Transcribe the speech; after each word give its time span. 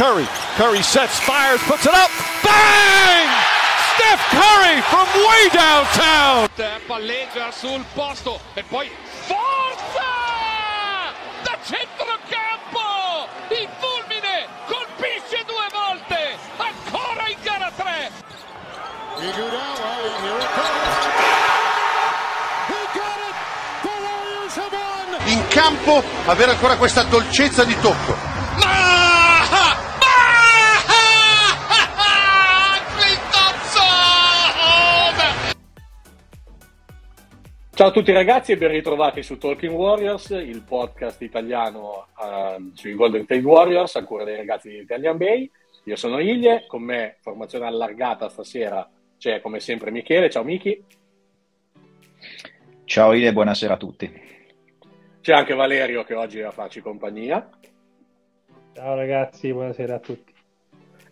Curry. 0.00 0.24
Curry 0.56 0.80
sets, 0.80 1.20
fires, 1.20 1.60
puts 1.64 1.84
it 1.84 1.92
up. 1.92 2.08
Bang! 2.42 3.28
Steph 3.92 4.24
Curry 4.32 4.80
from 4.88 5.06
way 5.28 5.50
downtown. 5.52 6.48
Palleggia 6.88 7.50
sul 7.52 7.84
posto 7.94 8.40
e 8.54 8.62
poi 8.62 8.90
forza! 9.26 10.08
Da 11.42 11.54
centrocampo! 11.62 13.28
Il 13.50 13.68
fulmine 13.78 14.48
colpisce 14.68 15.44
due 15.44 15.68
volte! 15.70 16.38
Ancora 16.56 17.28
in 17.28 17.36
gara 17.42 17.70
3! 17.76 18.10
Iguodala, 19.18 20.00
here 20.22 20.38
it 20.40 20.48
comes. 20.56 20.96
He 22.68 22.80
got 22.96 23.20
it! 23.28 23.36
The 23.82 23.92
Warriors 24.00 24.56
have 24.56 24.72
won! 24.72 25.28
in 25.28 25.46
campo 25.48 26.02
avere 26.24 26.52
ancora 26.52 26.76
questa 26.76 27.02
dolcezza 27.02 27.64
di 27.64 27.78
tocco. 27.80 28.29
Ciao 37.80 37.88
a 37.88 37.92
tutti 37.92 38.12
ragazzi 38.12 38.52
e 38.52 38.58
ben 38.58 38.72
ritrovati 38.72 39.22
su 39.22 39.38
Talking 39.38 39.72
Warriors, 39.72 40.28
il 40.28 40.62
podcast 40.64 41.22
italiano 41.22 42.08
eh, 42.22 42.72
sui 42.74 42.92
Golden 42.94 43.24
State 43.24 43.40
Warriors, 43.40 43.96
a 43.96 44.04
cura 44.04 44.22
dei 44.22 44.36
ragazzi 44.36 44.68
di 44.68 44.80
Italian 44.80 45.16
Bay. 45.16 45.50
Io 45.84 45.96
sono 45.96 46.18
Iglie, 46.18 46.66
con 46.66 46.82
me 46.82 47.16
formazione 47.22 47.64
allargata 47.64 48.28
stasera 48.28 48.86
c'è 49.16 49.40
come 49.40 49.60
sempre 49.60 49.90
Michele, 49.90 50.28
ciao 50.28 50.44
Michi. 50.44 50.84
Ciao 52.84 53.14
Ile, 53.14 53.32
buonasera 53.32 53.72
a 53.72 53.78
tutti. 53.78 54.12
C'è 55.22 55.32
anche 55.32 55.54
Valerio 55.54 56.04
che 56.04 56.12
oggi 56.12 56.40
è 56.40 56.42
a 56.42 56.50
farci 56.50 56.82
compagnia. 56.82 57.48
Ciao 58.74 58.94
ragazzi, 58.94 59.50
buonasera 59.54 59.94
a 59.94 60.00
tutti. 60.00 60.34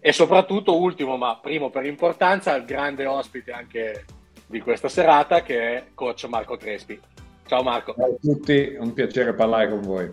E 0.01 0.13
soprattutto, 0.13 0.79
ultimo 0.79 1.17
ma 1.17 1.39
primo 1.41 1.71
per 1.71 1.87
importanza, 1.87 2.55
il 2.55 2.67
grande 2.67 3.07
ospite 3.07 3.53
anche 3.53 4.05
di 4.49 4.61
questa 4.61 4.89
serata 4.89 5.43
che 5.43 5.77
è 5.77 5.85
coach 5.95 6.25
Marco 6.25 6.57
Trespi. 6.57 6.99
Ciao 7.47 7.63
Marco. 7.63 7.95
Ciao 7.95 8.07
a 8.07 8.17
tutti, 8.21 8.75
è 8.75 8.79
un 8.79 8.93
piacere 8.93 9.35
parlare 9.35 9.69
con 9.69 9.83
voi. 9.83 10.11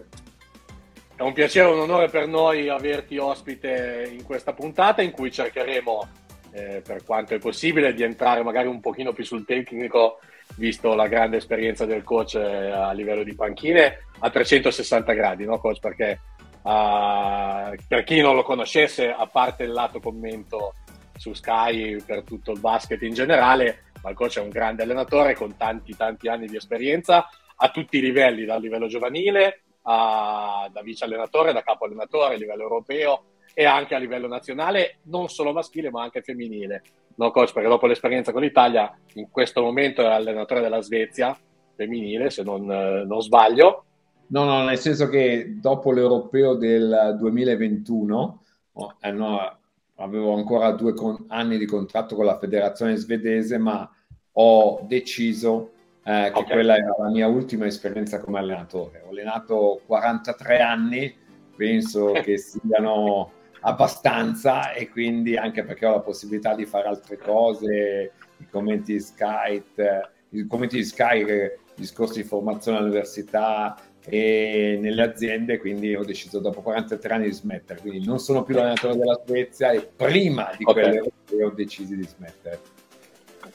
È 1.15 1.21
un 1.21 1.31
piacere 1.31 1.69
e 1.69 1.71
un 1.71 1.79
onore 1.79 2.09
per 2.09 2.27
noi 2.27 2.67
averti 2.67 3.17
ospite 3.17 4.09
in 4.11 4.23
questa 4.23 4.53
puntata 4.53 5.01
in 5.01 5.11
cui 5.11 5.31
cercheremo, 5.31 6.07
eh, 6.51 6.81
per 6.85 7.05
quanto 7.05 7.33
è 7.33 7.39
possibile, 7.39 7.93
di 7.93 8.03
entrare 8.03 8.43
magari 8.43 8.67
un 8.67 8.81
pochino 8.81 9.13
più 9.13 9.23
sul 9.23 9.45
tecnico, 9.45 10.19
visto 10.57 10.93
la 10.93 11.07
grande 11.07 11.37
esperienza 11.37 11.85
del 11.85 12.03
coach 12.03 12.35
eh, 12.35 12.71
a 12.71 12.91
livello 12.91 13.23
di 13.23 13.33
panchine, 13.33 14.07
a 14.19 14.29
360 14.29 15.13
gradi, 15.13 15.45
no 15.45 15.57
coach? 15.59 15.79
Perché 15.79 16.19
uh, 16.61 17.73
per 17.87 18.03
chi 18.03 18.19
non 18.19 18.35
lo 18.35 18.43
conoscesse, 18.43 19.09
a 19.09 19.27
parte 19.27 19.63
il 19.63 19.71
lato 19.71 20.01
commento 20.01 20.73
su 21.15 21.33
Sky 21.33 22.01
per 22.03 22.23
tutto 22.23 22.51
il 22.51 22.59
basket 22.59 23.01
in 23.03 23.13
generale, 23.13 23.84
ma 24.05 24.11
il 24.11 24.15
coach 24.15 24.37
è 24.37 24.41
un 24.41 24.49
grande 24.49 24.83
allenatore 24.83 25.33
con 25.33 25.57
tanti 25.57 25.95
tanti 25.95 26.27
anni 26.27 26.45
di 26.45 26.55
esperienza 26.55 27.27
a 27.57 27.69
tutti 27.71 27.97
i 27.97 28.01
livelli, 28.01 28.45
dal 28.45 28.61
livello 28.61 28.85
giovanile 28.85 29.63
a, 29.81 30.69
da 30.71 30.81
vice 30.83 31.05
allenatore, 31.05 31.53
da 31.53 31.63
capo 31.63 31.85
allenatore 31.85 32.35
a 32.35 32.37
livello 32.37 32.61
europeo 32.61 33.23
e 33.51 33.65
anche 33.65 33.95
a 33.95 33.97
livello 33.97 34.27
nazionale, 34.27 34.99
non 35.05 35.27
solo 35.27 35.53
maschile 35.53 35.89
ma 35.89 36.03
anche 36.03 36.21
femminile. 36.21 36.83
No, 37.15 37.31
coach, 37.31 37.51
perché 37.51 37.67
dopo 37.67 37.87
l'esperienza 37.87 38.31
con 38.31 38.41
l'Italia, 38.41 38.95
in 39.13 39.31
questo 39.31 39.63
momento 39.63 40.01
è 40.01 40.05
allenatore 40.05 40.61
della 40.61 40.81
Svezia 40.81 41.35
femminile, 41.75 42.29
se 42.29 42.43
non, 42.43 42.69
eh, 42.69 43.05
non 43.05 43.21
sbaglio. 43.21 43.85
No, 44.27 44.43
no, 44.43 44.63
nel 44.63 44.77
senso 44.77 45.09
che 45.09 45.55
dopo 45.59 45.91
l'europeo 45.91 46.55
del 46.55 47.15
2021 47.17 48.43
oh, 48.73 48.95
eh, 48.99 49.11
no, 49.11 49.57
avevo 49.95 50.35
ancora 50.35 50.71
due 50.71 50.93
con- 50.93 51.25
anni 51.27 51.57
di 51.57 51.65
contratto 51.65 52.15
con 52.15 52.25
la 52.25 52.37
federazione 52.37 52.95
svedese, 52.95 53.57
ma 53.57 53.89
ho 54.33 54.81
deciso 54.87 55.71
eh, 56.03 56.29
che 56.33 56.39
Ok. 56.39 56.51
quella 56.51 56.75
era 56.77 56.95
la 56.99 57.09
mia 57.09 57.27
ultima 57.27 57.65
esperienza 57.65 58.19
come 58.19 58.39
allenatore. 58.39 59.01
Ho 59.05 59.09
allenato 59.09 59.81
43 59.85 60.59
anni, 60.59 61.15
penso 61.55 62.11
che 62.23 62.37
siano 62.37 63.31
abbastanza 63.61 64.73
e 64.73 64.89
quindi 64.89 65.35
anche 65.35 65.63
perché 65.63 65.85
ho 65.87 65.91
la 65.93 66.01
possibilità 66.01 66.53
di 66.53 66.65
fare 66.65 66.87
altre 66.87 67.17
cose, 67.17 68.11
i 68.37 68.47
commenti 68.49 68.93
di 68.93 68.99
Sky, 68.99 69.63
eh, 69.75 70.07
i 70.29 70.45
commenti 70.45 70.75
di 70.75 70.83
Sky, 70.83 71.23
eh, 71.23 71.59
discorsi 71.75 72.21
di 72.21 72.27
formazione 72.27 72.77
all'università 72.77 73.75
e 74.07 74.77
nelle 74.79 75.01
aziende, 75.01 75.57
quindi 75.57 75.95
ho 75.95 76.03
deciso 76.03 76.39
dopo 76.39 76.61
43 76.61 77.13
anni 77.13 77.25
di 77.25 77.33
smettere, 77.33 77.79
quindi 77.79 78.05
non 78.05 78.19
sono 78.19 78.43
più 78.43 78.55
l'allenatore 78.55 78.97
della 78.97 79.21
Svezia 79.25 79.71
e 79.71 79.81
prima 79.81 80.51
di 80.57 80.63
Ok. 80.63 80.73
quelle 80.73 80.97
europee 80.97 81.43
ho 81.43 81.49
deciso 81.49 81.95
di 81.95 82.03
smettere. 82.03 82.59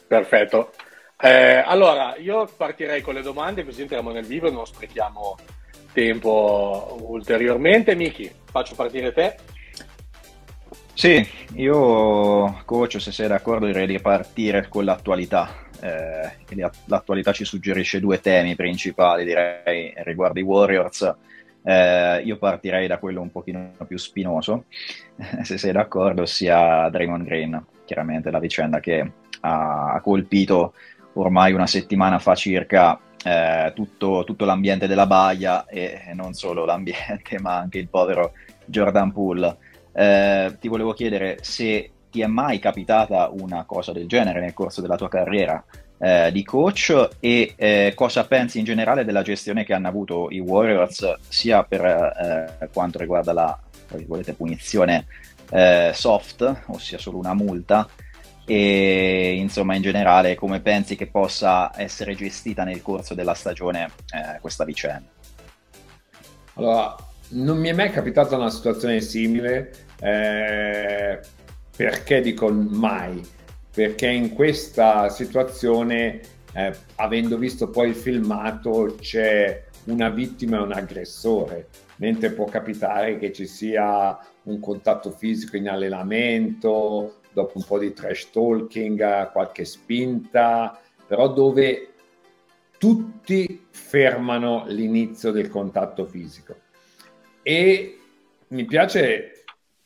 Perfetto. 0.07 0.71
Eh, 1.21 1.63
allora, 1.65 2.15
io 2.17 2.49
partirei 2.57 3.01
con 3.01 3.13
le 3.13 3.21
domande, 3.21 3.63
così 3.63 3.81
entriamo 3.81 4.11
nel 4.11 4.25
vivo 4.25 4.47
e 4.47 4.51
non 4.51 4.65
sprechiamo 4.65 5.37
tempo 5.93 6.97
ulteriormente. 7.01 7.95
Miki, 7.95 8.29
faccio 8.45 8.75
partire 8.75 9.13
te. 9.13 9.35
Sì, 10.93 11.25
io 11.55 12.61
coach, 12.65 12.99
se 12.99 13.11
sei 13.11 13.27
d'accordo, 13.27 13.65
direi 13.65 13.87
di 13.87 13.99
partire 13.99 14.67
con 14.67 14.83
l'attualità. 14.83 15.69
Eh, 15.81 16.55
la- 16.55 16.71
l'attualità 16.85 17.31
ci 17.31 17.45
suggerisce 17.45 17.99
due 17.99 18.19
temi 18.19 18.55
principali, 18.55 19.25
direi, 19.25 19.93
riguardo 19.97 20.39
i 20.39 20.43
Warriors. 20.43 21.15
Eh, 21.63 22.21
io 22.23 22.37
partirei 22.37 22.87
da 22.87 22.97
quello 22.97 23.21
un 23.21 23.31
pochino 23.31 23.73
più 23.87 23.97
spinoso, 23.97 24.65
se 25.43 25.57
sei 25.57 25.71
d'accordo, 25.71 26.23
ossia 26.23 26.89
Draymond 26.89 27.23
Green, 27.23 27.65
chiaramente 27.85 28.31
la 28.31 28.39
vicenda 28.39 28.79
che 28.79 29.11
ha 29.41 29.99
colpito 30.03 30.73
ormai 31.13 31.53
una 31.53 31.67
settimana 31.67 32.19
fa 32.19 32.35
circa 32.35 32.99
eh, 33.23 33.71
tutto, 33.75 34.23
tutto 34.23 34.45
l'ambiente 34.45 34.87
della 34.87 35.05
baia 35.05 35.65
e 35.65 36.11
non 36.13 36.33
solo 36.33 36.65
l'ambiente, 36.65 37.39
ma 37.41 37.57
anche 37.57 37.77
il 37.77 37.89
povero 37.89 38.33
Jordan 38.65 39.11
Poole. 39.11 39.57
Eh, 39.93 40.55
ti 40.59 40.67
volevo 40.67 40.93
chiedere 40.93 41.39
se 41.41 41.91
ti 42.11 42.21
è 42.21 42.27
mai 42.27 42.59
capitata 42.59 43.29
una 43.31 43.63
cosa 43.65 43.91
del 43.91 44.07
genere 44.07 44.39
nel 44.39 44.53
corso 44.53 44.81
della 44.81 44.97
tua 44.97 45.09
carriera 45.09 45.63
eh, 45.97 46.31
di 46.31 46.43
coach 46.43 47.09
e 47.19 47.53
eh, 47.55 47.93
cosa 47.95 48.25
pensi 48.25 48.59
in 48.59 48.65
generale 48.65 49.05
della 49.05 49.21
gestione 49.21 49.63
che 49.63 49.73
hanno 49.73 49.87
avuto 49.87 50.29
i 50.29 50.39
Warriors 50.39 51.17
sia 51.29 51.63
per 51.63 51.85
eh, 52.59 52.69
quanto 52.73 52.99
riguarda 52.99 53.33
la 53.33 53.59
punizione 54.35 55.05
eh, 55.51 55.91
soft, 55.93 56.63
ossia 56.67 56.97
solo 56.97 57.17
una 57.17 57.33
multa, 57.33 57.87
e 58.45 59.35
insomma 59.37 59.75
in 59.75 59.81
generale 59.81 60.35
come 60.35 60.59
pensi 60.59 60.95
che 60.95 61.07
possa 61.07 61.71
essere 61.75 62.15
gestita 62.15 62.63
nel 62.63 62.81
corso 62.81 63.13
della 63.13 63.33
stagione 63.33 63.91
eh, 64.13 64.39
questa 64.39 64.65
vicenda? 64.65 65.07
Allora, 66.55 66.95
non 67.29 67.57
mi 67.57 67.69
è 67.69 67.73
mai 67.73 67.91
capitata 67.91 68.35
una 68.35 68.49
situazione 68.49 68.99
simile, 69.01 69.71
eh, 69.99 71.19
perché 71.75 72.21
dico 72.21 72.51
mai? 72.51 73.21
Perché 73.73 74.07
in 74.07 74.33
questa 74.33 75.09
situazione, 75.09 76.21
eh, 76.53 76.75
avendo 76.95 77.37
visto 77.37 77.69
poi 77.69 77.89
il 77.89 77.95
filmato, 77.95 78.97
c'è 78.99 79.65
una 79.85 80.09
vittima 80.09 80.57
e 80.57 80.61
un 80.61 80.73
aggressore, 80.73 81.67
mentre 81.97 82.31
può 82.31 82.45
capitare 82.45 83.17
che 83.17 83.31
ci 83.31 83.47
sia 83.47 84.17
un 84.43 84.59
contatto 84.59 85.11
fisico 85.11 85.55
in 85.57 85.69
allenamento, 85.69 87.21
dopo 87.33 87.53
un 87.57 87.63
po' 87.63 87.79
di 87.79 87.93
trash 87.93 88.29
talking, 88.31 89.31
qualche 89.31 89.65
spinta, 89.65 90.79
però 91.07 91.31
dove 91.31 91.93
tutti 92.77 93.67
fermano 93.69 94.65
l'inizio 94.67 95.31
del 95.31 95.49
contatto 95.49 96.05
fisico. 96.05 96.55
E 97.43 97.99
mi 98.47 98.65
piace 98.65 99.43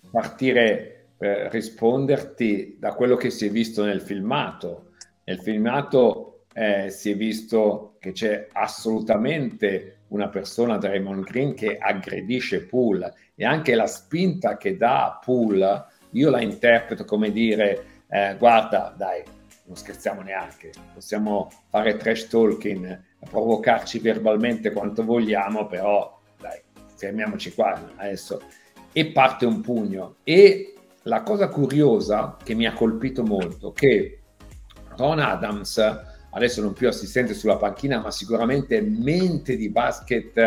partire 0.10 0.94
per 1.25 1.48
risponderti 1.51 2.77
da 2.77 2.94
quello 2.94 3.16
che 3.16 3.31
si 3.31 3.48
è 3.48 3.50
visto 3.50 3.83
nel 3.83 4.01
filmato. 4.01 4.92
Nel 5.24 5.39
filmato 5.39 6.44
eh, 6.54 6.92
si 6.92 7.10
è 7.10 7.16
visto 7.16 7.95
che 8.00 8.12
c'è 8.12 8.48
assolutamente 8.51 10.01
una 10.10 10.30
persona, 10.30 10.77
Draymond 10.77 11.24
Green, 11.24 11.56
che 11.56 11.80
aggredisce 11.80 12.66
Poole 12.66 13.16
e 13.33 13.44
anche 13.44 13.74
la 13.74 13.88
spinta 13.88 14.56
che 14.56 14.77
dà 14.77 15.06
a 15.06 15.19
io 16.12 16.30
la 16.30 16.42
interpreto 16.42 17.06
come 17.06 17.31
dire, 17.31 18.04
eh, 18.07 18.36
guarda, 18.38 18.94
dai, 18.95 19.24
non 19.66 19.75
scherziamo 19.75 20.22
neanche, 20.22 20.69
possiamo 20.94 21.50
fare 21.69 21.98
trash 21.98 22.27
talking, 22.27 23.01
provocarci 23.27 23.98
verbalmente 23.98 24.72
quanto 24.72 25.04
vogliamo, 25.04 25.66
però 25.66 26.22
dai, 26.39 26.62
fermiamoci 26.95 27.51
qua 27.51 27.83
adesso. 27.95 28.44
E 28.92 29.07
parte 29.07 29.45
un 29.45 29.60
pugno. 29.60 30.18
E 30.24 30.75
la 31.06 31.22
cosa 31.22 31.50
curiosa 31.50 32.38
che 32.44 32.56
mi 32.56 32.66
ha 32.66 32.74
colpito 32.74 33.24
molto, 33.24 33.72
che 33.72 34.19
Ron 34.98 35.19
Adams, 35.19 35.78
adesso 36.31 36.62
non 36.62 36.74
più 36.74 36.88
assistente 36.88 37.34
sulla 37.34 37.57
panchina, 37.57 38.00
ma 38.00 38.12
sicuramente 38.12 38.81
mente 38.81 39.56
di 39.56 39.69
basket 39.69 40.38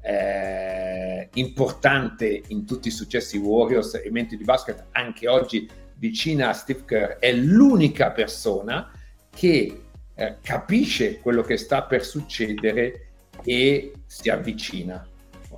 eh, 0.00 1.28
importante 1.34 2.42
in 2.48 2.64
tutti 2.64 2.88
i 2.88 2.92
successi 2.92 3.38
Warriors 3.38 3.94
e 3.94 4.08
mente 4.10 4.36
di 4.36 4.44
basket 4.44 4.86
anche 4.92 5.28
oggi 5.28 5.68
vicina 5.96 6.50
a 6.50 6.52
Steve 6.52 6.84
Kerr 6.84 7.10
è 7.18 7.32
l'unica 7.32 8.12
persona 8.12 8.90
che 9.28 9.82
eh, 10.14 10.36
capisce 10.40 11.18
quello 11.18 11.42
che 11.42 11.56
sta 11.56 11.82
per 11.82 12.04
succedere 12.04 13.08
e 13.42 13.92
si 14.06 14.30
avvicina 14.30 15.06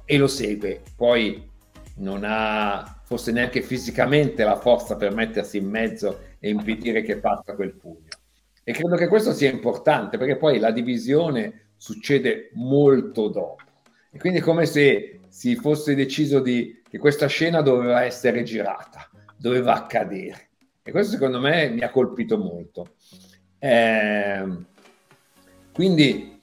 e 0.06 0.16
lo 0.16 0.26
segue. 0.26 0.80
Poi 0.96 1.48
non 1.96 2.22
ha 2.24 2.99
forse 3.10 3.32
neanche 3.32 3.60
fisicamente 3.60 4.44
la 4.44 4.54
forza 4.54 4.94
per 4.94 5.12
mettersi 5.12 5.56
in 5.56 5.68
mezzo 5.68 6.20
e 6.38 6.48
impedire 6.48 7.02
che 7.02 7.16
parta 7.16 7.56
quel 7.56 7.72
pugno. 7.72 8.06
E 8.62 8.72
credo 8.72 8.94
che 8.94 9.08
questo 9.08 9.32
sia 9.32 9.50
importante 9.50 10.16
perché 10.16 10.36
poi 10.36 10.60
la 10.60 10.70
divisione 10.70 11.70
succede 11.76 12.50
molto 12.52 13.26
dopo. 13.26 13.64
E 14.12 14.18
quindi 14.20 14.38
è 14.38 14.42
come 14.42 14.64
se 14.64 15.22
si 15.28 15.56
fosse 15.56 15.96
deciso 15.96 16.38
di, 16.38 16.82
che 16.88 16.98
questa 16.98 17.26
scena 17.26 17.62
doveva 17.62 18.04
essere 18.04 18.44
girata, 18.44 19.10
doveva 19.36 19.74
accadere. 19.74 20.50
E 20.80 20.92
questo 20.92 21.10
secondo 21.10 21.40
me 21.40 21.68
mi 21.68 21.80
ha 21.80 21.90
colpito 21.90 22.38
molto. 22.38 22.94
Eh, 23.58 24.46
quindi, 25.72 26.40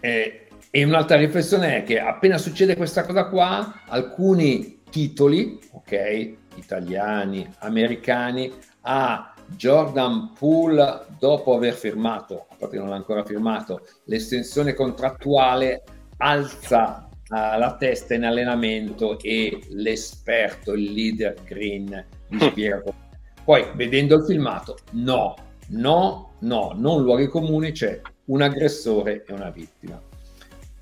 eh, 0.00 0.48
e 0.68 0.84
un'altra 0.84 1.16
riflessione 1.16 1.76
è 1.76 1.82
che 1.84 2.00
appena 2.00 2.38
succede 2.38 2.74
questa 2.74 3.04
cosa 3.04 3.26
qua, 3.26 3.82
alcuni 3.86 4.75
titoli, 4.90 5.58
ok, 5.72 6.34
italiani, 6.56 7.48
americani, 7.58 8.52
a 8.82 9.34
Jordan 9.48 10.32
Poole, 10.38 11.06
dopo 11.18 11.54
aver 11.54 11.74
firmato, 11.74 12.46
a 12.50 12.56
parte 12.56 12.78
non 12.78 12.88
l'ha 12.88 12.96
ancora 12.96 13.24
firmato, 13.24 13.86
l'estensione 14.04 14.74
contrattuale, 14.74 15.82
alza 16.18 17.08
uh, 17.28 17.58
la 17.58 17.76
testa 17.78 18.14
in 18.14 18.24
allenamento 18.24 19.18
e 19.20 19.60
l'esperto, 19.70 20.72
il 20.72 20.92
leader 20.92 21.34
Green, 21.44 22.04
gli 22.28 22.38
spiega 22.38 22.80
come. 22.80 23.04
Poi, 23.44 23.64
vedendo 23.74 24.16
il 24.16 24.24
filmato, 24.24 24.76
no, 24.92 25.36
no, 25.68 26.34
no, 26.40 26.72
non 26.74 27.02
luoghi 27.02 27.28
comuni, 27.28 27.70
c'è 27.72 28.00
un 28.26 28.42
aggressore 28.42 29.24
e 29.24 29.32
una 29.32 29.50
vittima. 29.50 30.00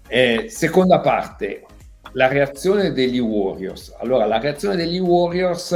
Eh, 0.07 0.47
seconda 0.49 1.01
parte, 1.01 1.67
la 2.15 2.29
reazione 2.29 2.93
degli 2.93 3.19
Warriors. 3.19 3.95
Allora, 3.99 4.25
la 4.27 4.39
reazione 4.39 4.77
degli 4.77 4.99
Warriors 4.99 5.73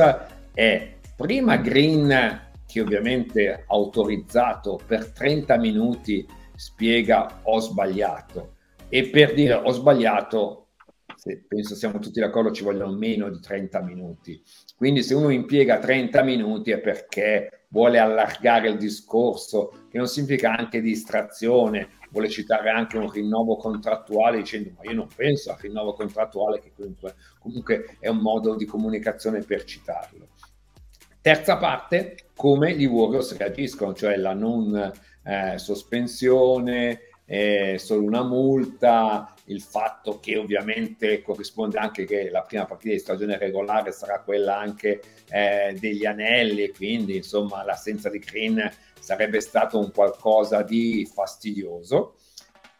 è 0.55 0.95
prima 1.17 1.57
Green, 1.57 2.47
che 2.67 2.81
ovviamente 2.81 3.65
autorizzato 3.67 4.81
per 4.85 5.11
30 5.11 5.57
minuti, 5.59 6.27
spiega 6.55 7.41
ho 7.43 7.59
sbagliato. 7.61 8.55
E 8.89 9.09
per 9.09 9.35
dire 9.35 9.55
ho 9.55 9.71
sbagliato, 9.71 10.69
se 11.17 11.45
penso 11.47 11.75
siamo 11.75 11.99
tutti 11.99 12.21
d'accordo, 12.21 12.53
ci 12.53 12.63
vogliono 12.63 12.93
meno 12.93 13.29
di 13.29 13.41
30 13.41 13.83
minuti. 13.83 14.41
Quindi 14.77 15.03
se 15.03 15.15
uno 15.15 15.31
impiega 15.31 15.79
30 15.79 16.23
minuti 16.23 16.71
è 16.71 16.79
perché 16.79 17.65
vuole 17.71 17.99
allargare 17.99 18.69
il 18.69 18.77
discorso, 18.77 19.87
che 19.91 19.99
non 19.99 20.07
significa 20.07 20.57
anche 20.57 20.81
distrazione, 20.81 21.89
vuole 22.11 22.29
citare 22.29 22.71
anche 22.71 22.97
un 22.97 23.11
rinnovo 23.11 23.57
contrattuale 23.57 24.39
dicendo 24.39 24.71
ma 24.77 24.89
io 24.89 24.97
non 24.97 25.09
penso 25.15 25.51
al 25.51 25.59
rinnovo 25.59 25.93
contrattuale 25.93 26.61
che 26.61 26.73
comunque, 26.75 27.15
comunque 27.39 27.97
è 28.01 28.09
un 28.09 28.19
modo 28.19 28.55
di 28.55 28.65
comunicazione 28.65 29.41
per 29.41 29.65
citarlo. 29.65 30.29
Terza 31.21 31.57
parte, 31.57 32.29
come 32.35 32.75
gli 32.75 32.87
Warriors 32.87 33.37
reagiscono, 33.37 33.93
cioè 33.93 34.17
la 34.17 34.33
non 34.33 34.93
eh, 35.25 35.59
sospensione, 35.59 37.01
eh, 37.31 37.77
solo 37.79 38.05
una 38.05 38.23
multa, 38.23 39.35
il 39.45 39.61
fatto 39.61 40.19
che 40.19 40.39
ovviamente 40.39 41.21
corrisponde 41.21 41.77
anche 41.77 42.07
che 42.07 42.31
la 42.31 42.41
prima 42.41 42.65
partita 42.65 42.95
di 42.95 42.99
stagione 42.99 43.37
regolare 43.37 43.93
sarà 43.93 44.21
quella 44.21 44.59
anche 44.59 45.03
eh, 45.29 45.77
degli 45.79 46.07
anelli, 46.07 46.71
quindi 46.71 47.17
insomma 47.17 47.63
l'assenza 47.65 48.09
di 48.09 48.19
Green 48.19 48.71
sarebbe 48.99 49.41
stato 49.41 49.79
un 49.79 49.93
qualcosa 49.93 50.63
di 50.63 51.07
fastidioso. 51.13 52.15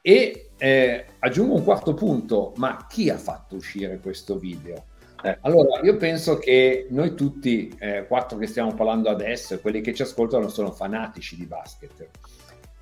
E 0.01 0.51
eh, 0.57 1.05
aggiungo 1.19 1.55
un 1.55 1.65
quarto 1.65 1.93
punto, 1.93 2.55
ma 2.57 2.87
chi 2.89 3.11
ha 3.11 3.19
fatto 3.19 3.57
uscire 3.57 3.99
questo 3.99 4.39
video? 4.39 4.87
Eh. 5.23 5.37
Allora, 5.43 5.81
io 5.83 5.97
penso 5.97 6.39
che 6.39 6.87
noi 6.91 7.15
tutti, 7.15 7.75
eh, 7.79 8.07
quattro 8.07 8.39
che 8.39 8.47
stiamo 8.47 8.73
parlando 8.73 9.11
adesso, 9.11 9.59
quelli 9.61 9.83
che 9.83 9.93
ci 9.93 10.03
ascoltano, 10.03 10.49
sono 10.49 10.71
fanatici 10.71 11.37
di 11.37 11.45
basket. 11.45 12.09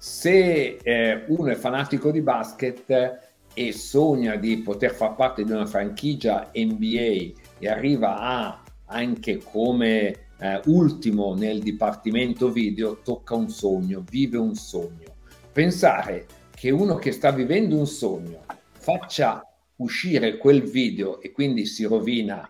Se 0.07 0.79
eh, 0.85 1.25
uno 1.27 1.51
è 1.51 1.57
fanatico 1.57 2.13
di 2.13 2.21
basket 2.21 3.33
e 3.53 3.73
sogna 3.73 4.37
di 4.37 4.59
poter 4.59 4.95
far 4.95 5.17
parte 5.17 5.43
di 5.43 5.51
una 5.51 5.67
franchigia 5.67 6.53
NBA 6.55 7.33
e 7.59 7.69
arriva 7.69 8.17
a 8.17 8.63
anche 8.85 9.39
come 9.39 10.29
eh, 10.39 10.61
ultimo 10.67 11.35
nel 11.35 11.59
dipartimento 11.59 12.53
video, 12.53 13.01
tocca 13.03 13.35
un 13.35 13.49
sogno, 13.49 14.05
vive 14.09 14.39
un 14.39 14.55
sogno. 14.55 15.17
Pensare 15.51 16.27
che 16.55 16.71
uno 16.71 16.95
che 16.95 17.11
sta 17.11 17.33
vivendo 17.33 17.77
un 17.77 17.89
sogno 17.89 18.45
faccia 18.79 19.45
uscire 19.79 20.37
quel 20.37 20.63
video 20.63 21.21
e 21.21 21.33
quindi 21.33 21.67
si 21.67 21.83
rovina 21.85 22.49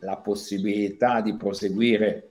la 0.00 0.16
possibilità 0.16 1.20
di 1.20 1.36
proseguire 1.36 2.30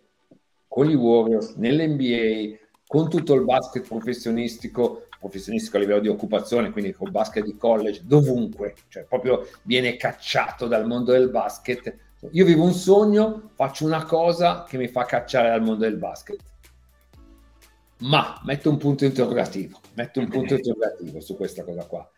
con 0.67 0.85
gli 0.85 0.95
Warriors 0.95 1.55
nell'NBA, 1.55 2.67
con 2.89 3.07
tutto 3.07 3.35
il 3.35 3.43
basket 3.43 3.87
professionistico, 3.87 5.05
professionistico 5.19 5.77
a 5.77 5.79
livello 5.79 5.99
di 5.99 6.07
occupazione, 6.07 6.71
quindi 6.71 6.91
col 6.91 7.11
basket 7.11 7.45
di 7.45 7.55
college, 7.55 8.01
dovunque, 8.03 8.73
cioè 8.87 9.03
proprio 9.03 9.47
viene 9.61 9.95
cacciato 9.95 10.65
dal 10.65 10.87
mondo 10.87 11.11
del 11.11 11.29
basket. 11.29 11.95
Io 12.31 12.45
vivo 12.45 12.63
un 12.63 12.73
sogno, 12.73 13.51
faccio 13.53 13.85
una 13.85 14.05
cosa 14.05 14.63
che 14.63 14.77
mi 14.77 14.87
fa 14.87 15.05
cacciare 15.05 15.49
dal 15.49 15.61
mondo 15.61 15.83
del 15.83 15.97
basket. 15.97 16.39
Ma 17.99 18.41
metto 18.43 18.71
un 18.71 18.77
punto 18.77 19.05
interrogativo, 19.05 19.79
metto 19.93 20.19
un 20.19 20.27
punto 20.27 20.55
interrogativo 20.55 21.19
su 21.19 21.35
questa 21.35 21.63
cosa 21.63 21.85
qua. 21.85 22.09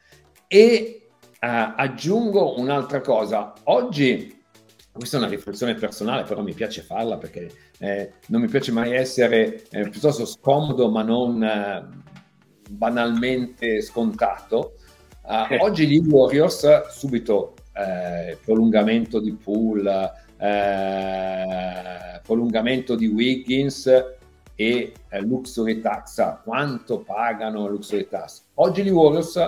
E 0.47 1.07
Uh, 1.43 1.73
aggiungo 1.75 2.59
un'altra 2.59 3.01
cosa. 3.01 3.53
Oggi, 3.63 4.40
questa 4.93 5.17
è 5.17 5.19
una 5.19 5.29
riflessione 5.29 5.75
personale, 5.75 6.23
però 6.23 6.41
mi 6.41 6.53
piace 6.53 6.81
farla 6.81 7.17
perché 7.17 7.49
eh, 7.79 8.13
non 8.27 8.41
mi 8.41 8.47
piace 8.47 8.71
mai 8.71 8.93
essere 8.93 9.63
eh, 9.69 9.89
piuttosto 9.89 10.25
scomodo, 10.25 10.89
ma 10.89 11.01
non 11.01 11.41
eh, 11.43 11.87
banalmente 12.69 13.81
scontato. 13.81 14.75
Uh, 15.23 15.63
oggi 15.63 15.87
gli 15.87 15.99
Warriors, 15.99 16.89
subito 16.89 17.53
eh, 17.73 18.37
prolungamento 18.43 19.19
di 19.19 19.33
Pool, 19.33 19.87
eh, 20.37 22.19
prolungamento 22.23 22.95
di 22.95 23.07
Wiggins 23.07 23.89
e 24.55 24.93
Luxury 25.21 25.79
Tax. 25.79 26.41
Quanto 26.43 26.99
pagano 26.99 27.67
Luxury 27.67 28.07
Tax? 28.07 28.43
Oggi 28.55 28.83
gli 28.83 28.89
Warriors 28.89 29.39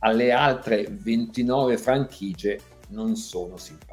alle 0.00 0.32
altre 0.32 0.86
29 0.90 1.78
franchigie 1.78 2.60
non 2.88 3.16
sono 3.16 3.56
simpatici. 3.56 3.91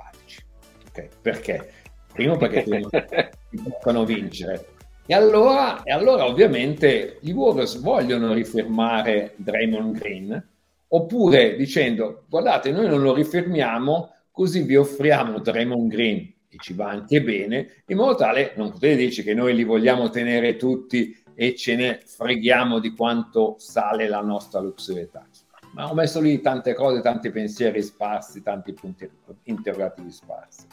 Okay? 0.89 1.09
Perché? 1.21 1.71
Primo 2.13 2.37
perché 2.37 2.63
ti 2.63 3.61
possono 3.61 4.03
vincere. 4.03 4.67
E 5.05 5.13
allora, 5.13 5.81
e 5.83 5.91
allora 5.91 6.25
ovviamente 6.25 7.17
i 7.21 7.31
Warriors 7.31 7.79
vogliono 7.79 8.33
rifirmare 8.33 9.33
Draymond 9.37 9.97
Green 9.97 10.47
oppure 10.91 11.55
dicendo 11.55 12.25
guardate 12.27 12.71
noi 12.71 12.87
non 12.87 13.01
lo 13.01 13.13
rifirmiamo 13.13 14.13
così 14.31 14.63
vi 14.63 14.75
offriamo 14.75 15.39
Draymond 15.39 15.89
Green 15.89 16.33
e 16.49 16.57
ci 16.59 16.73
va 16.73 16.89
anche 16.89 17.21
bene 17.21 17.83
in 17.87 17.97
modo 17.97 18.15
tale 18.15 18.53
non 18.55 18.71
potete 18.71 18.95
dirci 18.95 19.23
che 19.23 19.35
noi 19.35 19.55
li 19.55 19.63
vogliamo 19.63 20.09
tenere 20.09 20.55
tutti 20.55 21.15
e 21.35 21.55
ce 21.55 21.75
ne 21.75 21.99
freghiamo 22.03 22.79
di 22.79 22.95
quanto 22.95 23.55
sale 23.59 24.07
la 24.07 24.21
nostra 24.21 24.59
luxury 24.59 25.09
tax 25.11 25.45
ma 25.73 25.89
ho 25.89 25.93
messo 25.93 26.19
lì 26.19 26.41
tante 26.41 26.73
cose, 26.73 27.01
tanti 27.01 27.29
pensieri 27.29 27.81
sparsi, 27.81 28.41
tanti 28.41 28.73
punti 28.73 29.09
interrogativi 29.43 30.11
sparsi. 30.11 30.65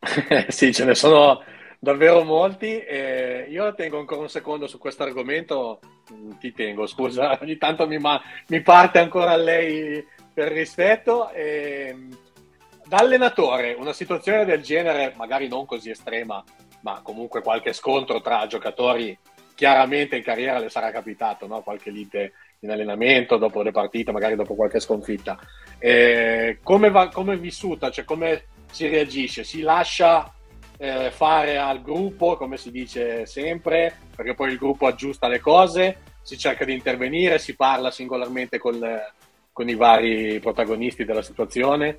sì, 0.48 0.72
ce 0.72 0.84
ne 0.84 0.94
sono 0.94 1.42
davvero 1.78 2.24
molti. 2.24 2.78
Eh, 2.80 3.46
io 3.48 3.74
tengo 3.74 3.98
ancora 3.98 4.20
un 4.20 4.28
secondo 4.28 4.66
su 4.66 4.78
questo 4.78 5.02
argomento, 5.02 5.80
mm, 6.12 6.32
ti 6.38 6.52
tengo, 6.52 6.86
scusa, 6.86 7.38
ogni 7.42 7.56
tanto 7.56 7.86
mi, 7.86 7.98
ma- 7.98 8.20
mi 8.48 8.60
parte 8.62 8.98
ancora 8.98 9.36
lei 9.36 10.04
per 10.32 10.52
rispetto. 10.52 11.30
Eh, 11.30 11.96
da 12.84 12.98
allenatore, 12.98 13.74
una 13.74 13.92
situazione 13.92 14.44
del 14.46 14.62
genere, 14.62 15.12
magari 15.16 15.46
non 15.46 15.66
così 15.66 15.90
estrema, 15.90 16.42
ma 16.80 17.00
comunque 17.02 17.42
qualche 17.42 17.74
scontro 17.74 18.22
tra 18.22 18.46
giocatori, 18.46 19.16
chiaramente 19.54 20.16
in 20.16 20.22
carriera 20.22 20.58
le 20.58 20.70
sarà 20.70 20.90
capitato, 20.90 21.46
no? 21.46 21.60
qualche 21.60 21.90
lite 21.90 22.32
in 22.60 22.70
allenamento, 22.70 23.36
dopo 23.36 23.60
le 23.60 23.72
partite, 23.72 24.10
magari 24.10 24.36
dopo 24.36 24.54
qualche 24.54 24.80
sconfitta. 24.80 25.38
Eh, 25.78 26.60
come, 26.62 26.90
va, 26.90 27.08
come 27.08 27.34
è 27.34 27.38
vissuta? 27.38 27.90
Cioè, 27.90 28.06
come 28.06 28.44
si 28.70 28.88
reagisce? 28.88 29.44
Si 29.44 29.60
lascia 29.60 30.32
eh, 30.76 31.10
fare 31.10 31.58
al 31.58 31.82
gruppo, 31.82 32.36
come 32.36 32.56
si 32.56 32.70
dice 32.70 33.26
sempre, 33.26 33.96
perché 34.14 34.34
poi 34.34 34.52
il 34.52 34.58
gruppo 34.58 34.86
aggiusta 34.86 35.28
le 35.28 35.40
cose, 35.40 35.98
si 36.22 36.36
cerca 36.38 36.64
di 36.64 36.72
intervenire, 36.72 37.38
si 37.38 37.56
parla 37.56 37.90
singolarmente 37.90 38.58
con 38.58 38.78
con 39.58 39.68
i 39.68 39.74
vari 39.74 40.38
protagonisti 40.38 41.04
della 41.04 41.20
situazione? 41.20 41.98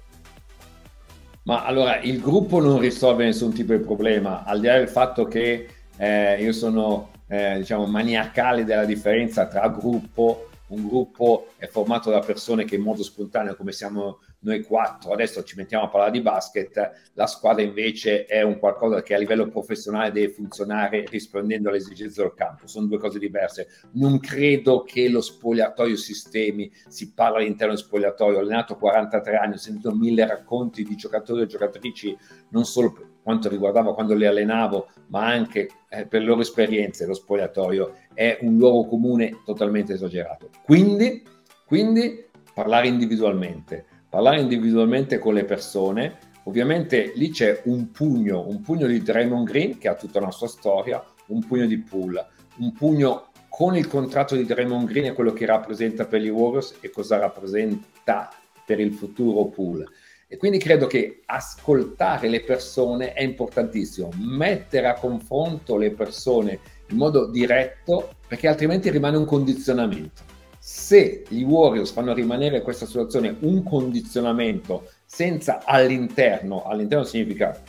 Ma 1.43 1.65
allora 1.65 1.99
il 1.99 2.21
gruppo 2.21 2.61
non 2.61 2.79
risolve 2.79 3.25
nessun 3.25 3.53
tipo 3.53 3.73
di 3.73 3.83
problema, 3.83 4.45
al 4.45 4.61
di 4.61 4.67
là 4.67 4.77
del 4.77 4.87
fatto 4.87 5.25
che 5.25 5.67
eh, 5.97 6.41
io 6.41 6.53
sono 6.53 7.11
eh, 7.27 7.57
diciamo 7.57 7.85
maniacale 7.85 8.63
della 8.63 8.85
differenza 8.85 9.47
tra 9.47 9.67
gruppo 9.67 10.47
un 10.67 10.87
gruppo 10.87 11.49
è 11.57 11.67
formato 11.67 12.09
da 12.09 12.19
persone 12.19 12.63
che 12.63 12.75
in 12.75 12.81
modo 12.81 13.03
spontaneo, 13.03 13.55
come 13.55 13.73
siamo 13.73 14.19
noi 14.41 14.61
quattro, 14.63 15.11
adesso 15.11 15.43
ci 15.43 15.55
mettiamo 15.55 15.85
a 15.85 15.89
parlare 15.89 16.11
di 16.11 16.21
basket, 16.21 17.09
la 17.13 17.27
squadra 17.27 17.61
invece 17.61 18.25
è 18.25 18.41
un 18.41 18.57
qualcosa 18.57 19.01
che 19.01 19.13
a 19.13 19.17
livello 19.17 19.47
professionale 19.49 20.11
deve 20.11 20.31
funzionare 20.31 21.05
rispondendo 21.09 21.69
alle 21.69 21.77
esigenze 21.77 22.21
del 22.21 22.33
campo, 22.33 22.67
sono 22.67 22.87
due 22.87 22.99
cose 22.99 23.19
diverse. 23.19 23.67
Non 23.93 24.19
credo 24.19 24.83
che 24.83 25.09
lo 25.09 25.21
spogliatoio 25.21 25.97
sistemi, 25.97 26.71
si 26.87 27.13
parla 27.13 27.37
all'interno 27.39 27.73
dello 27.73 27.85
spogliatoio, 27.85 28.37
ho 28.37 28.41
allenato 28.41 28.77
43 28.77 29.35
anni, 29.35 29.53
ho 29.55 29.57
sentito 29.57 29.93
mille 29.93 30.25
racconti 30.25 30.83
di 30.83 30.95
giocatori 30.95 31.41
e 31.41 31.47
giocatrici, 31.47 32.17
non 32.49 32.65
solo 32.65 32.93
per 32.93 33.07
quanto 33.21 33.49
riguardava 33.49 33.93
quando 33.93 34.15
li 34.15 34.25
allenavo, 34.25 34.89
ma 35.07 35.27
anche 35.27 35.69
eh, 35.89 36.05
per 36.05 36.21
le 36.21 36.27
loro 36.27 36.41
esperienze, 36.41 37.05
lo 37.05 37.13
spogliatoio 37.13 37.93
è 38.13 38.37
un 38.41 38.57
luogo 38.57 38.87
comune 38.87 39.41
totalmente 39.43 39.93
esagerato. 39.93 40.49
Quindi, 40.63 41.23
quindi 41.65 42.27
parlare 42.53 42.87
individualmente, 42.87 43.85
parlare 44.09 44.39
individualmente 44.39 45.19
con 45.19 45.33
le 45.33 45.45
persone. 45.45 46.17
Ovviamente 46.43 47.11
lì 47.15 47.29
c'è 47.29 47.61
un 47.65 47.91
pugno, 47.91 48.47
un 48.47 48.61
pugno 48.61 48.87
di 48.87 49.01
Draymond 49.01 49.47
Green 49.47 49.77
che 49.77 49.87
ha 49.87 49.95
tutta 49.95 50.19
una 50.19 50.31
sua 50.31 50.47
storia, 50.47 51.03
un 51.27 51.45
pugno 51.45 51.67
di 51.67 51.77
Pool, 51.77 52.25
un 52.57 52.73
pugno 52.73 53.27
con 53.47 53.75
il 53.75 53.87
contratto 53.87 54.35
di 54.35 54.45
Draymond 54.45 54.87
Green 54.87 55.05
e 55.05 55.13
quello 55.13 55.33
che 55.33 55.45
rappresenta 55.45 56.05
per 56.05 56.21
gli 56.21 56.29
Warriors 56.29 56.75
e 56.81 56.89
cosa 56.89 57.17
rappresenta 57.17 58.29
per 58.65 58.79
il 58.79 58.93
futuro 58.93 59.45
Pool. 59.45 59.87
E 60.27 60.37
quindi 60.37 60.59
credo 60.59 60.85
che 60.85 61.21
ascoltare 61.25 62.27
le 62.29 62.41
persone 62.41 63.13
è 63.13 63.23
importantissimo, 63.23 64.09
mettere 64.15 64.87
a 64.87 64.93
confronto 64.93 65.75
le 65.75 65.91
persone 65.91 66.59
in 66.89 66.97
modo 66.97 67.27
diretto, 67.29 68.13
perché 68.27 68.47
altrimenti 68.47 68.89
rimane 68.91 69.17
un 69.17 69.25
condizionamento. 69.25 70.37
Se 70.71 71.23
gli 71.27 71.41
Warriors 71.41 71.89
fanno 71.89 72.13
rimanere 72.13 72.61
questa 72.61 72.85
situazione 72.85 73.35
un 73.39 73.63
condizionamento 73.63 74.87
senza 75.03 75.63
all'interno, 75.65 76.63
all'interno 76.63 77.05
significa 77.05 77.59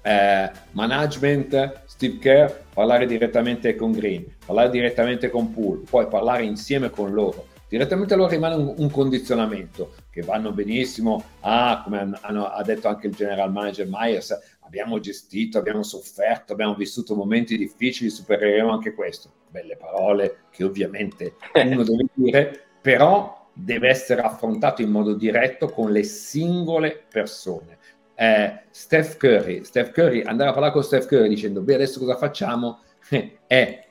eh, 0.00 0.50
management, 0.70 1.82
Steve 1.84 2.16
Kerr, 2.16 2.50
parlare 2.72 3.04
direttamente 3.04 3.76
con 3.76 3.92
Green, 3.92 4.24
parlare 4.42 4.70
direttamente 4.70 5.28
con 5.28 5.52
Poole, 5.52 5.82
poi 5.88 6.06
parlare 6.06 6.44
insieme 6.44 6.88
con 6.88 7.12
loro 7.12 7.48
direttamente 7.68 8.14
loro 8.14 8.30
rimane 8.30 8.54
un, 8.54 8.72
un, 8.74 8.90
condizionamento 8.90 9.94
che 10.08 10.22
vanno 10.22 10.52
benissimo. 10.52 11.22
Ah, 11.40 11.82
come 11.84 12.10
hanno, 12.22 12.46
ha 12.46 12.62
detto 12.62 12.88
anche 12.88 13.08
il 13.08 13.14
general 13.14 13.52
manager 13.52 13.86
Myers, 13.90 14.34
abbiamo 14.60 14.98
gestito, 14.98 15.58
abbiamo 15.58 15.82
sofferto, 15.82 16.54
abbiamo 16.54 16.74
vissuto 16.74 17.14
momenti 17.14 17.58
difficili, 17.58 18.08
supereremo 18.08 18.70
anche 18.70 18.94
questo. 18.94 19.43
Belle 19.54 19.76
parole 19.76 20.38
che 20.50 20.64
ovviamente 20.64 21.36
uno 21.54 21.84
deve 21.84 22.06
dire, 22.14 22.60
però 22.80 23.46
deve 23.52 23.88
essere 23.88 24.20
affrontato 24.20 24.82
in 24.82 24.90
modo 24.90 25.14
diretto 25.14 25.68
con 25.68 25.92
le 25.92 26.02
singole 26.02 27.04
persone. 27.08 27.78
Eh, 28.16 28.62
Steph 28.70 29.16
Curry, 29.16 29.62
Steph 29.62 29.92
Curry, 29.92 30.22
andare 30.22 30.50
a 30.50 30.52
parlare 30.52 30.72
con 30.72 30.82
Steph 30.82 31.06
Curry 31.06 31.28
dicendo, 31.28 31.60
beh 31.60 31.74
adesso 31.74 32.00
cosa 32.00 32.16
facciamo? 32.16 32.80
è 33.46 33.86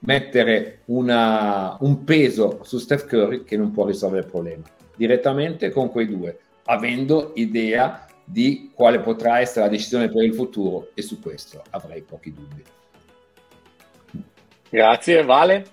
mettere 0.00 0.82
una, 0.86 1.78
un 1.80 2.04
peso 2.04 2.60
su 2.64 2.76
Steph 2.76 3.06
Curry 3.06 3.44
che 3.44 3.56
non 3.56 3.70
può 3.70 3.86
risolvere 3.86 4.24
il 4.24 4.30
problema 4.30 4.64
direttamente 4.94 5.70
con 5.70 5.90
quei 5.90 6.06
due, 6.06 6.38
avendo 6.64 7.32
idea 7.36 8.06
di 8.24 8.72
quale 8.74 9.00
potrà 9.00 9.38
essere 9.38 9.64
la 9.64 9.70
decisione 9.70 10.10
per 10.10 10.22
il 10.22 10.34
futuro 10.34 10.90
e 10.92 11.00
su 11.00 11.18
questo 11.18 11.62
avrei 11.70 12.02
pochi 12.02 12.34
dubbi. 12.34 12.62
Grazie, 14.70 15.24
Vale. 15.24 15.66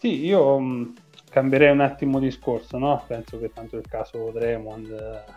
Sì, 0.00 0.24
io 0.24 0.58
mm, 0.58 0.84
cambierei 1.30 1.70
un 1.70 1.80
attimo 1.80 2.18
discorso, 2.18 2.78
no? 2.78 3.04
Penso 3.06 3.38
che 3.38 3.52
tanto 3.52 3.76
il 3.76 3.86
caso 3.86 4.30
Draymond 4.32 4.90
eh, 4.90 5.32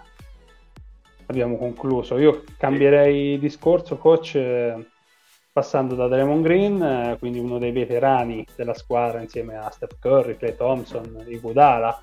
abbiamo 1.26 1.58
concluso. 1.58 2.18
Io 2.18 2.44
cambierei 2.58 3.38
discorso, 3.40 3.98
coach. 3.98 4.36
Eh, 4.36 4.88
passando 5.54 5.94
da 5.94 6.08
Draymond 6.08 6.44
Green, 6.44 6.82
eh, 6.82 7.16
quindi 7.20 7.38
uno 7.38 7.60
dei 7.60 7.72
veterani 7.72 8.46
della 8.56 8.74
squadra 8.74 9.22
insieme 9.22 9.56
a 9.56 9.70
Steph 9.70 10.00
Curry, 10.00 10.36
Clay 10.36 10.56
Thompson, 10.56 11.24
Iguodala. 11.28 12.02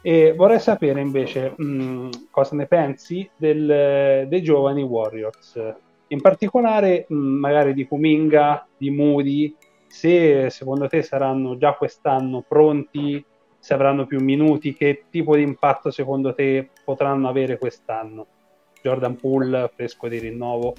E 0.00 0.32
vorrei 0.32 0.58
sapere 0.60 1.00
invece 1.00 1.52
mh, 1.56 1.64
mm, 1.64 2.10
cosa 2.30 2.56
ne 2.56 2.66
pensi 2.66 3.28
del, 3.36 4.26
dei 4.28 4.42
giovani 4.42 4.82
Warriors, 4.82 5.60
in 6.08 6.20
particolare 6.20 7.06
mh, 7.08 7.14
mm, 7.14 7.38
magari 7.38 7.74
di 7.74 7.86
Kuminga, 7.86 8.66
di 8.76 8.90
Moody, 8.90 9.54
se 9.86 10.50
secondo 10.50 10.88
te 10.88 11.02
saranno 11.02 11.56
già 11.56 11.74
quest'anno 11.74 12.44
pronti, 12.46 13.24
se 13.58 13.74
avranno 13.74 14.06
più 14.06 14.20
minuti, 14.20 14.74
che 14.74 15.04
tipo 15.10 15.36
di 15.36 15.42
impatto 15.42 15.90
secondo 15.90 16.34
te 16.34 16.68
potranno 16.84 17.28
avere 17.28 17.58
quest'anno? 17.58 18.26
Jordan 18.82 19.16
Poole, 19.16 19.70
fresco 19.74 20.06
di 20.08 20.18
rinnovo. 20.18 20.74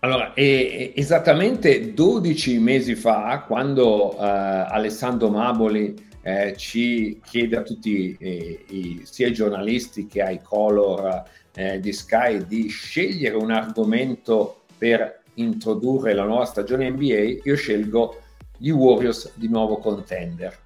Allora, 0.00 0.32
esattamente 0.34 1.92
12 1.92 2.58
mesi 2.58 2.94
fa, 2.94 3.44
quando 3.46 4.16
eh, 4.16 4.16
Alessandro 4.18 5.28
Maboli 5.28 5.94
eh, 6.22 6.54
ci 6.56 7.20
chiede 7.22 7.56
a 7.56 7.62
tutti 7.62 8.16
eh, 8.18 8.64
i, 8.68 9.02
sia 9.04 9.28
i 9.28 9.32
giornalisti 9.32 10.06
che 10.06 10.22
ai 10.22 10.40
color 10.42 11.22
eh, 11.54 11.80
di 11.80 11.92
Sky 11.92 12.46
di 12.46 12.68
scegliere 12.68 13.36
un 13.36 13.50
argomento 13.50 14.62
per 14.78 15.22
introdurre 15.34 16.14
la 16.14 16.24
nuova 16.24 16.44
stagione 16.44 16.90
NBA, 16.90 17.40
io 17.44 17.56
scelgo 17.56 18.20
gli 18.56 18.70
Warriors 18.70 19.32
di 19.34 19.48
nuovo 19.48 19.78
contender. 19.78 20.56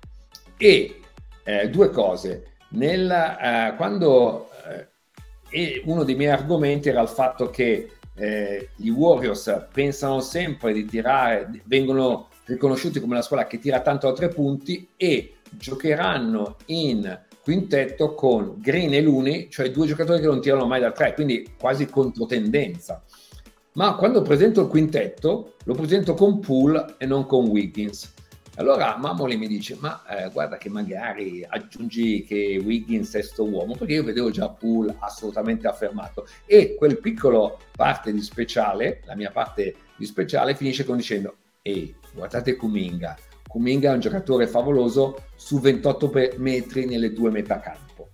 E 0.57 1.01
eh, 1.45 1.69
due 1.69 1.91
cose, 1.91 2.53
Nel, 2.71 3.11
eh, 3.11 3.75
quando 3.77 4.49
uno 5.85 6.03
dei 6.03 6.17
miei 6.17 6.33
argomenti 6.33 6.89
era 6.89 7.01
il 7.01 7.09
fatto 7.09 7.49
che 7.49 7.91
eh, 8.17 8.69
i 8.77 8.91
Warriors 8.91 9.67
pensano 9.73 10.21
sempre 10.21 10.73
di 10.73 10.85
tirare, 10.85 11.63
vengono 11.65 12.29
riconosciuti 12.47 13.01
come 13.01 13.15
la 13.15 13.23
squadra 13.23 13.47
che 13.47 13.59
tira 13.59 13.81
tanto 13.81 14.09
a 14.09 14.13
tre 14.13 14.29
punti 14.29 14.89
e 14.97 15.37
giocheranno 15.51 16.57
in 16.67 17.21
quintetto 17.45 18.15
con 18.15 18.57
Green 18.59 18.95
e 18.95 19.03
Looney, 19.03 19.51
cioè 19.51 19.71
due 19.71 19.87
giocatori 19.87 20.19
che 20.19 20.27
non 20.27 20.41
tirano 20.41 20.67
mai 20.67 20.81
da 20.81 20.93
tre, 20.93 21.13
quindi 21.13 21.47
quasi 21.59 21.87
controtendenza. 21.87 23.05
Ma 23.75 23.97
quando 23.97 24.23
presento 24.23 24.63
il 24.63 24.69
quintetto, 24.69 25.57
lo 25.65 25.75
presento 25.75 26.15
con 26.15 26.41
Poole 26.41 26.95
e 26.97 27.05
non 27.05 27.27
con 27.27 27.49
Wiggins. 27.49 28.15
Allora 28.57 28.97
Mamoli 28.97 29.37
mi 29.37 29.47
dice, 29.47 29.77
ma 29.79 30.03
eh, 30.07 30.31
guarda 30.31 30.57
che 30.57 30.71
magari 30.71 31.45
aggiungi 31.47 32.25
che 32.25 32.59
Wiggins 32.65 33.13
è 33.15 33.21
sto 33.21 33.45
uomo, 33.45 33.75
perché 33.75 33.95
io 33.95 34.05
vedevo 34.05 34.31
già 34.31 34.49
Poole 34.49 34.97
assolutamente 35.01 35.67
affermato. 35.67 36.27
E 36.47 36.77
quel 36.77 36.99
piccolo 36.99 37.59
parte 37.77 38.11
di 38.11 38.23
speciale, 38.23 39.03
la 39.05 39.17
mia 39.17 39.31
parte 39.31 39.75
di 39.97 40.07
speciale, 40.07 40.55
finisce 40.55 40.85
con 40.85 40.97
dicendo, 40.97 41.35
ehi, 41.61 41.95
guardate 42.15 42.57
Kuminga. 42.57 43.19
Kuminga 43.55 43.93
è 43.93 43.95
un 43.95 44.01
giocatore 44.01 44.49
favoloso 44.49 45.27
su 45.37 45.61
28 45.61 46.11
metri 46.39 46.87
nelle 46.87 47.13
due 47.13 47.31
metà 47.31 47.61
campo. 47.61 48.09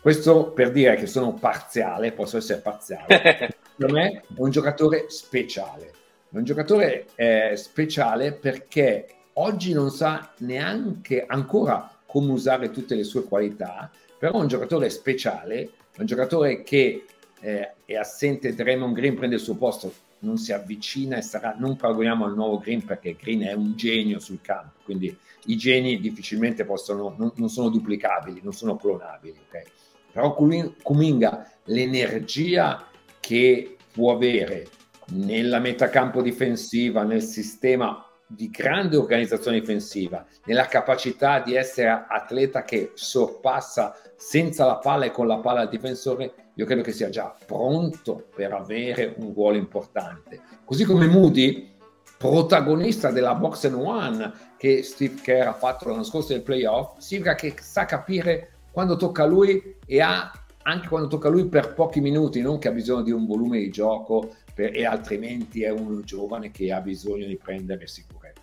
Questo 0.00 0.52
per 0.52 0.70
dire 0.70 0.94
che 0.94 1.06
sono 1.06 1.34
parziale, 1.34 2.12
posso 2.12 2.38
essere 2.38 2.62
parziale. 2.62 3.54
per 3.76 3.92
me 3.92 4.10
è 4.12 4.22
un 4.36 4.50
giocatore 4.50 5.10
speciale. 5.10 5.92
È 6.30 6.38
un 6.38 6.44
giocatore 6.44 7.04
eh, 7.16 7.52
speciale 7.56 8.32
perché 8.32 9.08
oggi 9.34 9.74
non 9.74 9.90
sa 9.90 10.32
neanche 10.38 11.22
ancora 11.26 11.94
come 12.06 12.32
usare 12.32 12.70
tutte 12.70 12.94
le 12.94 13.04
sue 13.04 13.24
qualità, 13.24 13.90
però 14.18 14.38
è 14.38 14.40
un 14.40 14.48
giocatore 14.48 14.88
speciale, 14.88 15.70
è 15.94 16.00
un 16.00 16.06
giocatore 16.06 16.62
che 16.62 17.04
eh, 17.40 17.72
è 17.84 17.94
assente 17.94 18.54
Draymond 18.54 18.94
Green 18.94 19.16
prende 19.16 19.36
il 19.36 19.42
suo 19.42 19.54
posto, 19.54 19.92
non 20.20 20.36
si 20.36 20.52
avvicina 20.52 21.16
e 21.16 21.22
sarà, 21.22 21.54
non 21.58 21.76
paragoniamo 21.76 22.24
al 22.24 22.34
nuovo 22.34 22.58
Green 22.58 22.84
perché 22.84 23.16
Green 23.20 23.42
è 23.42 23.52
un 23.52 23.76
genio 23.76 24.18
sul 24.18 24.40
campo, 24.40 24.80
quindi 24.84 25.16
i 25.46 25.56
geni 25.56 26.00
difficilmente 26.00 26.64
possono, 26.64 27.14
non, 27.16 27.32
non 27.36 27.48
sono 27.48 27.68
duplicabili, 27.68 28.40
non 28.42 28.52
sono 28.52 28.76
clonabili, 28.76 29.38
okay? 29.48 29.64
però 30.12 30.34
Kuminga 30.34 31.50
l'energia 31.64 32.86
che 33.20 33.76
può 33.92 34.14
avere 34.14 34.68
nella 35.10 35.58
metacampo 35.58 36.20
difensiva, 36.22 37.02
nel 37.02 37.22
sistema 37.22 38.07
di 38.28 38.50
grande 38.50 38.96
organizzazione 38.96 39.58
difensiva, 39.58 40.24
nella 40.44 40.66
capacità 40.66 41.40
di 41.40 41.54
essere 41.54 42.04
atleta 42.06 42.62
che 42.62 42.92
sorpassa 42.94 43.96
senza 44.16 44.66
la 44.66 44.76
palla 44.76 45.06
e 45.06 45.10
con 45.10 45.26
la 45.26 45.38
palla 45.38 45.62
il 45.62 45.68
difensore, 45.70 46.34
io 46.54 46.66
credo 46.66 46.82
che 46.82 46.92
sia 46.92 47.08
già 47.08 47.34
pronto 47.46 48.26
per 48.34 48.52
avere 48.52 49.14
un 49.16 49.32
ruolo 49.32 49.56
importante. 49.56 50.40
Così 50.64 50.84
come 50.84 51.06
Moody, 51.06 51.74
protagonista 52.18 53.10
della 53.10 53.34
box 53.34 53.64
and 53.64 53.76
one 53.76 54.32
che 54.58 54.82
Steve 54.82 55.20
Kerr 55.22 55.46
ha 55.46 55.54
fatto 55.54 55.88
l'anno 55.88 56.02
scorso 56.02 56.32
nel 56.32 56.42
playoff, 56.42 56.98
significa 56.98 57.34
che 57.34 57.54
sa 57.60 57.86
capire 57.86 58.50
quando 58.70 58.96
tocca 58.96 59.22
a 59.22 59.26
lui 59.26 59.76
e 59.86 60.00
ha 60.00 60.30
anche 60.64 60.88
quando 60.88 61.08
tocca 61.08 61.28
a 61.28 61.30
lui 61.30 61.46
per 61.46 61.72
pochi 61.72 62.00
minuti, 62.00 62.42
non 62.42 62.58
che 62.58 62.68
ha 62.68 62.72
bisogno 62.72 63.02
di 63.02 63.10
un 63.10 63.24
volume 63.24 63.58
di 63.58 63.70
gioco 63.70 64.34
per, 64.54 64.76
e 64.76 64.84
altrimenti 64.84 65.62
è 65.62 65.70
un 65.70 66.02
giovane 66.04 66.50
che 66.50 66.72
ha 66.72 66.80
bisogno 66.80 67.26
di 67.26 67.38
prendere 67.38 67.86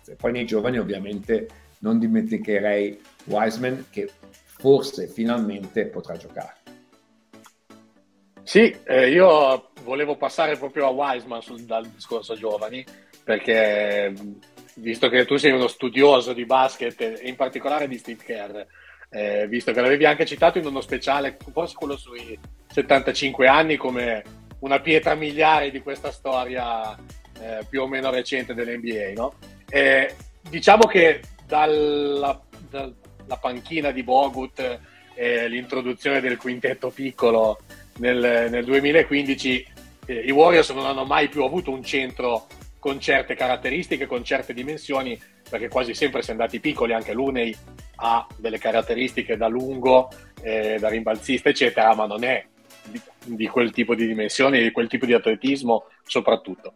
sicurezze. 0.06 0.14
Poi 0.14 0.32
nei 0.32 0.46
giovani 0.46 0.78
ovviamente 0.78 1.48
non 1.80 1.98
dimenticherei 1.98 3.00
Wiseman 3.24 3.86
che 3.90 4.08
forse 4.44 5.08
finalmente 5.08 5.86
potrà 5.86 6.16
giocare. 6.16 6.54
Sì, 8.42 8.74
eh, 8.84 9.10
io 9.10 9.70
volevo 9.82 10.16
passare 10.16 10.56
proprio 10.56 10.86
a 10.86 10.90
Wiseman 10.90 11.42
sul, 11.42 11.62
dal 11.62 11.86
discorso 11.86 12.34
giovani 12.36 12.84
perché 13.24 14.14
visto 14.76 15.08
che 15.08 15.24
tu 15.24 15.36
sei 15.36 15.50
uno 15.50 15.66
studioso 15.66 16.32
di 16.32 16.46
basket 16.46 17.00
e 17.00 17.20
in 17.24 17.34
particolare 17.34 17.88
di 17.88 17.98
Steve 17.98 18.22
Kerr, 18.22 18.60
eh, 19.10 19.48
visto 19.48 19.72
che 19.72 19.80
l'avevi 19.80 20.04
anche 20.04 20.24
citato 20.24 20.58
in 20.58 20.66
uno 20.66 20.80
speciale, 20.80 21.36
forse 21.52 21.74
quello 21.74 21.96
sui 21.96 22.38
75 22.68 23.48
anni 23.48 23.76
come 23.76 24.22
una 24.60 24.80
pietra 24.80 25.14
miliare 25.14 25.72
di 25.72 25.80
questa 25.80 26.12
storia 26.12 26.94
eh, 27.40 27.66
più 27.68 27.82
o 27.82 27.88
meno 27.88 28.10
recente 28.10 28.54
dell'NBA, 28.54 29.12
no? 29.14 29.34
Eh, 29.68 30.14
diciamo 30.48 30.86
che 30.86 31.20
dalla, 31.46 32.40
dalla, 32.70 33.36
panchina 33.40 33.90
di 33.90 34.02
Bogut 34.02 34.80
e 35.14 35.48
l'introduzione 35.48 36.20
del 36.20 36.36
quintetto 36.36 36.90
piccolo 36.90 37.60
nel, 37.98 38.48
nel 38.50 38.64
2015 38.64 39.66
eh, 40.06 40.14
i 40.14 40.30
Warriors 40.30 40.70
non 40.70 40.86
hanno 40.86 41.04
mai 41.04 41.28
più 41.28 41.42
avuto 41.42 41.70
un 41.70 41.82
centro 41.82 42.46
con 42.78 43.00
certe 43.00 43.34
caratteristiche, 43.34 44.06
con 44.06 44.22
certe 44.22 44.54
dimensioni, 44.54 45.20
perché 45.48 45.68
quasi 45.68 45.92
sempre 45.94 46.22
si 46.22 46.28
è 46.28 46.32
andati 46.32 46.60
piccoli, 46.60 46.92
anche 46.92 47.12
Lunei 47.12 47.54
ha 47.96 48.24
delle 48.36 48.58
caratteristiche 48.58 49.36
da 49.36 49.48
lungo, 49.48 50.08
eh, 50.40 50.76
da 50.78 50.88
rimbalzista, 50.88 51.48
eccetera, 51.48 51.94
ma 51.94 52.06
non 52.06 52.22
è 52.22 52.46
di, 52.84 53.00
di, 53.24 53.48
quel 53.48 53.72
tipo 53.72 53.96
di 53.96 54.06
dimensioni, 54.06 54.62
di 54.62 54.70
quel 54.70 54.86
tipo 54.86 55.04
di 55.04 55.14
atletismo 55.14 55.86
soprattutto. 56.04 56.74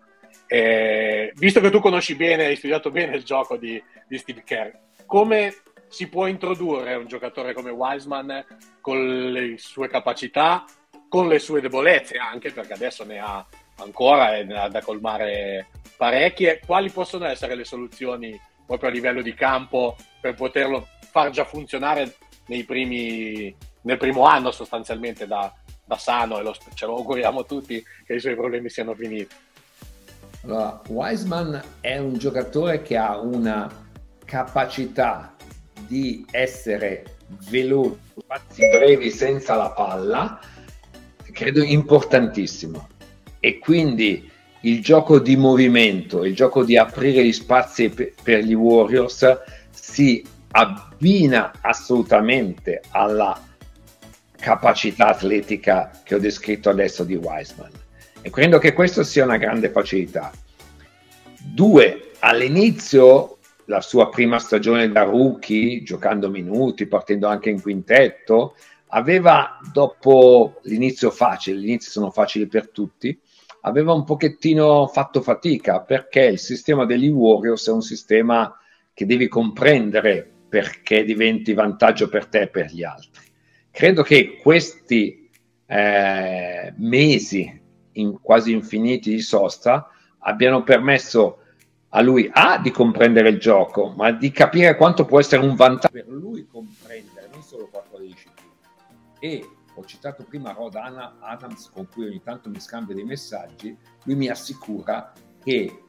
Eh, 0.53 1.33
visto 1.37 1.61
che 1.61 1.71
tu 1.71 1.79
conosci 1.79 2.17
bene, 2.17 2.47
hai 2.47 2.57
studiato 2.57 2.91
bene 2.91 3.15
il 3.15 3.23
gioco 3.23 3.57
di, 3.57 3.81
di 4.09 4.19
Steve 4.19 4.43
Kerr, 4.43 4.71
come 5.07 5.55
si 5.87 6.09
può 6.09 6.27
introdurre 6.27 6.97
un 6.97 7.07
giocatore 7.07 7.53
come 7.53 7.71
Wiseman 7.71 8.45
con 8.81 9.31
le 9.31 9.59
sue 9.59 9.87
capacità, 9.87 10.65
con 11.09 11.29
le 11.29 11.39
sue 11.39 11.61
debolezze 11.61 12.17
anche, 12.17 12.51
perché 12.51 12.73
adesso 12.73 13.05
ne 13.05 13.21
ha 13.21 13.47
ancora 13.77 14.37
e 14.37 14.43
ne 14.43 14.59
ha 14.59 14.69
da 14.69 14.83
colmare 14.83 15.69
parecchie. 15.97 16.61
Quali 16.67 16.91
possono 16.91 17.27
essere 17.27 17.55
le 17.55 17.65
soluzioni 17.65 18.37
proprio 18.67 18.91
a 18.91 18.93
livello 18.93 19.23
di 19.23 19.35
campo 19.35 19.95
per 20.21 20.35
poterlo 20.35 20.89
far 21.13 21.31
già 21.31 21.45
funzionare 21.45 22.17
primi, 22.67 23.55
nel 23.83 23.99
primo 23.99 24.25
anno 24.25 24.51
sostanzialmente 24.51 25.29
da, 25.29 25.55
da 25.85 25.97
sano 25.97 26.41
e 26.41 26.43
lo, 26.43 26.57
ce 26.75 26.87
lo 26.87 26.97
auguriamo 26.97 27.45
tutti 27.45 27.81
che 28.05 28.15
i 28.15 28.21
suoi 28.21 28.35
problemi 28.35 28.69
siano 28.69 28.95
finiti. 28.95 29.49
Allora, 30.43 30.81
Wiseman 30.89 31.63
è 31.81 31.99
un 31.99 32.15
giocatore 32.15 32.81
che 32.81 32.97
ha 32.97 33.19
una 33.19 33.71
capacità 34.25 35.35
di 35.87 36.25
essere 36.31 37.17
veloce, 37.51 37.99
spazi 38.19 38.63
brevi 38.71 39.11
senza 39.11 39.55
la 39.55 39.71
palla, 39.71 40.41
credo 41.33 41.63
importantissimo. 41.63 42.89
E 43.39 43.59
quindi 43.59 44.31
il 44.63 44.81
gioco 44.83 45.19
di 45.19 45.37
movimento, 45.37 46.25
il 46.25 46.35
gioco 46.35 46.65
di 46.65 46.77
aprire 46.77 47.25
gli 47.25 47.33
spazi 47.33 47.91
per 47.91 48.43
gli 48.43 48.55
Warriors 48.55 49.41
si 49.71 50.25
abbina 50.53 51.53
assolutamente 51.61 52.81
alla 52.91 53.39
capacità 54.37 55.09
atletica 55.09 55.91
che 56.03 56.15
ho 56.15 56.19
descritto 56.19 56.71
adesso 56.71 57.05
di 57.05 57.15
Wiseman 57.15 57.80
e 58.23 58.31
credo 58.31 58.59
che 58.59 58.73
questo 58.73 59.03
sia 59.03 59.25
una 59.25 59.37
grande 59.37 59.71
facilità. 59.71 60.31
Due, 61.43 62.11
all'inizio 62.21 63.39
la 63.65 63.81
sua 63.81 64.09
prima 64.09 64.39
stagione 64.39 64.91
da 64.91 65.05
rookie, 65.05 65.83
giocando 65.83 66.29
minuti, 66.29 66.87
partendo 66.87 67.29
anche 67.29 67.51
in 67.51 67.63
quintetto, 67.63 68.57
aveva 68.89 69.59
dopo 69.73 70.61
l'inizio 70.65 71.11
facile, 71.11 71.59
gli 71.59 71.69
inizi 71.69 71.91
sono 71.91 72.11
facili 72.11 72.47
per 72.47 72.71
tutti, 72.71 73.19
aveva 73.63 73.93
un 73.93 74.05
pochettino 74.05 74.87
fatto 74.89 75.21
fatica 75.21 75.81
perché 75.81 76.23
il 76.23 76.39
sistema 76.39 76.85
degli 76.85 77.09
Warriors 77.09 77.69
è 77.69 77.73
un 77.73 77.83
sistema 77.83 78.59
che 78.93 79.07
devi 79.07 79.29
comprendere 79.29 80.29
perché 80.49 81.05
diventi 81.05 81.53
vantaggio 81.53 82.09
per 82.09 82.27
te 82.27 82.43
e 82.43 82.49
per 82.49 82.67
gli 82.73 82.83
altri. 82.83 83.23
Credo 83.71 84.03
che 84.03 84.39
questi 84.43 85.31
eh, 85.67 86.75
mesi 86.77 87.60
in 87.93 88.21
quasi 88.21 88.53
infiniti 88.53 89.11
di 89.11 89.21
sosta 89.21 89.89
abbiano 90.19 90.63
permesso 90.63 91.39
a 91.91 92.01
lui 92.03 92.31
A 92.33 92.59
di 92.59 92.71
comprendere 92.71 93.31
il 93.31 93.41
gioco, 93.41 93.89
ma 93.89 94.13
di 94.13 94.31
capire 94.31 94.77
quanto 94.77 95.05
può 95.05 95.19
essere 95.19 95.45
un 95.45 95.57
vantaggio 95.57 95.93
per 95.93 96.09
lui 96.09 96.47
comprendere 96.47 97.29
non 97.33 97.43
solo 97.43 97.69
quattro 97.69 97.99
discipline 97.99 98.49
e 99.19 99.47
ho 99.75 99.85
citato 99.85 100.25
prima 100.25 100.53
Rod 100.53 100.75
Adams 100.75 101.71
con 101.73 101.87
cui 101.93 102.07
ogni 102.07 102.23
tanto 102.23 102.49
mi 102.49 102.61
scambio 102.61 102.95
dei 102.95 103.05
messaggi, 103.05 103.77
lui 104.05 104.17
mi 104.17 104.29
assicura 104.29 105.13
che 105.43 105.85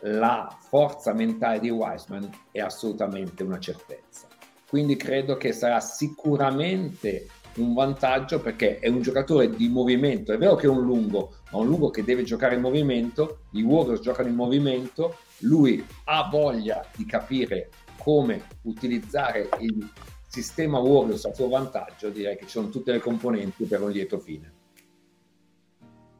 la 0.00 0.54
forza 0.68 1.12
mentale 1.12 1.60
di 1.60 1.70
Wiseman 1.70 2.28
è 2.50 2.60
assolutamente 2.60 3.42
una 3.42 3.60
certezza. 3.60 4.26
Quindi 4.68 4.96
credo 4.96 5.36
che 5.36 5.52
sarà 5.52 5.80
sicuramente 5.80 7.28
un 7.56 7.74
vantaggio 7.74 8.40
perché 8.40 8.78
è 8.78 8.88
un 8.88 9.02
giocatore 9.02 9.50
di 9.50 9.68
movimento. 9.68 10.32
È 10.32 10.38
vero 10.38 10.54
che 10.54 10.66
è 10.66 10.70
un 10.70 10.82
lungo, 10.82 11.36
ma 11.50 11.58
un 11.58 11.66
lungo 11.66 11.90
che 11.90 12.04
deve 12.04 12.22
giocare 12.22 12.54
in 12.54 12.60
movimento. 12.60 13.44
I 13.52 13.62
Warriors 13.62 14.00
giocano 14.00 14.28
in 14.28 14.34
movimento. 14.34 15.18
Lui 15.40 15.84
ha 16.04 16.28
voglia 16.30 16.84
di 16.96 17.04
capire 17.04 17.70
come 17.98 18.42
utilizzare 18.62 19.48
il 19.60 19.88
sistema 20.26 20.78
Warriors 20.78 21.24
a 21.26 21.34
suo 21.34 21.48
vantaggio, 21.48 22.08
direi 22.08 22.36
che 22.36 22.44
ci 22.44 22.50
sono 22.50 22.68
tutte 22.68 22.92
le 22.92 23.00
componenti 23.00 23.64
per 23.64 23.82
un 23.82 23.90
lieto 23.90 24.18
fine. 24.18 24.52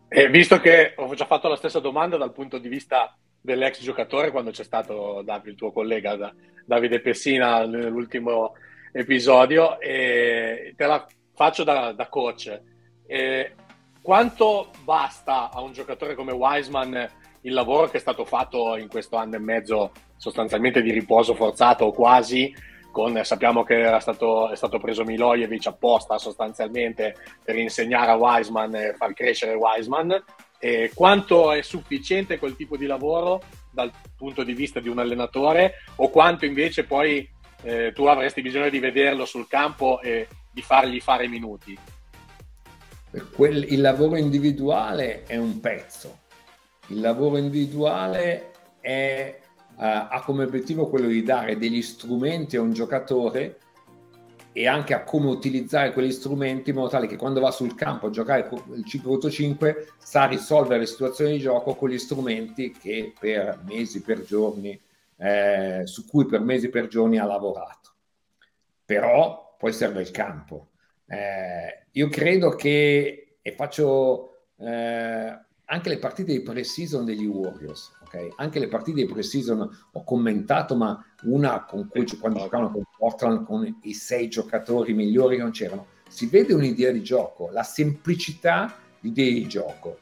E 0.09 0.29
visto 0.29 0.61
che 0.61 0.93
ho 0.97 1.15
già 1.15 1.25
fatto 1.25 1.49
la 1.49 1.57
stessa 1.57 1.81
domanda 1.81 2.19
dal 2.19 2.33
punto 2.33 2.59
di 2.59 2.69
vista 2.69 3.17
dell'ex 3.41 3.81
giocatore, 3.81 4.31
quando 4.31 4.51
c'è 4.51 4.63
stato 4.63 5.23
Davide, 5.25 5.51
il 5.51 5.57
tuo 5.57 5.73
collega 5.73 6.33
Davide 6.67 7.01
Pessina 7.01 7.65
nell'ultimo 7.65 8.53
episodio, 8.93 9.81
e 9.81 10.75
te 10.77 10.87
la 10.87 11.07
faccio 11.35 11.65
da, 11.65 11.93
da 11.93 12.09
coach. 12.09 12.61
E 13.07 13.55
quanto 14.01 14.71
basta 14.85 15.51
a 15.51 15.61
un 15.61 15.73
giocatore 15.73 16.15
come 16.15 16.33
Wiseman 16.33 17.11
il 17.43 17.53
lavoro 17.53 17.89
che 17.89 17.97
è 17.97 18.01
stato 18.01 18.25
fatto 18.25 18.77
in 18.77 18.89
questo 18.89 19.17
anno 19.17 19.37
e 19.37 19.41
mezzo 19.41 19.93
sostanzialmente 20.17 20.83
di 20.83 20.93
riposo 20.93 21.35
forzato 21.35 21.85
o 21.87 21.93
quasi 21.93 22.55
con, 22.93 23.19
sappiamo 23.25 23.65
che 23.65 23.97
stato, 24.01 24.51
è 24.51 24.55
stato 24.55 24.79
preso 24.79 25.03
Milojevic 25.03 25.67
apposta 25.67 26.19
sostanzialmente 26.19 27.17
per 27.43 27.57
insegnare 27.57 28.13
a 28.13 28.17
Wiseman 28.17 28.75
e 28.75 28.95
far 28.95 29.15
crescere 29.15 29.55
Wiseman. 29.55 30.23
E 30.59 30.93
quanto 30.95 31.51
è 31.51 31.63
sufficiente 31.63 32.39
quel 32.39 32.55
tipo 32.55 32.77
di 32.77 32.87
lavoro 32.87 33.43
dal 33.73 33.91
punto 34.17 34.45
di 34.45 34.53
vista 34.53 34.79
di 34.79 34.89
un 34.89 34.99
allenatore 34.99 35.77
o 35.97 36.11
quanto 36.11 36.45
invece 36.45 36.85
poi 36.85 37.29
eh, 37.63 37.93
tu 37.93 38.05
avresti 38.05 38.43
bisogno 38.43 38.69
di 38.69 38.79
vederlo 38.79 39.25
sul 39.25 39.49
campo 39.49 40.01
e 40.01 40.29
di 40.53 40.63
fargli 40.63 41.01
fare 41.01 41.29
minuti? 41.29 41.79
Quel, 43.35 43.65
il 43.73 43.81
lavoro 43.81 44.17
individuale 44.17 45.25
è 45.25 45.37
un 45.37 45.61
pezzo, 45.61 46.21
il 46.89 47.01
lavoro 47.01 47.37
individuale 47.37 48.53
è 48.81 49.41
eh, 49.79 49.87
ha 49.87 50.23
come 50.25 50.45
obiettivo 50.45 50.89
quello 50.89 51.09
di 51.09 51.23
dare 51.23 51.57
degli 51.57 51.83
strumenti 51.83 52.57
a 52.57 52.61
un 52.61 52.73
giocatore 52.73 53.59
e 54.53 54.67
anche 54.67 54.93
a 54.93 55.03
come 55.03 55.29
utilizzare 55.29 55.93
quegli 55.93 56.13
strumenti 56.13 56.71
in 56.71 56.77
modo 56.77 56.91
tale 56.91 57.07
che 57.07 57.17
quando 57.17 57.41
va 57.41 57.51
sul 57.51 57.75
campo 57.75 58.07
a 58.07 58.11
giocare 58.11 58.49
il 58.75 58.85
5 58.85 59.31
5 59.31 59.89
sa 59.97 60.27
risolvere 60.27 60.81
le 60.81 60.87
situazioni 60.87 61.33
di 61.33 61.39
gioco 61.39 61.75
con 61.75 61.89
gli 61.89 61.99
strumenti 61.99 62.71
che 62.71 63.15
per 63.19 63.63
mesi, 63.67 64.03
per 64.03 64.23
giorni, 64.23 64.79
eh, 65.17 65.83
su 65.85 66.07
cui 66.07 66.27
per 66.27 66.41
mesi, 66.41 66.69
per 66.69 66.89
giorni 66.89 67.19
ha 67.19 67.25
lavorato. 67.25 67.91
Però 68.85 69.52
poi 69.63 69.73
serve 69.73 70.01
il 70.01 70.11
campo. 70.11 70.71
Eh, 71.07 71.87
io 71.93 72.09
credo 72.09 72.57
che, 72.57 73.37
e 73.41 73.53
faccio 73.53 74.47
eh, 74.57 75.39
anche 75.67 75.89
le 75.89 75.99
partite 75.99 76.33
di 76.33 76.43
pre-season 76.43 77.05
degli 77.05 77.27
Warriors, 77.27 77.93
ok? 78.03 78.31
Anche 78.39 78.59
le 78.59 78.67
partite 78.67 79.03
di 79.03 79.07
pre-season 79.07 79.61
ho 79.93 80.03
commentato, 80.03 80.75
ma 80.75 81.01
una 81.27 81.65
con 81.65 81.87
cui 81.87 82.05
quando 82.19 82.41
giocavano 82.41 82.73
con 82.73 82.83
Portland 82.99 83.47
con 83.47 83.79
i 83.83 83.95
sei 83.95 84.27
giocatori 84.27 84.95
migliori 84.95 85.37
che 85.37 85.43
non 85.43 85.53
c'erano, 85.53 85.87
si 86.09 86.27
vede 86.27 86.55
un'idea 86.55 86.91
di 86.91 87.05
gioco, 87.05 87.49
la 87.53 87.63
semplicità 87.63 88.77
di 88.99 89.11
idee 89.11 89.33
di 89.33 89.47
gioco. 89.47 90.01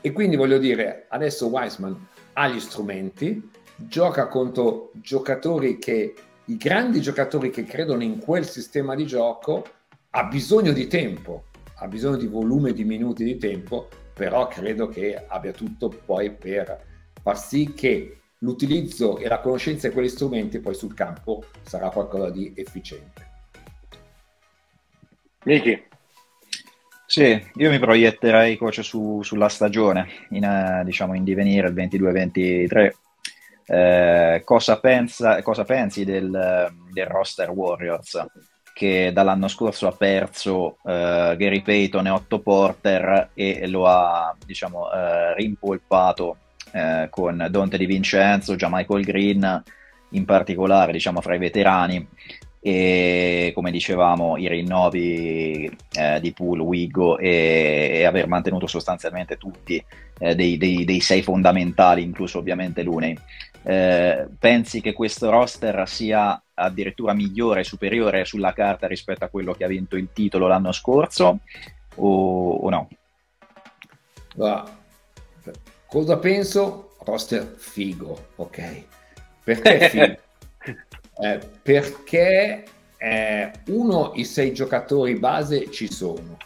E 0.00 0.12
quindi 0.12 0.36
voglio 0.36 0.58
dire, 0.58 1.06
adesso 1.08 1.48
Wiseman 1.48 2.06
ha 2.34 2.46
gli 2.46 2.60
strumenti, 2.60 3.50
gioca 3.74 4.28
contro 4.28 4.92
giocatori 4.94 5.78
che 5.78 6.14
i 6.46 6.56
grandi 6.56 7.00
giocatori 7.00 7.50
che 7.50 7.64
credono 7.64 8.02
in 8.02 8.18
quel 8.18 8.46
sistema 8.46 8.94
di 8.94 9.06
gioco 9.06 9.64
ha 10.10 10.24
bisogno 10.24 10.72
di 10.72 10.86
tempo, 10.86 11.44
ha 11.76 11.86
bisogno 11.86 12.16
di 12.16 12.26
volume 12.26 12.72
di 12.72 12.84
minuti 12.84 13.24
di 13.24 13.36
tempo, 13.36 13.88
però 14.14 14.48
credo 14.48 14.88
che 14.88 15.24
abbia 15.26 15.52
tutto 15.52 15.88
poi 15.88 16.32
per 16.32 16.84
far 17.22 17.38
sì 17.38 17.72
che 17.74 18.20
l'utilizzo 18.38 19.18
e 19.18 19.28
la 19.28 19.40
conoscenza 19.40 19.88
di 19.88 19.94
quegli 19.94 20.08
strumenti 20.08 20.58
poi 20.58 20.74
sul 20.74 20.94
campo 20.94 21.44
sarà 21.62 21.90
qualcosa 21.90 22.30
di 22.30 22.52
efficiente. 22.56 23.28
Miki. 25.44 25.88
Sì, 27.06 27.44
io 27.54 27.70
mi 27.70 27.78
proietterei 27.78 28.56
coach 28.56 28.84
su, 28.84 29.20
sulla 29.22 29.48
stagione, 29.48 30.06
in, 30.30 30.44
eh, 30.44 30.82
diciamo 30.84 31.14
in 31.14 31.24
divenire 31.24 31.68
il 31.68 31.74
22-23. 31.74 32.90
Eh, 33.72 34.42
cosa, 34.44 34.80
pensa, 34.80 35.42
cosa, 35.42 35.62
pensi 35.62 36.04
del, 36.04 36.72
del, 36.92 37.06
roster 37.06 37.50
Warriors 37.50 38.26
che 38.74 39.12
dall'anno 39.12 39.46
scorso 39.46 39.86
ha 39.86 39.92
perso 39.92 40.78
eh, 40.84 41.36
Gary 41.38 41.62
Payton 41.62 42.08
e 42.08 42.10
Otto 42.10 42.40
Porter 42.40 43.30
e 43.32 43.68
lo 43.68 43.86
ha 43.86 44.34
diciamo, 44.44 44.90
eh, 44.90 45.34
rimpolpato 45.36 46.36
eh, 46.72 47.06
con 47.10 47.46
Dante 47.48 47.78
Di 47.78 47.86
Vincenzo, 47.86 48.56
già 48.56 48.66
Michael 48.68 49.04
Green 49.04 49.62
in 50.08 50.24
particolare 50.24 50.90
diciamo 50.90 51.20
fra 51.20 51.36
i 51.36 51.38
veterani 51.38 52.04
e 52.62 53.52
come 53.54 53.70
dicevamo 53.70 54.36
i 54.36 54.46
rinnovi 54.46 55.70
eh, 55.92 56.20
di 56.20 56.32
Pool, 56.32 56.60
Wigo 56.60 57.18
e, 57.18 57.90
e, 57.94 58.04
aver 58.04 58.26
mantenuto 58.26 58.66
sostanzialmente 58.66 59.38
tutti 59.38 59.82
eh, 60.18 60.34
dei, 60.34 60.58
dei, 60.58 60.84
dei, 60.84 61.00
sei 61.00 61.22
fondamentali, 61.22 62.02
incluso 62.02 62.38
ovviamente 62.38 62.82
Luney. 62.82 63.16
Eh, 63.62 64.26
pensi 64.38 64.80
che 64.80 64.92
questo 64.92 65.30
roster 65.30 65.86
sia 65.86 66.42
addirittura 66.54 67.12
migliore, 67.12 67.64
superiore 67.64 68.24
sulla 68.24 68.52
carta 68.52 68.86
rispetto 68.86 69.24
a 69.24 69.28
quello 69.28 69.52
che 69.52 69.64
ha 69.64 69.68
vinto 69.68 69.96
il 69.96 70.08
titolo 70.12 70.46
l'anno 70.46 70.72
scorso 70.72 71.40
o, 71.96 72.50
o 72.52 72.70
no? 72.70 72.88
Va. 74.36 74.78
Cosa 75.86 76.18
penso? 76.18 76.94
Roster 77.00 77.54
figo, 77.56 78.28
ok? 78.36 78.84
Perché 79.44 79.88
figo? 79.88 80.16
Eh, 81.20 81.38
perché 81.62 82.64
eh, 82.96 83.52
uno, 83.66 84.12
i 84.14 84.24
sei 84.24 84.54
giocatori 84.54 85.18
base 85.18 85.70
ci 85.70 85.92
sono. 85.92 86.38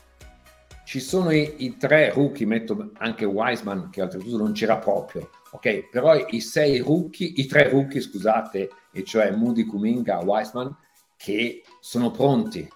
Ci 0.85 0.99
sono 0.99 1.31
i, 1.31 1.55
i, 1.59 1.77
tre 1.77 2.11
rookie, 2.13 2.45
metto 2.45 2.91
anche 2.99 3.25
Wiseman 3.25 3.91
che 3.91 4.03
oltretutto 4.03 4.37
non 4.37 4.53
c'era 4.53 4.77
proprio, 4.79 5.31
ok? 5.55 5.89
Però 5.89 6.15
i 6.29 6.41
sei 6.41 6.79
rookie, 6.79 7.33
i 7.37 7.47
tre 7.47 7.69
rookie, 7.71 8.01
scusate, 8.01 8.71
e 8.93 9.05
cioè 9.05 9.31
Moody, 9.31 9.65
Kuminga, 9.65 10.19
Wiseman, 10.19 10.77
che 11.17 11.63
sono 11.81 12.11
pronti. 12.11 12.69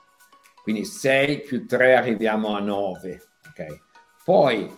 Quindi 0.62 0.84
6 0.84 1.40
più 1.40 1.66
3 1.66 1.96
arriviamo 1.96 2.54
a 2.54 2.60
9, 2.60 3.22
ok? 3.48 3.82
Poi 4.24 4.70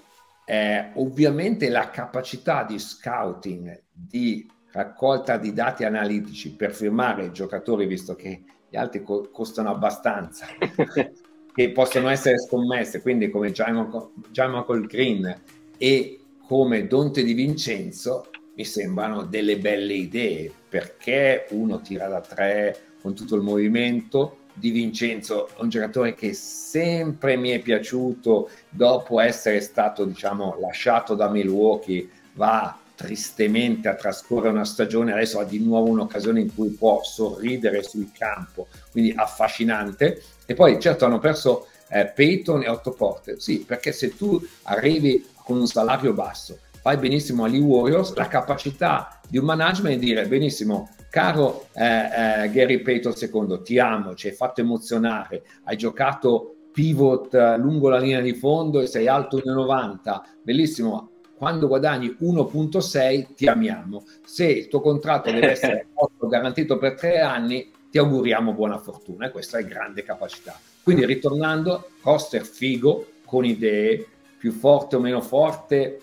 eh, 0.47 0.91
ovviamente 0.95 1.69
la 1.69 1.91
capacità 1.91 2.65
di 2.65 2.79
scouting, 2.79 3.83
di 3.93 4.49
raccolta 4.73 5.37
di 5.37 5.53
dati 5.53 5.85
analitici 5.85 6.55
per 6.55 6.73
firmare 6.73 7.27
i 7.27 7.33
giocatori, 7.33 7.87
visto 7.87 8.15
che 8.15 8.43
gli 8.69 8.77
altri 8.77 9.03
co- 9.03 9.29
costano 9.31 9.71
abbastanza, 9.71 10.47
che 11.53 11.73
possono 11.73 12.09
essere 12.09 12.39
scommesse, 12.39 13.03
quindi 13.03 13.29
come 13.31 13.51
Jamal 13.53 14.87
Green 14.87 15.43
e 15.77 16.20
come 16.51 16.89
Donte 16.89 17.23
Di 17.23 17.33
Vincenzo, 17.33 18.27
mi 18.57 18.65
sembrano 18.65 19.23
delle 19.23 19.57
belle 19.59 19.95
idee, 19.95 20.53
perché 20.69 21.47
uno 21.51 21.81
tira 21.81 22.09
da 22.09 22.21
tre 22.21 22.77
con 23.01 23.15
tutto 23.15 23.37
il 23.37 23.43
movimento, 23.43 24.39
Di 24.55 24.71
Vincenzo 24.71 25.51
un 25.59 25.69
giocatore 25.69 26.15
che 26.15 26.33
sempre 26.33 27.37
mi 27.37 27.51
è 27.51 27.61
piaciuto 27.61 28.51
dopo 28.69 29.21
essere 29.21 29.61
stato 29.61 30.05
diciamo 30.05 30.59
lasciato 30.59 31.15
da 31.15 31.29
Milwaukee 31.29 32.09
va 32.33 32.77
tristemente 32.97 33.87
a 33.87 33.95
trascorrere 33.95 34.49
una 34.49 34.65
stagione, 34.65 35.13
adesso 35.13 35.39
ha 35.39 35.45
di 35.45 35.61
nuovo 35.61 35.89
un'occasione 35.91 36.41
in 36.41 36.53
cui 36.53 36.71
può 36.71 37.01
sorridere 37.05 37.85
sul 37.85 38.11
campo, 38.13 38.67
quindi 38.91 39.13
affascinante. 39.15 40.21
E 40.47 40.55
poi 40.55 40.81
certo 40.81 41.05
hanno 41.05 41.21
perso 41.21 41.69
eh, 41.91 42.07
Peyton 42.07 42.65
e 42.65 42.69
Otto 42.69 42.91
Porter, 42.91 43.41
sì, 43.41 43.61
perché 43.65 43.93
se 43.93 44.17
tu 44.17 44.41
arrivi 44.65 45.25
con 45.51 45.59
un 45.59 45.67
salario 45.67 46.13
basso, 46.13 46.61
fai 46.81 46.97
benissimo 46.97 47.43
agli 47.43 47.59
Warriors, 47.59 48.15
la 48.15 48.29
capacità 48.29 49.21
di 49.29 49.37
un 49.37 49.47
management 49.47 49.97
è 49.97 49.99
dire 49.99 50.29
benissimo, 50.29 50.91
caro 51.11 51.67
eh, 51.75 52.45
eh, 52.45 52.51
Gary 52.53 52.81
Payton 52.81 53.15
II, 53.19 53.61
ti 53.65 53.81
amo, 53.81 54.15
ci 54.15 54.29
hai 54.29 54.33
fatto 54.33 54.61
emozionare, 54.61 55.43
hai 55.65 55.77
giocato 55.77 56.55
pivot 56.73 57.35
eh, 57.35 57.59
lungo 57.59 57.89
la 57.89 57.99
linea 57.99 58.21
di 58.21 58.33
fondo 58.33 58.79
e 58.79 58.87
sei 58.87 59.09
alto 59.09 59.39
1,90, 59.39 60.21
bellissimo, 60.41 61.11
quando 61.37 61.67
guadagni 61.67 62.17
1.6 62.21 63.35
ti 63.35 63.47
amiamo. 63.47 64.05
Se 64.25 64.47
il 64.47 64.69
tuo 64.69 64.81
contratto 64.81 65.33
deve 65.33 65.51
essere 65.59 65.89
garantito 66.29 66.79
per 66.79 66.95
tre 66.95 67.19
anni, 67.19 67.73
ti 67.91 67.99
auguriamo 67.99 68.53
buona 68.53 68.79
fortuna 68.79 69.27
e 69.27 69.31
questa 69.33 69.59
è 69.59 69.65
grande 69.65 70.05
capacità. 70.05 70.57
Quindi 70.81 71.05
ritornando, 71.05 71.89
roster 72.03 72.45
figo, 72.45 73.07
con 73.25 73.45
idee, 73.45 74.07
più 74.41 74.53
forte 74.53 74.97
o 74.97 75.01
meno 75.01 75.21
forte, 75.21 76.01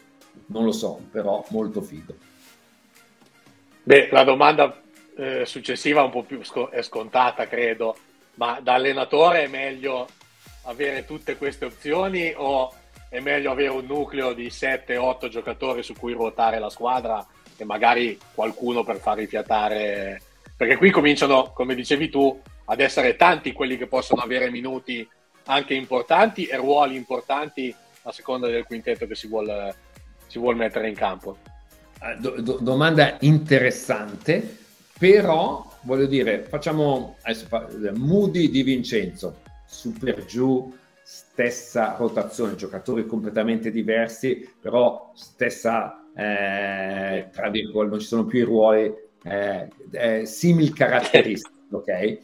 non 0.47 0.63
lo 0.63 0.71
so, 0.71 1.01
però 1.09 1.43
molto 1.49 1.81
figo. 1.81 2.13
Beh, 3.81 4.09
la 4.11 4.23
domanda 4.23 4.79
eh, 5.15 5.43
successiva 5.47 6.03
un 6.03 6.11
po' 6.11 6.21
più 6.21 6.43
sc- 6.43 6.69
è 6.69 6.83
scontata, 6.83 7.47
credo, 7.47 7.97
ma 8.35 8.59
da 8.61 8.75
allenatore 8.75 9.45
è 9.45 9.47
meglio 9.47 10.07
avere 10.65 11.03
tutte 11.03 11.35
queste 11.35 11.65
opzioni 11.65 12.31
o 12.37 12.71
è 13.09 13.19
meglio 13.21 13.49
avere 13.49 13.69
un 13.69 13.85
nucleo 13.87 14.33
di 14.33 14.49
7-8 14.49 15.29
giocatori 15.29 15.81
su 15.81 15.95
cui 15.95 16.13
ruotare 16.13 16.59
la 16.59 16.69
squadra 16.69 17.25
e 17.57 17.65
magari 17.65 18.19
qualcuno 18.35 18.83
per 18.83 18.97
far 18.97 19.17
rifiatare. 19.17 20.21
Perché 20.55 20.77
qui 20.77 20.91
cominciano, 20.91 21.53
come 21.53 21.73
dicevi 21.73 22.09
tu, 22.09 22.39
ad 22.65 22.81
essere 22.81 23.15
tanti 23.15 23.51
quelli 23.51 23.77
che 23.77 23.87
possono 23.87 24.21
avere 24.21 24.51
minuti 24.51 25.07
anche 25.45 25.73
importanti 25.73 26.45
e 26.45 26.55
ruoli 26.57 26.95
importanti 26.95 27.73
a 28.07 28.11
seconda 28.11 28.47
del 28.47 28.63
quintetto 28.63 29.05
che 29.05 29.15
si 29.15 29.27
vuole, 29.27 29.75
si 30.27 30.39
vuol 30.39 30.55
mettere 30.55 30.87
in 30.87 30.95
campo. 30.95 31.37
Eh, 32.01 32.15
do, 32.19 32.41
do, 32.41 32.57
domanda 32.61 33.17
interessante, 33.19 34.57
però 34.97 35.77
voglio 35.81 36.05
dire, 36.05 36.43
facciamo 36.43 37.17
adesso, 37.23 37.47
Moody 37.95 38.49
di 38.49 38.63
Vincenzo, 38.63 39.41
su 39.65 39.91
per 39.91 40.25
giù, 40.25 40.73
stessa 41.03 41.95
rotazione, 41.97 42.55
giocatori 42.55 43.05
completamente 43.05 43.71
diversi, 43.71 44.49
però 44.59 45.11
stessa, 45.13 46.09
eh, 46.15 47.27
tra 47.31 47.49
virgolette, 47.49 47.91
non 47.91 47.99
ci 47.99 48.07
sono 48.07 48.25
più 48.25 48.39
i 48.39 48.43
ruoli, 48.43 48.93
eh, 49.23 49.69
eh, 49.91 50.25
simili 50.25 50.71
caratteristiche, 50.71 51.55
ok? 51.71 52.17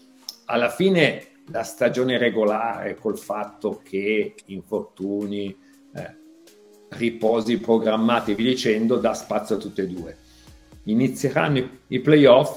Alla 0.46 0.70
fine 0.70 1.28
la 1.52 1.64
stagione 1.64 2.18
regolare 2.18 2.96
col 2.96 3.18
fatto 3.18 3.82
che 3.84 4.36
infortuni, 4.46 5.56
eh, 5.94 6.16
riposi 6.90 7.58
programmati 7.58 8.34
via 8.34 8.52
dicendo, 8.52 8.98
dà 8.98 9.14
spazio 9.14 9.56
a 9.56 9.60
tutte 9.60 9.84
e 9.84 9.88
due. 9.88 10.18
Inizieranno 10.84 11.58
i, 11.58 11.70
i 11.88 12.00
playoff, 12.00 12.56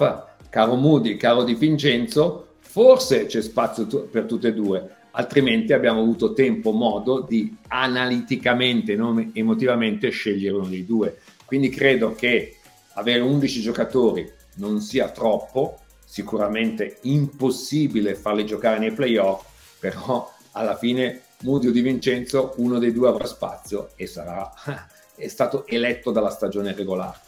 caro 0.51 0.75
Moody, 0.75 1.17
caro 1.17 1.45
Di 1.45 1.55
Vincenzo, 1.55 2.55
forse 2.61 3.27
c'è 3.27 3.41
spazio 3.41 3.87
tu- 3.87 4.09
per 4.09 4.25
tutte 4.25 4.49
e 4.49 4.55
due, 4.55 4.89
altrimenti 5.13 5.73
abbiamo 5.73 6.01
avuto 6.01 6.33
tempo, 6.33 6.73
modo 6.73 7.21
di 7.21 7.55
analiticamente, 7.69 8.97
non 8.97 9.31
emotivamente, 9.33 10.11
scegliere 10.11 10.57
uno 10.57 10.67
dei 10.67 10.85
due. 10.85 11.19
Quindi 11.45 11.69
credo 11.69 12.15
che 12.15 12.57
avere 12.95 13.21
11 13.21 13.61
giocatori 13.61 14.31
non 14.57 14.81
sia 14.81 15.09
troppo, 15.11 15.79
sicuramente 16.05 16.99
impossibile 17.03 18.15
farli 18.15 18.47
giocare 18.47 18.79
nei 18.79 18.93
playoff, 18.93 19.45
però 19.79 20.31
alla 20.53 20.77
fine 20.77 21.23
Mudio 21.47 21.71
Di 21.71 21.81
Vincenzo, 21.81 22.55
uno 22.57 22.81
dei 22.81 22.93
due 22.93 23.09
avrà 23.09 23.25
spazio 23.25 23.91
e 23.95 24.09
sarà 24.09 24.51
è 25.15 25.29
stato 25.29 25.65
eletto 25.69 26.11
dalla 26.11 26.31
stagione 26.31 26.75
regolare. 26.75 27.19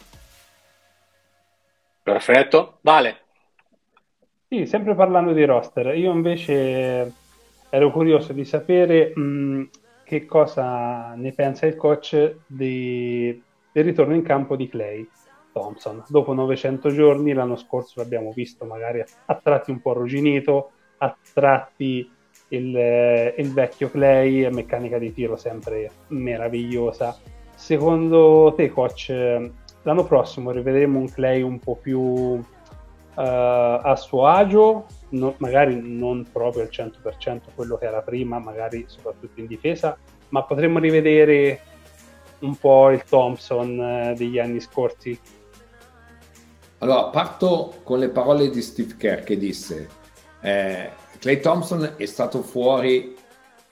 Perfetto, 2.03 2.79
vale. 2.81 3.17
Sì, 4.49 4.65
sempre 4.65 4.93
parlando 4.93 5.31
di 5.31 5.45
roster, 5.45 5.95
io 5.95 6.11
invece 6.11 7.13
ero 7.69 7.91
curioso 7.91 8.33
di 8.33 8.43
sapere 8.43 9.13
mh, 9.15 9.69
che 10.03 10.25
cosa 10.25 11.13
ne 11.15 11.31
pensa 11.31 11.65
il 11.65 11.77
coach 11.77 12.39
di, 12.45 13.41
del 13.71 13.83
ritorno 13.85 14.15
in 14.15 14.23
campo 14.23 14.57
di 14.57 14.67
Clay 14.67 15.07
Thompson. 15.53 16.03
Dopo 16.09 16.33
900 16.33 16.89
giorni, 16.89 17.31
l'anno 17.31 17.55
scorso 17.55 18.01
l'abbiamo 18.01 18.33
visto 18.33 18.65
magari 18.65 19.01
a 19.25 19.35
tratti 19.35 19.71
un 19.71 19.79
po' 19.79 19.91
arrugginito, 19.91 20.71
a 20.97 21.15
tratti 21.33 22.17
il, 22.49 23.33
il 23.37 23.53
vecchio 23.53 23.89
Clay, 23.89 24.49
meccanica 24.49 24.97
di 24.97 25.13
tiro 25.13 25.35
sempre 25.35 25.91
meravigliosa. 26.07 27.17
Secondo 27.55 28.53
te, 28.55 28.69
coach, 28.69 29.09
l'anno 29.09 30.03
prossimo 30.03 30.51
rivedremo 30.51 30.99
un 30.99 31.11
Clay 31.11 31.41
un 31.41 31.59
po' 31.59 31.75
più 31.75 31.99
uh, 31.99 32.41
a 33.15 33.95
suo 33.95 34.27
agio, 34.27 34.85
no, 35.09 35.35
magari 35.37 35.79
non 35.81 36.25
proprio 36.31 36.63
al 36.63 36.69
100% 36.71 37.41
quello 37.55 37.77
che 37.77 37.85
era 37.85 38.01
prima, 38.01 38.39
magari 38.39 38.85
soprattutto 38.87 39.39
in 39.39 39.47
difesa, 39.47 39.97
ma 40.29 40.43
potremmo 40.43 40.79
rivedere 40.79 41.61
un 42.39 42.55
po' 42.55 42.89
il 42.91 43.03
Thompson 43.03 43.79
eh, 43.81 44.13
degli 44.15 44.39
anni 44.39 44.59
scorsi. 44.61 45.19
Allora, 46.77 47.07
parto 47.07 47.73
con 47.83 47.99
le 47.99 48.09
parole 48.09 48.49
di 48.49 48.61
Steve 48.61 48.95
Kerr 48.95 49.23
che 49.23 49.37
disse 49.37 49.89
eh, 50.41 50.89
Clay 51.19 51.41
Thompson 51.41 51.95
è 51.97 52.05
stato 52.05 52.41
fuori 52.41 53.13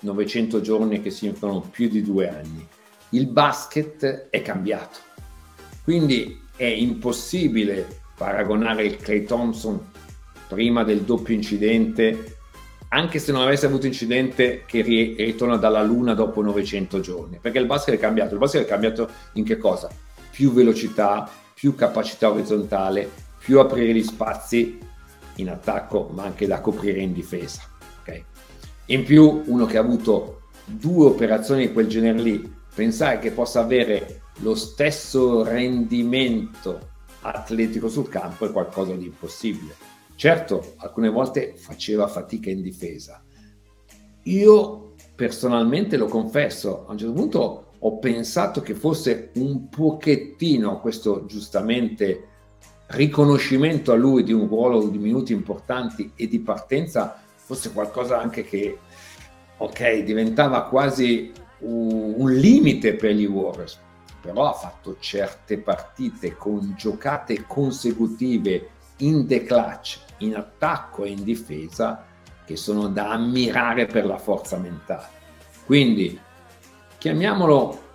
900 0.02 0.60
giorni 0.60 1.02
che 1.02 1.12
si 1.12 1.28
infano 1.28 1.62
più 1.62 1.88
di 1.88 2.04
due 2.04 2.30
anni. 2.30 2.68
Il 3.12 3.28
basket 3.28 4.28
è 4.30 4.42
cambiato. 4.42 5.00
Quindi 5.84 6.42
è 6.58 6.66
impossibile 6.66 8.02
paragonare 8.18 8.86
il 8.86 8.98
Clay 8.98 9.24
Thompson 9.24 9.92
prima 10.50 10.84
del 10.84 11.02
doppio 11.02 11.34
incidente, 11.34 12.36
anche 12.90 13.18
se 13.20 13.32
non 13.32 13.42
avesse 13.42 13.66
avuto 13.66 13.86
incidente 13.86 14.64
che 14.66 14.82
ritorna 14.82 15.56
dalla 15.56 15.84
Luna 15.84 16.14
dopo 16.14 16.42
900 16.42 17.00
giorni, 17.00 17.38
perché 17.42 17.60
il 17.60 17.66
basket 17.66 17.96
è 17.96 17.98
cambiato. 18.00 18.34
Il 18.34 18.40
basket 18.40 18.64
è 18.64 18.68
cambiato 18.68 19.10
in 19.34 19.46
che 19.46 19.58
cosa? 19.58 19.90
Più 20.32 20.52
velocità, 20.52 21.30
più 21.54 21.76
capacità 21.76 22.30
orizzontale, 22.30 23.10
più 23.40 23.60
aprire 23.60 23.94
gli 23.94 24.04
spazi 24.04 24.80
in 25.38 25.50
attacco, 25.50 26.10
ma 26.14 26.24
anche 26.24 26.48
da 26.48 26.62
coprire 26.62 27.00
in 27.00 27.14
difesa. 27.14 27.62
Okay? 28.02 28.24
In 28.88 29.04
più, 29.04 29.44
uno 29.46 29.66
che 29.66 29.78
ha 29.78 29.82
avuto 29.82 30.42
due 30.66 31.08
operazioni 31.08 31.68
di 31.68 31.74
quel 31.74 31.88
genere 31.88 32.20
lì, 32.20 32.56
pensare 32.74 33.20
che 33.20 33.32
possa 33.32 33.62
avere 33.62 34.22
lo 34.40 34.54
stesso 34.56 35.44
rendimento 35.44 36.96
atletico 37.22 37.90
sul 37.90 38.10
campo 38.10 38.46
è 38.46 38.52
qualcosa 38.52 38.94
di 38.94 39.06
impossibile. 39.06 39.76
Certo, 40.16 40.74
alcune 40.78 41.10
volte 41.10 41.54
faceva 41.56 42.08
fatica 42.08 42.50
in 42.50 42.62
difesa. 42.62 43.24
Io 44.24 44.94
personalmente 45.16 45.98
lo 45.98 46.08
confesso, 46.08 46.86
a 46.86 46.92
un 46.92 46.98
certo 46.98 47.14
punto 47.14 47.72
ho 47.80 48.00
pensato 48.00 48.62
che 48.62 48.74
fosse 48.74 49.32
un 49.36 49.70
pochettino 49.70 50.80
questo 50.80 51.26
giustamente 51.26 52.28
riconoscimento 52.88 53.92
a 53.92 53.96
lui 53.96 54.24
di 54.24 54.32
un 54.32 54.48
ruolo 54.48 54.88
di 54.88 54.98
minuti 54.98 55.34
importanti 55.34 56.12
e 56.16 56.28
di 56.28 56.40
partenza 56.40 57.22
fosse 57.36 57.72
qualcosa 57.72 58.20
anche 58.20 58.44
che, 58.44 58.78
ok, 59.58 60.00
diventava 60.00 60.64
quasi 60.64 61.32
un, 61.60 62.32
limite 62.32 62.96
per 62.96 63.12
gli 63.12 63.26
Warriors, 63.26 63.80
però 64.22 64.50
ha 64.50 64.54
fatto 64.54 64.98
certe 65.00 65.58
partite 65.58 66.36
con 66.36 66.74
giocate 66.78 67.46
consecutive 67.48 68.70
in 68.98 69.28
the 69.28 69.44
clutch, 69.44 70.00
in 70.20 70.36
attacco 70.36 71.04
e 71.04 71.10
in 71.10 71.24
difesa, 71.24 72.06
che 72.46 72.56
sono 72.56 72.88
da 72.88 73.12
ammirare 73.12 73.86
per 73.86 74.06
la 74.06 74.18
forza 74.18 74.58
mentale. 74.58 75.16
Quindi, 75.66 76.20
chiamiamolo 76.98 77.87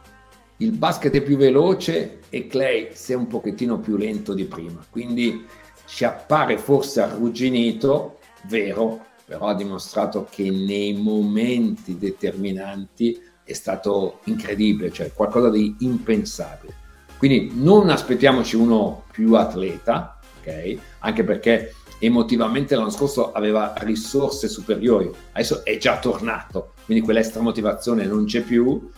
il 0.63 0.73
basket 0.73 1.13
è 1.13 1.23
più 1.23 1.37
veloce 1.37 2.21
e 2.29 2.47
Clay 2.47 2.91
si 2.93 3.13
è 3.13 3.17
un 3.17 3.27
pochettino 3.27 3.81
più 3.81 3.97
lento 3.97 4.33
di 4.33 4.45
prima, 4.45 4.85
quindi 4.89 5.45
ci 5.87 6.05
appare 6.05 6.57
forse 6.57 7.01
arrugginito, 7.01 8.19
vero, 8.45 9.07
però 9.25 9.49
ha 9.49 9.55
dimostrato 9.55 10.27
che 10.31 10.51
nei 10.51 10.95
momenti 10.95 11.99
determinanti 11.99 13.21
è 13.45 13.53
stato 13.53 14.21
incredibile, 14.25 14.93
cioè 14.93 15.13
qualcosa 15.13 15.51
di 15.51 15.75
impensabile. 15.81 16.81
Quindi 17.19 17.53
non 17.55 17.89
aspettiamoci 17.89 18.57
uno 18.57 19.05
più 19.11 19.35
atleta, 19.35 20.19
ok? 20.41 20.77
Anche 21.01 21.25
perché 21.25 21.75
emotivamente 21.99 22.75
l'anno 22.75 22.91
scorso 22.91 23.33
aveva 23.33 23.75
risorse 23.79 24.49
superiori, 24.49 25.11
adesso 25.33 25.65
è 25.65 25.77
già 25.77 25.99
tornato, 25.99 26.73
quindi 26.85 27.05
quell'extra 27.05 27.41
motivazione 27.41 28.07
non 28.07 28.25
c'è 28.25 28.43
più, 28.43 28.91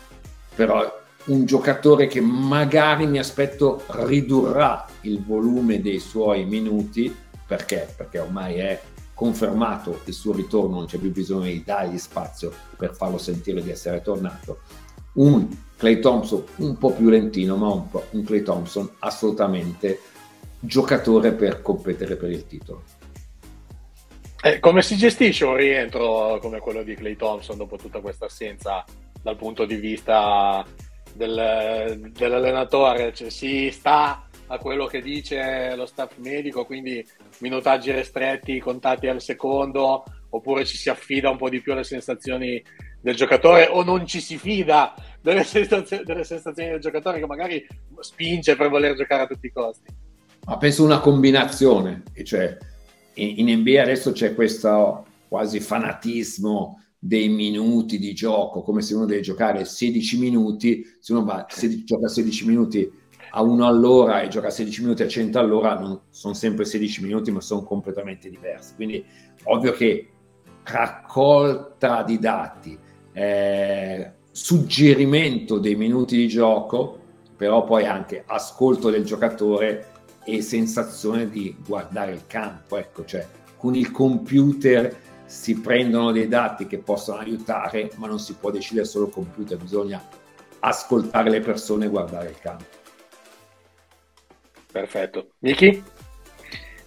però 0.55 1.03
un 1.27 1.47
giocatore 1.47 2.07
che 2.07 2.21
magari 2.21 3.07
mi 3.07 3.19
aspetto 3.19 3.83
ridurrà 3.87 4.87
il 5.03 5.25
volume 5.25 5.81
dei 5.81 5.99
suoi 5.99 6.45
minuti 6.45 7.15
perché? 7.47 7.93
Perché 7.97 8.19
ormai 8.19 8.57
è 8.57 8.81
confermato 9.15 10.01
il 10.07 10.13
suo 10.13 10.33
ritorno, 10.33 10.77
non 10.77 10.87
c'è 10.87 10.99
più 10.99 11.13
bisogno 11.13 11.47
di 11.47 11.63
dargli 11.65 11.99
spazio 11.99 12.53
per 12.77 12.95
farlo 12.95 13.19
sentire 13.19 13.63
di 13.63 13.71
essere 13.71 14.03
tornato. 14.03 14.61
Un 15.15 15.49
Clay 15.77 16.01
Thompson 16.01 16.45
un 16.57 16.77
po' 16.77 16.93
più 16.93 17.09
lentino, 17.09 17.57
ma 17.57 17.69
un, 17.69 17.89
po', 17.89 18.07
un 18.11 18.25
Clay 18.25 18.43
Thompson 18.43 18.91
assolutamente 19.01 20.01
giocatore 20.59 21.33
per 21.33 21.63
competere 21.63 22.17
per 22.17 22.31
il 22.31 22.47
titolo. 22.47 22.83
Eh, 24.43 24.59
come 24.59 24.83
si 24.83 24.97
gestisce 24.97 25.45
un 25.45 25.57
rientro 25.57 26.39
come 26.41 26.59
quello 26.59 26.83
di 26.83 26.95
Clay 26.95 27.17
Thompson 27.17 27.57
dopo 27.57 27.77
tutta 27.77 28.01
questa 28.01 28.27
assenza 28.27 28.85
dal 29.23 29.37
punto 29.37 29.65
di 29.65 29.77
vista 29.77 30.65
del, 31.15 32.11
dell'allenatore, 32.13 33.13
cioè, 33.15 33.31
si 33.31 33.71
sta 33.71 34.27
a 34.47 34.59
quello 34.59 34.87
che 34.87 35.01
dice 35.01 35.75
lo 35.75 35.87
staff 35.87 36.17
medico, 36.19 36.67
quindi 36.67 37.05
minutaggi 37.39 37.91
restretti, 37.91 38.59
contati 38.61 39.07
al 39.07 39.21
secondo, 39.21 40.05
oppure 40.31 40.65
ci 40.65 40.77
si 40.77 40.91
affida 40.91 41.31
un 41.31 41.37
po' 41.37 41.49
di 41.49 41.61
più 41.61 41.73
alle 41.73 41.85
sensazioni 41.85 42.63
del 43.01 43.15
giocatore 43.15 43.67
o 43.67 43.83
non 43.85 44.07
ci 44.07 44.21
si 44.21 44.39
fida 44.39 44.95
delle 45.21 45.45
sensazioni, 45.45 46.05
delle 46.05 46.25
sensazioni 46.25 46.71
del 46.71 46.81
giocatore 46.81 47.19
che 47.19 47.27
magari 47.27 47.67
spinge 48.01 48.57
per 48.57 48.69
voler 48.69 48.97
giocare 48.97 49.23
a 49.23 49.27
tutti 49.27 49.47
i 49.47 49.53
costi. 49.53 49.91
Ma 50.47 50.59
penso 50.59 50.85
una 50.85 51.01
combinazione, 51.01 52.03
cioè 52.23 52.57
in 53.15 53.59
NBA 53.61 53.81
adesso 53.81 54.13
c'è 54.13 54.35
questo 54.35 55.07
quasi 55.29 55.61
fanatismo 55.61 56.84
dei 57.07 57.29
minuti 57.29 57.99
di 57.99 58.15
gioco, 58.15 58.63
come 58.63 58.81
se 58.81 58.95
uno 58.95 59.05
deve 59.05 59.21
giocare 59.21 59.67
16 59.67 60.19
minuti, 60.19 60.83
se 60.99 61.13
uno 61.13 61.23
va, 61.23 61.45
se 61.51 61.85
gioca 61.85 62.09
16 62.09 62.47
minuti 62.47 62.91
a 63.33 63.43
1 63.43 63.67
all'ora 63.67 64.23
e 64.23 64.29
gioca 64.29 64.49
16 64.49 64.81
minuti 64.81 65.03
a 65.03 65.09
100 65.09 65.39
all'ora, 65.39 65.79
non 65.79 66.01
sono 66.09 66.33
sempre 66.33 66.65
16 66.65 67.03
minuti, 67.03 67.31
ma 67.31 67.43
sono 67.43 67.63
completamente 67.63 68.31
diversi. 68.31 68.75
Quindi 68.75 69.05
ovvio 69.43 69.73
che 69.73 70.09
raccolta 70.63 72.03
di 72.05 72.19
dati, 72.19 72.79
eh, 73.13 74.13
suggerimento 74.31 75.59
dei 75.59 75.75
minuti 75.75 76.17
di 76.17 76.27
gioco, 76.27 76.99
però 77.37 77.65
poi 77.65 77.85
anche 77.85 78.23
ascolto 78.25 78.89
del 78.89 79.05
giocatore 79.05 79.89
e 80.25 80.41
sensazione 80.41 81.29
di 81.29 81.55
guardare 81.67 82.13
il 82.13 82.27
campo, 82.27 82.79
ecco, 82.79 83.05
cioè 83.05 83.27
con 83.59 83.75
il 83.75 83.91
computer 83.91 85.13
si 85.35 85.61
prendono 85.61 86.13
dei 86.13 86.29
dati 86.29 86.69
che 86.69 86.79
possono 86.79 87.19
aiutare, 87.19 87.91
ma 87.97 88.07
non 88.07 88.21
si 88.21 88.35
può 88.35 88.53
decidere 88.53 88.87
solo 88.87 89.09
computer, 89.09 89.59
bisogna 89.59 90.01
ascoltare 90.61 91.29
le 91.29 91.41
persone 91.41 91.87
e 91.87 91.89
guardare 91.89 92.29
il 92.29 92.39
campo. 92.39 92.65
Perfetto. 94.71 95.31
Miki? 95.41 95.83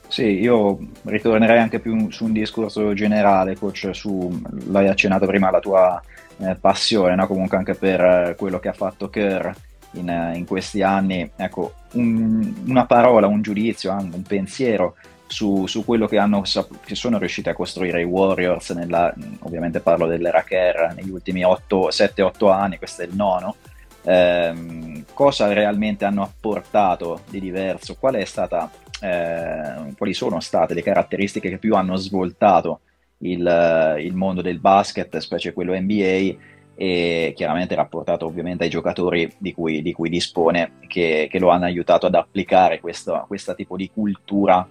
Sì, 0.08 0.40
io 0.40 0.80
ritornerei 1.04 1.60
anche 1.60 1.80
più 1.80 2.10
su 2.10 2.24
un 2.24 2.32
discorso 2.32 2.94
generale, 2.94 3.58
coach, 3.58 3.90
su, 3.92 4.42
l'hai 4.70 4.88
accennato 4.88 5.26
prima, 5.26 5.52
la 5.52 5.60
tua 5.60 6.02
eh, 6.38 6.56
passione, 6.56 7.16
no? 7.16 7.28
comunque 7.28 7.58
anche 7.58 7.76
per 7.76 8.02
eh, 8.02 8.36
quello 8.38 8.60
che 8.60 8.70
ha 8.70 8.74
fatto 8.74 9.10
Kerr 9.10 9.52
in, 9.92 10.10
eh, 10.10 10.38
in 10.38 10.46
questi 10.46 10.82
anni. 10.82 11.30
Ecco, 11.36 11.74
un, 11.94 12.64
una 12.66 12.86
parola, 12.86 13.28
un 13.28 13.42
giudizio, 13.42 13.92
un 13.92 14.22
pensiero 14.22 14.96
su, 15.28 15.68
su 15.68 15.86
quello 15.86 16.08
che, 16.08 16.18
hanno, 16.18 16.42
che, 16.86 16.96
sono 16.96 17.18
riusciti 17.18 17.50
a 17.50 17.54
costruire 17.54 18.02
i 18.02 18.06
Warriors, 18.06 18.72
nella, 18.72 19.13
ovviamente 19.40 19.82
parlo 19.82 20.08
dell'era 20.08 20.44
Kerr, 20.44 20.94
negli 20.96 21.10
ultimi 21.10 21.42
7-8 21.42 22.52
anni, 22.52 22.78
questo 22.78 23.02
è 23.04 23.06
il 23.06 23.16
nono, 23.16 23.56
eh, 24.04 25.04
cosa 25.13 25.52
realmente 25.52 26.06
hanno 26.06 26.24
apportato 26.24 27.22
di 27.30 27.40
diverso, 27.40 27.96
qual 28.00 28.26
stata, 28.26 28.72
eh, 29.02 29.94
quali 29.98 30.13
sono 30.13 30.40
state 30.40 30.74
le 30.74 30.82
caratteristiche 30.82 31.50
che 31.50 31.58
più 31.58 31.76
hanno 31.76 31.98
svoltato 31.98 32.80
il, 33.20 33.96
il 34.00 34.16
mondo 34.16 34.42
del 34.42 34.60
basket, 34.60 35.18
specie 35.18 35.54
quello 35.54 35.78
NBA, 35.78 36.56
e 36.80 37.34
chiaramente 37.36 37.74
rapportato 37.74 38.28
ovviamente 38.28 38.63
ai 38.63 38.70
giocatori 38.70 39.34
di 39.40 39.52
cui, 39.52 39.82
di 39.82 39.94
cui 39.94 40.10
dispone, 40.10 40.74
che, 40.88 41.28
che, 41.30 41.40
lo 41.40 41.50
hanno 41.50 41.66
aiutato 41.66 42.06
ad 42.06 42.13
applicare 42.13 42.80
questo, 42.80 43.26
questo 43.28 43.56
tipo 43.56 43.76
di 43.76 43.90
cultura 43.92 44.66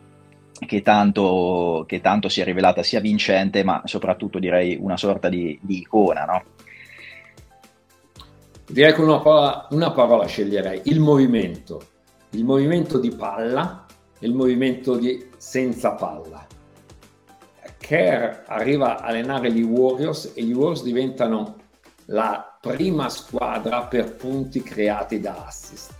che 0.59 0.83
tanto, 0.83 1.85
che 1.87 2.01
tanto, 2.01 2.29
si 2.29 2.41
è 2.41 2.45
rivelata 2.45 2.83
sia 2.83 3.01
vincente, 3.01 3.65
ma 3.65 3.83
soprattutto 3.85 4.39
direi 4.39 4.77
una 4.81 4.97
sorta 4.97 5.29
di, 5.29 5.59
di 5.61 5.79
icona, 5.79 6.25
no? 6.25 6.43
Direi 8.69 8.95
che 8.95 9.01
una 9.01 9.21
parola, 9.21 9.67
una 9.71 9.91
parola 9.93 10.27
sceglierei, 10.27 10.83
il 10.85 11.01
movimento, 11.01 11.83
il 12.31 12.45
movimento 12.45 12.99
di 12.99 13.11
palla 13.11 13.87
e 14.19 14.27
il 14.27 14.35
movimento 14.35 14.97
di 14.97 15.29
senza 15.37 15.93
palla. 15.93 16.47
Kerr 17.79 18.43
arriva 18.47 18.99
a 18.99 19.07
allenare 19.07 19.53
gli 19.53 19.63
Warriors 19.63 20.33
e 20.35 20.43
gli 20.43 20.53
Warriors 20.53 20.83
diventano 20.83 21.57
la 22.07 22.57
prima 22.61 23.09
squadra 23.09 23.83
per 23.83 24.17
punti 24.17 24.63
creati 24.63 25.21
da 25.21 25.45
assist 25.47 25.95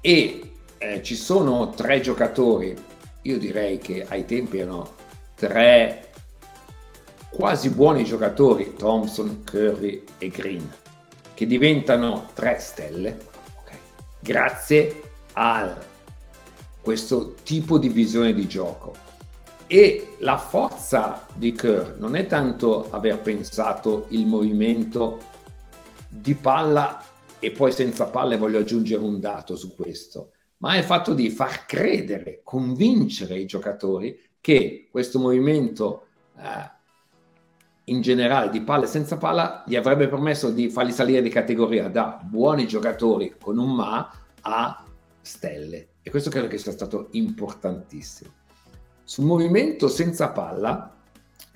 e 0.00 0.52
eh, 0.78 1.02
ci 1.02 1.14
sono 1.14 1.70
tre 1.70 2.00
giocatori, 2.00 2.74
io 3.22 3.38
direi 3.38 3.78
che 3.78 4.06
ai 4.08 4.24
tempi 4.24 4.58
erano 4.58 4.94
tre 5.34 6.10
quasi 7.30 7.70
buoni 7.70 8.04
giocatori, 8.04 8.74
Thompson, 8.76 9.42
Curry 9.44 10.04
e 10.18 10.28
Green, 10.28 10.68
che 11.34 11.46
diventano 11.46 12.28
tre 12.34 12.58
stelle, 12.58 13.18
okay, 13.60 13.78
grazie 14.20 15.02
a 15.34 15.78
questo 16.80 17.34
tipo 17.42 17.78
di 17.78 17.88
visione 17.88 18.34
di 18.34 18.46
gioco. 18.46 19.08
E 19.66 20.16
la 20.18 20.36
forza 20.36 21.26
di 21.32 21.52
Kerr 21.52 21.96
non 21.98 22.16
è 22.16 22.26
tanto 22.26 22.90
aver 22.90 23.20
pensato 23.20 24.06
il 24.08 24.26
movimento 24.26 25.20
di 26.08 26.34
palla 26.34 27.02
e 27.38 27.52
poi 27.52 27.70
senza 27.70 28.06
palle 28.06 28.36
voglio 28.36 28.58
aggiungere 28.58 29.00
un 29.00 29.20
dato 29.20 29.54
su 29.54 29.76
questo, 29.76 30.32
ma 30.60 30.74
è 30.74 30.78
il 30.78 30.84
fatto 30.84 31.14
di 31.14 31.30
far 31.30 31.66
credere, 31.66 32.40
convincere 32.44 33.38
i 33.38 33.46
giocatori 33.46 34.18
che 34.40 34.88
questo 34.90 35.18
movimento 35.18 36.06
eh, 36.36 36.78
in 37.84 38.00
generale 38.00 38.50
di 38.50 38.60
palle 38.62 38.86
senza 38.86 39.16
palla 39.16 39.64
gli 39.66 39.76
avrebbe 39.76 40.08
permesso 40.08 40.50
di 40.50 40.68
farli 40.68 40.92
salire 40.92 41.22
di 41.22 41.28
categoria 41.28 41.88
da 41.88 42.20
buoni 42.22 42.66
giocatori 42.66 43.34
con 43.40 43.58
un 43.58 43.74
ma 43.74 44.10
a 44.42 44.84
stelle 45.20 45.88
e 46.02 46.10
questo 46.10 46.30
credo 46.30 46.46
che 46.46 46.58
sia 46.58 46.72
stato 46.72 47.08
importantissimo. 47.12 48.30
Sul 49.04 49.24
movimento 49.24 49.88
senza 49.88 50.30
palla 50.30 50.94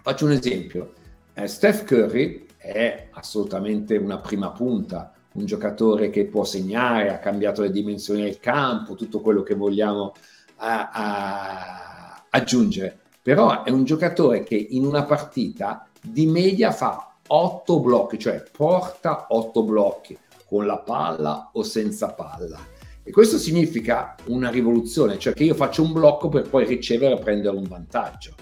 faccio 0.02 0.24
un 0.24 0.32
esempio. 0.32 0.92
Eh, 1.34 1.46
Steph 1.46 1.84
Curry 1.84 2.46
è 2.56 3.08
assolutamente 3.12 3.96
una 3.96 4.18
prima 4.18 4.50
punta 4.50 5.13
un 5.34 5.46
giocatore 5.46 6.10
che 6.10 6.26
può 6.26 6.44
segnare, 6.44 7.12
ha 7.12 7.18
cambiato 7.18 7.62
le 7.62 7.70
dimensioni 7.70 8.22
del 8.22 8.38
campo, 8.38 8.94
tutto 8.94 9.20
quello 9.20 9.42
che 9.42 9.54
vogliamo 9.54 10.14
a, 10.56 10.90
a, 10.90 12.24
aggiungere. 12.30 12.98
Però 13.22 13.62
è 13.62 13.70
un 13.70 13.84
giocatore 13.84 14.42
che 14.42 14.54
in 14.54 14.84
una 14.84 15.04
partita 15.04 15.88
di 16.00 16.26
media 16.26 16.70
fa 16.70 17.14
8 17.26 17.80
blocchi, 17.80 18.18
cioè 18.18 18.42
porta 18.54 19.26
8 19.30 19.62
blocchi 19.62 20.16
con 20.46 20.66
la 20.66 20.78
palla 20.78 21.50
o 21.52 21.62
senza 21.62 22.12
palla. 22.12 22.60
E 23.02 23.10
questo 23.10 23.38
significa 23.38 24.14
una 24.26 24.50
rivoluzione, 24.50 25.18
cioè 25.18 25.34
che 25.34 25.44
io 25.44 25.54
faccio 25.54 25.82
un 25.82 25.92
blocco 25.92 26.28
per 26.28 26.48
poi 26.48 26.64
ricevere 26.64 27.14
e 27.14 27.22
prendere 27.22 27.56
un 27.56 27.64
vantaggio. 27.64 28.34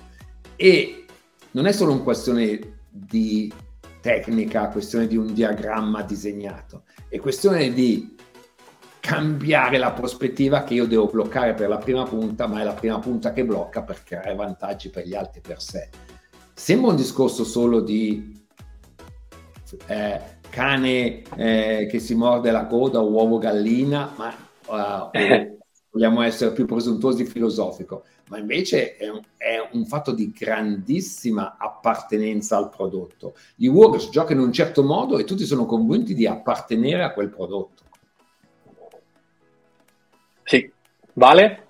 E 0.56 1.04
non 1.52 1.66
è 1.66 1.72
solo 1.72 1.92
una 1.92 2.02
questione 2.02 2.80
di 2.88 3.52
tecnica, 4.02 4.68
questione 4.68 5.06
di 5.06 5.16
un 5.16 5.32
diagramma 5.32 6.02
disegnato, 6.02 6.82
è 7.08 7.18
questione 7.18 7.72
di 7.72 8.16
cambiare 9.00 9.78
la 9.78 9.92
prospettiva 9.92 10.64
che 10.64 10.74
io 10.74 10.86
devo 10.86 11.06
bloccare 11.06 11.54
per 11.54 11.68
la 11.68 11.78
prima 11.78 12.04
punta, 12.04 12.46
ma 12.46 12.60
è 12.60 12.64
la 12.64 12.74
prima 12.74 12.98
punta 12.98 13.32
che 13.32 13.44
blocca 13.44 13.82
per 13.82 14.02
creare 14.04 14.34
vantaggi 14.34 14.90
per 14.90 15.06
gli 15.06 15.14
altri 15.14 15.40
per 15.40 15.62
sé. 15.62 15.88
Sembra 16.52 16.90
un 16.90 16.96
discorso 16.96 17.44
solo 17.44 17.80
di 17.80 18.44
eh, 19.86 20.20
cane 20.50 21.22
eh, 21.36 21.88
che 21.90 21.98
si 21.98 22.14
morde 22.14 22.50
la 22.50 22.66
coda 22.66 23.00
uovo 23.00 23.38
gallina, 23.38 24.12
ma 24.16 24.34
uh, 24.66 25.10
vogliamo 25.90 26.22
essere 26.22 26.52
più 26.52 26.66
presuntuosi 26.66 27.24
filosofico 27.24 28.04
ma 28.32 28.38
invece 28.38 28.96
è 28.96 29.10
un, 29.10 29.20
è 29.36 29.68
un, 29.72 29.84
fatto 29.84 30.12
di 30.12 30.32
grandissima 30.32 31.56
appartenenza 31.58 32.56
al 32.56 32.70
prodotto. 32.70 33.34
Gli 33.54 33.66
Warriors 33.66 34.08
giocano 34.08 34.40
in 34.40 34.46
un 34.46 34.52
certo 34.54 34.82
modo 34.82 35.18
e 35.18 35.24
tutti 35.24 35.44
sono 35.44 35.66
convinti 35.66 36.14
di 36.14 36.26
appartenere 36.26 37.02
a 37.02 37.12
quel 37.12 37.28
prodotto. 37.28 37.82
Sì, 40.44 40.72
vale? 41.12 41.66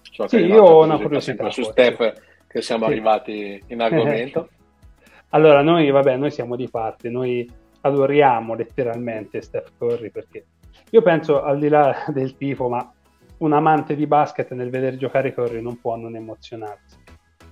So 0.00 0.26
sì, 0.28 0.38
io 0.38 0.62
ho 0.62 0.84
una 0.84 0.98
curiosità. 0.98 1.50
Su 1.50 1.64
Steph 1.64 2.22
che 2.46 2.62
siamo 2.62 2.86
sì. 2.86 2.92
arrivati 2.92 3.62
in 3.66 3.82
argomento. 3.82 4.48
allora, 5.30 5.60
noi, 5.60 5.90
vabbè, 5.90 6.16
noi 6.16 6.30
siamo 6.30 6.56
di 6.56 6.70
parte, 6.70 7.10
noi 7.10 7.46
adoriamo 7.82 8.54
letteralmente 8.54 9.42
Steph 9.42 9.72
Curry 9.76 10.08
perché 10.10 10.46
io 10.88 11.02
penso 11.02 11.42
al 11.42 11.58
di 11.58 11.68
là 11.68 12.06
del 12.08 12.34
tifo, 12.34 12.70
ma 12.70 12.90
un 13.38 13.52
amante 13.52 13.94
di 13.94 14.06
basket 14.06 14.52
nel 14.52 14.70
vedere 14.70 14.96
giocare 14.96 15.34
Curry 15.34 15.60
non 15.60 15.78
può 15.80 15.96
non 15.96 16.16
emozionarsi. 16.16 16.96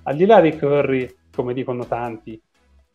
Al 0.04 0.16
di 0.16 0.26
là 0.26 0.40
di 0.40 0.56
Curry, 0.56 1.14
come 1.34 1.54
dicono 1.54 1.86
tanti, 1.86 2.40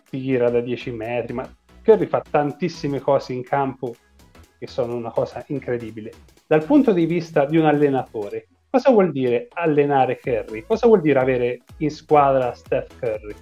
tira 0.10 0.50
da 0.50 0.62
10 0.62 0.92
metri, 0.92 1.34
ma 1.34 1.48
Curry 1.84 2.08
fa 2.08 2.22
tantissime 2.28 3.00
cose 3.00 3.34
in 3.34 3.44
campo 3.44 3.96
che 4.58 4.68
sono 4.68 4.96
una 4.96 5.12
cosa 5.12 5.44
incredibile. 5.48 6.12
Dal 6.48 6.66
punto 6.66 6.92
di 6.92 7.06
vista 7.06 7.46
di 7.46 7.58
un 7.58 7.66
allenatore, 7.66 8.48
cosa 8.70 8.92
vuol 8.92 9.12
dire 9.12 9.48
allenare 9.54 10.20
Curry? 10.20 10.64
Cosa 10.66 10.88
vuol 10.88 11.02
dire 11.02 11.20
avere 11.20 11.60
in 11.78 11.92
squadra 11.92 12.54
Steph 12.54 12.98
Curry? 13.00 13.36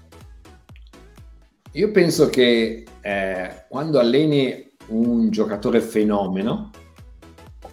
Io 1.74 1.92
penso 1.92 2.30
che 2.30 2.86
eh, 3.02 3.66
quando 3.70 4.00
alleni 4.00 4.72
un 4.88 5.30
giocatore 5.30 5.82
fenomeno, 5.82 6.72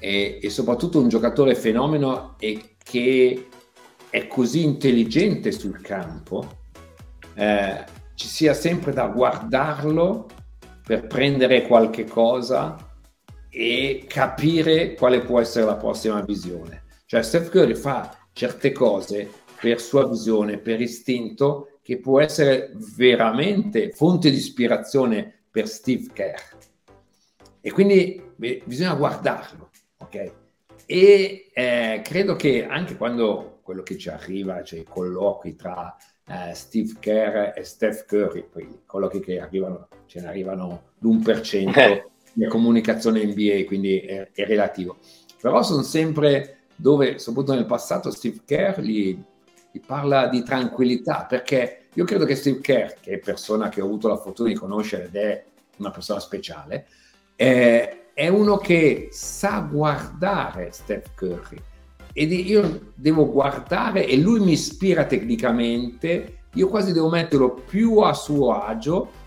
e, 0.05 0.39
e 0.43 0.51
soprattutto 0.51 1.01
un 1.01 1.09
giocatore 1.09 1.55
fenomeno 1.55 2.35
e 2.39 2.77
che 2.85 3.49
è 4.11 4.27
così 4.27 4.63
intelligente 4.63 5.51
sul 5.51 5.81
campo, 5.81 6.59
eh, 7.33 7.85
ci 8.15 8.29
sia 8.29 8.53
sempre 8.53 8.93
da 8.93 9.07
guardarlo 9.07 10.29
per 10.85 11.07
prendere 11.07 11.63
qualche 11.63 12.05
cosa 12.05 12.77
e 13.49 14.05
capire 14.07 14.93
quale 14.93 15.21
può 15.21 15.41
essere 15.41 15.65
la 15.65 15.77
prossima 15.77 16.21
visione. 16.21 16.83
Cioè 17.07 17.23
Steph 17.23 17.49
Curry 17.49 17.75
fa 17.75 18.15
certe 18.35 18.73
cose 18.73 19.31
per 19.59 19.81
sua 19.81 20.07
visione, 20.07 20.59
per 20.59 20.83
istinto, 20.83 21.79
che 21.81 21.99
può 21.99 22.21
essere 22.21 22.73
veramente 22.95 23.91
fonte 23.93 24.31
di 24.31 24.37
ispirazione 24.37 25.45
per 25.51 25.67
Steve 25.67 26.09
Kerr. 26.13 26.59
E 27.63 27.73
quindi 27.73 28.23
beh, 28.37 28.65
bisogna 28.67 28.95
guardarlo 28.95 29.64
ok? 30.15 30.33
E 30.87 31.51
eh, 31.53 32.01
credo 32.05 32.37
che 32.37 32.67
anche 32.67 32.97
quando 32.97 33.61
quello 33.63 33.83
che 33.83 33.97
ci 33.97 34.11
arriva, 34.11 34.63
cioè 34.63 34.81
i 34.81 34.85
colloqui 34.85 35.57
tra 35.57 35.97
eh, 36.27 36.55
Steve 36.55 36.93
Kerr 37.01 37.59
e 37.59 37.65
Steph 37.65 38.07
Curry, 38.07 38.47
poi 38.51 38.63
i 38.63 38.81
colloqui 38.85 39.21
che 39.21 39.41
arrivano, 39.41 39.89
ce 40.07 40.21
ne 40.21 40.29
arrivano 40.29 40.93
l'1% 40.99 41.79
eh. 41.79 42.07
di 42.33 42.47
comunicazione 42.47 43.25
NBA, 43.25 43.65
quindi 43.67 43.99
è, 44.01 44.31
è 44.33 44.45
relativo. 44.45 44.99
Però 45.41 45.63
sono 45.63 45.83
sempre 45.83 46.59
dove, 46.77 47.19
soprattutto 47.19 47.55
nel 47.55 47.67
passato, 47.67 48.11
Steve 48.11 48.41
Kerr 48.45 48.81
gli, 48.81 49.19
gli 49.71 49.81
parla 49.81 50.29
di 50.29 50.43
tranquillità, 50.43 51.25
perché 51.27 51.87
io 51.95 52.05
credo 52.05 52.27
che 52.27 52.35
Steve 52.35 52.61
Kerr, 52.61 52.93
che 53.01 53.13
è 53.13 53.19
persona 53.19 53.69
che 53.71 53.81
ho 53.81 53.87
avuto 53.87 54.09
la 54.09 54.19
fortuna 54.19 54.51
di 54.51 54.55
conoscere 54.55 55.05
ed 55.05 55.17
è 55.17 55.45
una 55.79 55.91
persona 55.91 56.21
speciale, 56.21 56.87
eh, 57.37 58.04
è 58.15 58.29
uno 58.29 58.57
che 58.59 59.09
sa 59.11 59.59
guardare 59.59 60.71
Steph 60.71 61.15
Curry 61.17 61.61
ed 62.13 62.31
io 62.31 62.93
devo 62.95 63.29
guardare 63.31 64.07
e 64.07 64.17
lui 64.17 64.39
mi 64.39 64.53
ispira 64.53 65.05
tecnicamente, 65.05 66.43
io 66.55 66.69
quasi 66.69 66.93
devo 66.93 67.09
metterlo 67.09 67.55
più 67.55 67.99
a 67.99 68.15
suo 68.15 68.63
agio 68.63 69.23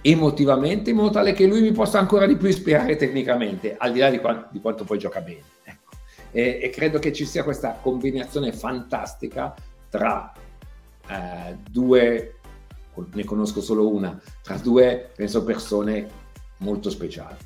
emotivamente 0.00 0.88
in 0.88 0.96
modo 0.96 1.10
tale 1.10 1.34
che 1.34 1.46
lui 1.46 1.60
mi 1.60 1.72
possa 1.72 1.98
ancora 1.98 2.24
di 2.24 2.36
più 2.36 2.48
ispirare 2.48 2.96
tecnicamente, 2.96 3.76
al 3.76 3.92
di 3.92 3.98
là 3.98 4.08
di, 4.08 4.18
quanto, 4.18 4.48
di 4.50 4.60
quanto 4.60 4.84
poi 4.84 4.98
gioca 4.98 5.20
bene. 5.20 5.42
Ecco. 5.62 5.96
E, 6.30 6.60
e, 6.62 6.70
credo 6.70 6.98
che 6.98 7.12
ci 7.12 7.26
sia 7.26 7.44
questa 7.44 7.78
combinazione 7.82 8.52
fantastica 8.52 9.54
tra 9.90 10.32
eh, 11.06 11.58
due, 11.68 12.36
ne 13.12 13.24
conosco 13.24 13.60
solo 13.60 13.92
una, 13.92 14.18
tra 14.42 14.56
due, 14.56 15.10
penso, 15.14 15.44
persone 15.44 16.08
molto 16.58 16.88
speciali. 16.88 17.36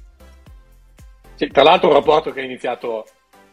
Sì, 1.36 1.48
tra 1.48 1.64
l'altro 1.64 1.88
un 1.88 1.94
rapporto 1.94 2.30
che 2.30 2.40
è 2.40 2.44
iniziato 2.44 3.06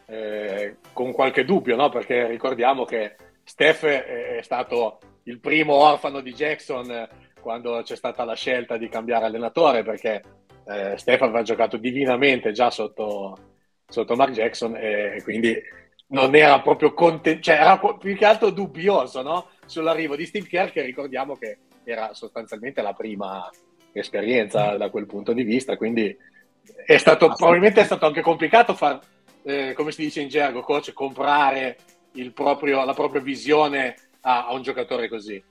eh, 0.05 0.77
con 0.93 1.11
qualche 1.11 1.43
dubbio, 1.43 1.75
no? 1.75 1.89
perché 1.89 2.27
ricordiamo 2.27 2.85
che 2.85 3.15
Steph 3.43 3.85
è 3.85 4.39
stato 4.43 4.99
il 5.23 5.39
primo 5.39 5.73
orfano 5.73 6.21
di 6.21 6.31
Jackson 6.33 7.07
quando 7.39 7.81
c'è 7.83 7.95
stata 7.95 8.23
la 8.23 8.35
scelta 8.35 8.77
di 8.77 8.87
cambiare 8.87 9.25
allenatore, 9.25 9.81
perché 9.81 10.21
eh, 10.67 10.95
Steph 10.95 11.21
aveva 11.23 11.41
giocato 11.41 11.77
divinamente 11.77 12.51
già 12.51 12.69
sotto, 12.69 13.35
sotto 13.87 14.15
Mark 14.15 14.31
Jackson 14.31 14.75
e 14.75 15.19
quindi 15.23 15.59
non 16.09 16.35
era 16.35 16.61
proprio 16.61 16.93
contento, 16.93 17.41
cioè 17.41 17.55
era 17.55 17.79
più 17.79 18.15
che 18.15 18.25
altro 18.25 18.51
dubbioso 18.51 19.23
no? 19.23 19.49
sull'arrivo 19.65 20.15
di 20.15 20.27
Steve 20.27 20.47
Kerr, 20.47 20.69
che 20.69 20.83
ricordiamo 20.83 21.35
che 21.35 21.57
era 21.83 22.13
sostanzialmente 22.13 22.83
la 22.83 22.93
prima 22.93 23.49
esperienza 23.91 24.77
da 24.77 24.91
quel 24.91 25.07
punto 25.07 25.33
di 25.33 25.43
vista, 25.43 25.77
quindi 25.77 26.15
è 26.85 26.97
stato, 26.97 27.33
probabilmente 27.35 27.81
è 27.81 27.85
stato 27.85 28.05
anche 28.05 28.21
complicato 28.21 28.73
far, 28.73 28.99
eh, 29.43 29.73
come 29.75 29.91
si 29.91 30.01
dice 30.01 30.21
in 30.21 30.29
gergo, 30.29 30.61
coach, 30.61 30.93
comprare 30.93 31.77
proprio, 32.33 32.83
la 32.83 32.93
propria 32.93 33.21
visione 33.21 33.95
a, 34.21 34.47
a, 34.47 34.53
un 34.53 34.61
giocatore 34.61 35.07
così. 35.07 35.41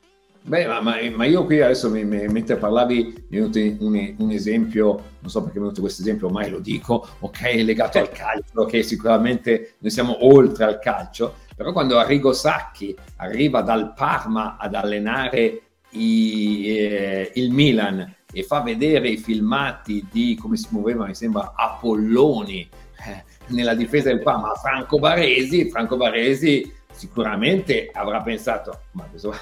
Beh, 0.43 0.67
ma, 0.67 0.81
ma, 0.81 0.97
ma, 1.15 1.25
io 1.27 1.45
qui 1.45 1.61
adesso 1.61 1.91
mi, 1.91 2.03
mi, 2.05 2.27
mentre 2.29 2.57
parlavi 2.57 3.27
mi 3.29 3.37
è 3.37 3.41
venuto 3.41 3.59
un, 3.59 4.15
un, 4.17 4.31
esempio, 4.31 5.03
non 5.21 5.31
so 5.31 5.43
perché 5.43 5.59
mi 5.59 5.65
è 5.65 5.69
venuto 5.69 5.83
questo 5.83 6.01
esempio, 6.01 6.29
ormai 6.29 6.49
lo 6.49 6.61
dico, 6.61 7.07
ok, 7.19 7.41
legato 7.63 7.99
al 7.99 8.11
calcio, 8.11 8.65
che 8.65 8.83
sicuramente 8.83 9.75
noi 9.79 9.91
siamo 9.91 10.25
oltre 10.25 10.65
al 10.65 10.79
calcio, 10.79 11.37
però 11.55 11.73
quando 11.73 11.99
Arrigo 11.99 12.33
Sacchi 12.33 12.97
arriva 13.17 13.61
dal 13.61 13.93
Parma 13.93 14.57
ad 14.59 14.75
allenare 14.75 15.63
i, 15.91 16.65
eh, 16.69 17.33
il 17.35 17.51
Milan 17.51 18.17
e 18.33 18.43
fa 18.43 18.61
vedere 18.61 19.09
i 19.09 19.17
filmati 19.17 20.07
di 20.11 20.37
come 20.41 20.57
si 20.57 20.69
muoveva, 20.71 21.07
mi 21.07 21.15
sembra, 21.15 21.53
Apolloni 21.57 22.69
eh, 23.07 23.25
nella 23.47 23.75
difesa 23.75 24.09
del 24.09 24.23
Parma 24.23 24.53
a 24.53 24.55
Franco 24.55 24.99
Baresi, 24.99 25.71
Franco 25.71 25.97
Baresi 25.97 26.73
sicuramente 26.93 27.91
avrà 27.93 28.21
pensato, 28.23 28.81
ma 28.93 29.05
questo 29.05 29.35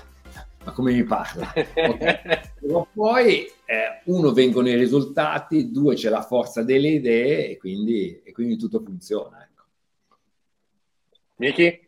ma 0.65 0.73
come 0.73 0.93
mi 0.93 1.03
parla? 1.05 1.53
Okay. 1.55 2.41
Però 2.61 2.87
poi 2.93 3.47
eh, 3.65 4.03
uno 4.05 4.33
vengono 4.33 4.69
i 4.69 4.77
risultati, 4.77 5.71
due 5.71 5.95
c'è 5.95 6.11
la 6.11 6.21
forza 6.21 6.63
delle 6.63 6.89
idee 6.89 7.51
e 7.51 7.57
quindi, 7.57 8.21
e 8.23 8.33
quindi 8.33 8.59
tutto 8.59 8.81
funziona. 8.81 9.43
Ecco. 9.43 9.63
Miki? 11.37 11.87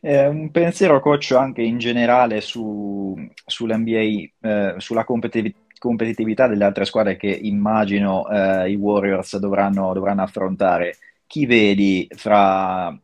Eh, 0.00 0.26
un 0.26 0.50
pensiero, 0.50 1.00
coach, 1.00 1.30
anche 1.30 1.62
in 1.62 1.78
generale 1.78 2.42
su, 2.42 3.16
sull'NBA, 3.46 4.00
eh, 4.40 4.74
sulla 4.76 5.04
competitività 5.04 5.63
competitività 5.84 6.46
delle 6.46 6.64
altre 6.64 6.86
squadre 6.86 7.16
che 7.16 7.28
immagino 7.28 8.26
eh, 8.26 8.70
i 8.70 8.74
Warriors 8.74 9.36
dovranno, 9.36 9.92
dovranno, 9.92 10.22
affrontare. 10.22 10.96
Chi 11.26 11.44
vedi 11.44 12.08
fra, 12.14 12.96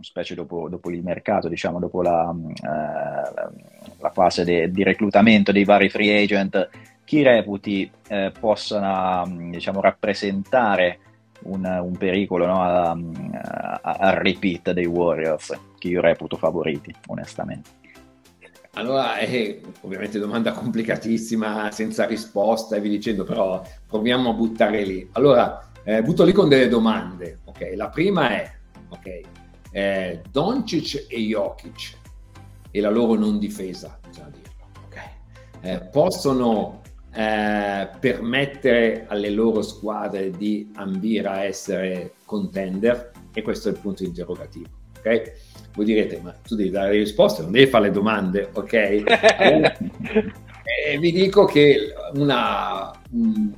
specie 0.00 0.34
dopo, 0.34 0.70
dopo 0.70 0.90
il 0.90 1.02
mercato, 1.02 1.48
diciamo, 1.48 1.78
dopo 1.78 2.00
la, 2.00 2.34
eh, 2.34 3.50
la 3.98 4.10
fase 4.10 4.44
de, 4.44 4.70
di 4.70 4.82
reclutamento 4.82 5.52
dei 5.52 5.64
vari 5.64 5.90
free 5.90 6.22
agent, 6.22 6.70
chi 7.04 7.22
reputi 7.22 7.90
eh, 8.08 8.32
possano 8.38 9.50
diciamo, 9.50 9.82
rappresentare 9.82 11.00
un, 11.42 11.64
un 11.64 11.96
pericolo 11.98 12.46
no, 12.46 12.62
al 12.62 14.14
repeat 14.14 14.72
dei 14.72 14.86
Warriors, 14.86 15.52
che 15.78 15.88
io 15.88 16.00
reputo 16.00 16.38
favoriti, 16.38 16.94
onestamente. 17.08 17.84
Allora, 18.76 19.16
è 19.16 19.58
ovviamente 19.80 20.18
domanda 20.18 20.52
complicatissima, 20.52 21.70
senza 21.70 22.04
risposta 22.04 22.76
e 22.76 22.80
vi 22.80 22.90
dicendo, 22.90 23.24
però 23.24 23.62
proviamo 23.86 24.30
a 24.30 24.32
buttare 24.34 24.84
lì. 24.84 25.08
Allora, 25.12 25.70
eh, 25.82 26.02
butto 26.02 26.24
lì 26.24 26.32
con 26.32 26.50
delle 26.50 26.68
domande. 26.68 27.38
Ok, 27.44 27.72
la 27.74 27.88
prima 27.88 28.28
è, 28.28 28.52
ok, 28.90 29.20
eh, 29.70 30.22
Doncic 30.30 31.06
e 31.08 31.18
Jokic 31.20 31.96
e 32.70 32.80
la 32.80 32.90
loro 32.90 33.14
non 33.14 33.38
difesa, 33.38 33.98
bisogna 34.06 34.28
dirlo, 34.28 34.66
okay. 34.84 35.08
eh, 35.62 35.80
possono 35.90 36.82
eh, 37.14 37.88
permettere 37.98 39.06
alle 39.08 39.30
loro 39.30 39.62
squadre 39.62 40.30
di 40.30 40.70
ambire 40.74 41.28
a 41.28 41.44
essere 41.44 42.12
contender 42.26 43.12
e 43.32 43.40
questo 43.40 43.70
è 43.70 43.72
il 43.72 43.78
punto 43.78 44.04
interrogativo. 44.04 44.68
Okay? 44.98 45.32
Voi 45.76 45.84
direte, 45.84 46.20
ma 46.22 46.32
tu 46.32 46.54
devi 46.56 46.70
dare 46.70 46.92
le 46.92 46.98
risposte, 47.00 47.42
non 47.42 47.52
devi 47.52 47.66
fare 47.66 47.84
le 47.84 47.90
domande, 47.90 48.48
ok? 48.50 49.02
Allora, 49.36 49.76
eh, 49.76 50.98
vi 50.98 51.12
dico 51.12 51.44
che 51.44 51.92
una, 52.14 52.90
un 53.10 53.52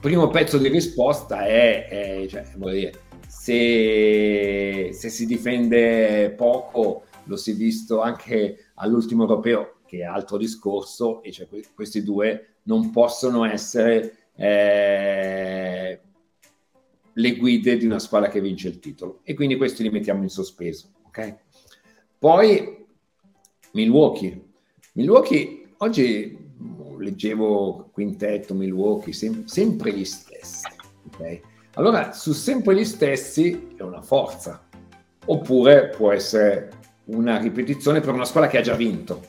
primo 0.00 0.28
pezzo 0.28 0.56
di 0.56 0.68
risposta 0.68 1.44
è, 1.44 1.88
è 1.88 2.26
cioè, 2.28 2.44
dire, 2.54 2.92
se, 3.26 4.90
se 4.92 5.08
si 5.08 5.26
difende 5.26 6.30
poco, 6.30 7.06
lo 7.24 7.36
si 7.36 7.50
è 7.50 7.54
visto 7.54 8.00
anche 8.00 8.66
all'ultimo 8.74 9.22
europeo, 9.22 9.78
che 9.84 9.98
è 9.98 10.04
altro 10.04 10.36
discorso, 10.36 11.24
e 11.24 11.32
cioè 11.32 11.48
questi 11.74 12.04
due 12.04 12.58
non 12.64 12.90
possono 12.92 13.44
essere 13.44 14.28
eh, 14.36 16.00
le 17.12 17.36
guide 17.36 17.76
di 17.76 17.84
una 17.84 17.98
squadra 17.98 18.28
che 18.28 18.40
vince 18.40 18.68
il 18.68 18.78
titolo. 18.78 19.22
E 19.24 19.34
quindi 19.34 19.56
questi 19.56 19.82
li 19.82 19.90
mettiamo 19.90 20.22
in 20.22 20.28
sospeso. 20.28 20.92
Okay? 21.08 21.34
Poi 22.24 22.86
Milwaukee. 23.72 24.42
Milwaukee, 24.94 25.74
oggi 25.76 26.34
leggevo 26.96 27.90
quintetto 27.92 28.54
Milwaukee, 28.54 29.12
sem- 29.12 29.44
sempre 29.44 29.92
gli 29.92 30.06
stessi. 30.06 30.66
Okay? 31.08 31.42
Allora, 31.74 32.12
su 32.12 32.32
sempre 32.32 32.76
gli 32.76 32.84
stessi 32.86 33.74
è 33.76 33.82
una 33.82 34.00
forza, 34.00 34.66
oppure 35.26 35.90
può 35.90 36.12
essere 36.12 36.70
una 37.08 37.36
ripetizione 37.36 38.00
per 38.00 38.14
una 38.14 38.24
squadra 38.24 38.48
che 38.48 38.56
ha 38.56 38.62
già 38.62 38.74
vinto, 38.74 39.22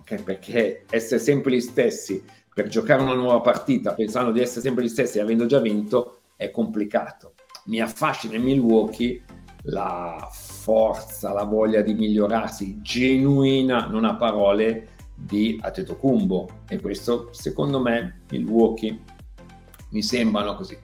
okay? 0.00 0.22
perché 0.22 0.86
essere 0.88 1.20
sempre 1.20 1.52
gli 1.52 1.60
stessi 1.60 2.24
per 2.54 2.68
giocare 2.68 3.02
una 3.02 3.12
nuova 3.12 3.42
partita 3.42 3.92
pensando 3.92 4.32
di 4.32 4.40
essere 4.40 4.62
sempre 4.62 4.84
gli 4.84 4.88
stessi 4.88 5.18
e 5.18 5.20
avendo 5.20 5.44
già 5.44 5.60
vinto 5.60 6.20
è 6.36 6.50
complicato. 6.50 7.34
Mi 7.66 7.82
affascina 7.82 8.36
in 8.36 8.44
Milwaukee 8.44 9.24
la 9.62 10.28
forza, 10.32 11.32
la 11.32 11.44
voglia 11.44 11.82
di 11.82 11.94
migliorarsi 11.94 12.80
genuina, 12.80 13.86
non 13.86 14.04
a 14.04 14.16
parole, 14.16 14.88
di 15.14 15.58
Atetokumbo 15.60 16.48
e 16.66 16.80
questo 16.80 17.28
secondo 17.32 17.78
me 17.78 18.22
Milwaukee 18.30 18.98
mi 19.90 20.02
sembrano 20.02 20.54
così. 20.54 20.76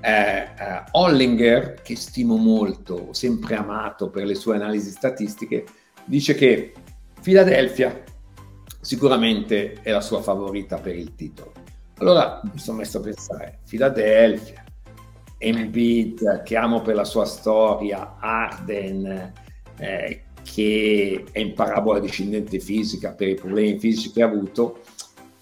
Eh, 0.00 0.10
eh, 0.10 0.84
Hollinger, 0.92 1.80
che 1.82 1.96
stimo 1.96 2.36
molto, 2.36 3.12
sempre 3.12 3.56
amato 3.56 4.10
per 4.10 4.24
le 4.24 4.34
sue 4.34 4.56
analisi 4.56 4.90
statistiche, 4.90 5.64
dice 6.04 6.34
che 6.34 6.72
Philadelphia 7.20 8.02
sicuramente 8.80 9.74
è 9.82 9.90
la 9.90 10.00
sua 10.00 10.22
favorita 10.22 10.76
per 10.76 10.96
il 10.96 11.14
titolo. 11.14 11.52
Allora 11.98 12.40
mi 12.44 12.58
sono 12.58 12.78
messo 12.78 12.98
a 12.98 13.02
pensare, 13.02 13.58
Philadelphia, 13.68 14.57
Embiid, 15.38 16.42
che 16.42 16.56
amo 16.56 16.82
per 16.82 16.94
la 16.94 17.04
sua 17.04 17.24
storia, 17.24 18.16
Arden, 18.18 19.32
eh, 19.78 20.22
che 20.42 21.24
è 21.30 21.38
in 21.38 21.54
parabola 21.54 22.00
discendente 22.00 22.58
fisica 22.58 23.12
per 23.12 23.28
i 23.28 23.34
problemi 23.34 23.78
fisici 23.78 24.10
che 24.10 24.22
ha 24.22 24.26
avuto, 24.26 24.80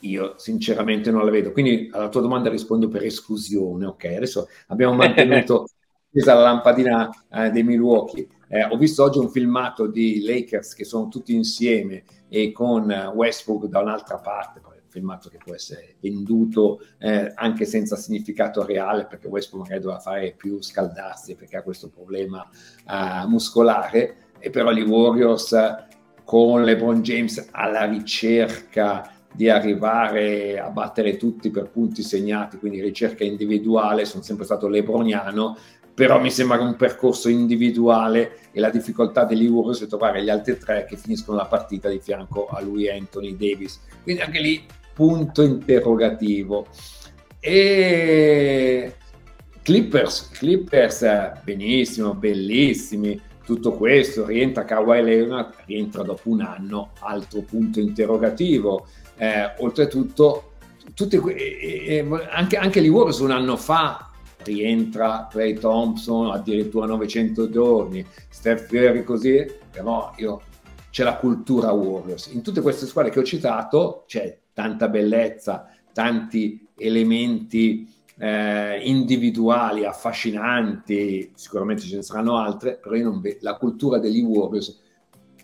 io 0.01 0.34
sinceramente 0.36 1.11
non 1.11 1.24
la 1.24 1.30
vedo. 1.30 1.53
Quindi 1.53 1.88
alla 1.92 2.09
tua 2.09 2.20
domanda 2.20 2.51
rispondo 2.51 2.88
per 2.88 3.05
esclusione, 3.05 3.86
ok? 3.86 4.05
Adesso 4.05 4.49
abbiamo 4.68 4.94
mantenuto 4.97 5.68
la 6.11 6.34
lampadina 6.34 7.09
eh, 7.30 7.51
dei 7.51 7.62
Milwaukee. 7.62 8.26
Eh, 8.49 8.64
ho 8.64 8.76
visto 8.76 9.03
oggi 9.03 9.18
un 9.18 9.30
filmato 9.30 9.86
di 9.86 10.22
Lakers 10.22 10.74
che 10.74 10.84
sono 10.84 11.09
tutti 11.09 11.34
insieme 11.34 12.05
e 12.28 12.53
con 12.53 12.90
Westbrook 13.14 13.66
da 13.66 13.80
un'altra 13.80 14.18
parte, 14.18 14.61
filmato 14.97 15.28
che 15.28 15.38
può 15.42 15.55
essere 15.55 15.97
venduto 16.01 16.80
eh, 16.99 17.32
anche 17.34 17.66
senza 17.66 17.97
significato 17.97 18.64
reale 18.64 19.07
perché 19.07 19.28
Westbrook 19.28 19.64
magari 19.64 19.82
doveva 19.82 20.01
fare 20.01 20.34
più 20.36 20.62
scaldarsi 20.62 21.34
perché 21.34 21.59
ha 21.59 21.62
questo 21.62 21.88
problema 21.88 22.49
uh, 22.86 23.28
muscolare 23.28 24.16
e 24.38 24.49
però 24.51 24.72
gli 24.72 24.82
Warriors 24.82 25.55
con 26.24 26.64
LeBron 26.64 27.03
James 27.03 27.49
alla 27.51 27.84
ricerca 27.84 29.11
di 29.32 29.51
arrivare 29.51 30.59
a 30.59 30.70
battere 30.70 31.18
tutti 31.18 31.51
per 31.51 31.68
punti 31.68 32.03
segnati, 32.03 32.57
quindi 32.57 32.80
ricerca 32.80 33.22
individuale, 33.22 34.07
sono 34.07 34.22
sempre 34.22 34.47
stato 34.47 34.66
lebroniano, 34.66 35.57
però 35.97 36.20
mi 36.20 36.30
sembra 36.30 36.61
un 36.61 36.76
percorso 36.76 37.28
individuale 37.28 38.51
e 38.53 38.61
la 38.61 38.70
difficoltà 38.70 39.24
degli 39.24 39.47
Warriors 39.47 39.82
è 39.82 39.86
trovare 39.86 40.22
gli 40.22 40.28
altri 40.28 40.59
tre 40.59 40.84
che 40.84 40.97
finiscono 40.97 41.38
la 41.38 41.47
partita 41.47 41.88
di 41.88 42.01
fianco 42.01 42.49
a 42.49 42.61
lui 42.61 42.88
Anthony 42.90 43.34
Davis. 43.34 43.80
Quindi 44.03 44.20
anche 44.20 44.40
lì 44.40 44.66
punto 44.97 45.42
interrogativo. 45.42 46.66
E 47.38 48.94
Clippers, 49.62 50.30
Clippers 50.30 51.07
benissimo, 51.44 52.14
bellissimi, 52.14 53.20
tutto 53.44 53.72
questo, 53.72 54.24
rientra 54.24 54.64
Kawhi 54.64 55.03
Leonard, 55.03 55.53
rientra 55.66 56.03
dopo 56.03 56.30
un 56.30 56.40
anno, 56.40 56.92
altro 57.01 57.42
punto 57.42 57.78
interrogativo. 57.78 58.86
Eh, 59.18 59.53
oltretutto, 59.59 60.53
tutti, 60.94 61.20
anche, 62.30 62.57
anche 62.57 62.82
gli 62.82 62.88
Warriors 62.88 63.18
un 63.18 63.30
anno 63.32 63.57
fa 63.57 64.11
rientra 64.42 65.28
Clay 65.30 65.55
Thompson 65.55 66.30
addirittura 66.30 66.86
900 66.86 67.51
giorni, 67.51 68.07
Steph 68.30 68.66
Curry 68.68 69.03
così, 69.05 69.44
però 69.70 70.12
io, 70.16 70.40
c'è 70.90 71.05
la 71.05 71.16
cultura 71.16 71.70
Warriors. 71.72 72.28
In 72.28 72.42
tutte 72.42 72.62
queste 72.62 72.86
squadre 72.86 73.11
che 73.11 73.18
ho 73.18 73.24
citato 73.24 74.05
c'è 74.07 74.38
tanta 74.57 74.88
bellezza, 74.88 75.68
tanti 75.92 76.66
elementi 76.78 77.86
eh, 78.16 78.80
individuali, 78.84 79.84
affascinanti, 79.84 81.32
sicuramente 81.34 81.82
ce 81.82 81.96
ne 81.96 82.02
saranno 82.02 82.38
altre, 82.38 82.78
però 82.78 82.94
vedo, 83.20 83.36
la 83.42 83.57
cultura 83.57 83.98
degli 83.98 84.22
Warriors 84.22 84.82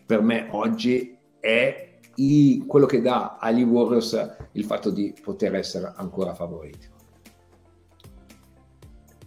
per 0.06 0.22
me 0.22 0.48
oggi 0.52 1.14
è 1.38 1.98
i, 2.14 2.64
quello 2.66 2.86
che 2.86 3.02
dà 3.02 3.36
agli 3.38 3.62
Warriors 3.64 4.36
il 4.52 4.64
fatto 4.64 4.90
di 4.90 5.14
poter 5.22 5.56
essere 5.56 5.92
ancora 5.94 6.32
favoriti. 6.32 6.88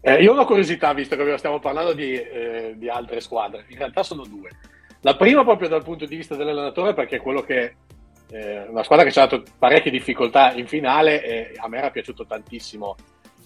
Eh, 0.01 0.23
io 0.23 0.31
ho 0.31 0.33
una 0.33 0.45
curiosità, 0.45 0.95
visto 0.95 1.15
che 1.15 1.37
stiamo 1.37 1.59
parlando 1.59 1.93
di, 1.93 2.11
eh, 2.11 2.73
di, 2.75 2.89
altre 2.89 3.21
squadre. 3.21 3.65
In 3.69 3.77
realtà 3.77 4.01
sono 4.01 4.23
due. 4.23 4.49
La 5.01 5.15
prima 5.15 5.43
proprio 5.43 5.69
dal 5.69 5.83
punto 5.83 6.05
di 6.05 6.15
vista 6.15 6.35
dell'allenatore, 6.35 6.95
perché 6.95 7.17
è 7.17 7.21
quello 7.21 7.41
che 7.41 7.75
eh, 8.31 8.65
una 8.67 8.83
squadra 8.83 9.05
che 9.05 9.11
ci 9.11 9.19
ha 9.19 9.27
dato 9.27 9.43
parecchie 9.57 9.91
difficoltà 9.91 10.53
in 10.53 10.67
finale 10.67 11.23
e 11.23 11.53
a 11.57 11.67
me 11.67 11.77
era 11.77 11.91
piaciuto 11.91 12.25
tantissimo 12.25 12.95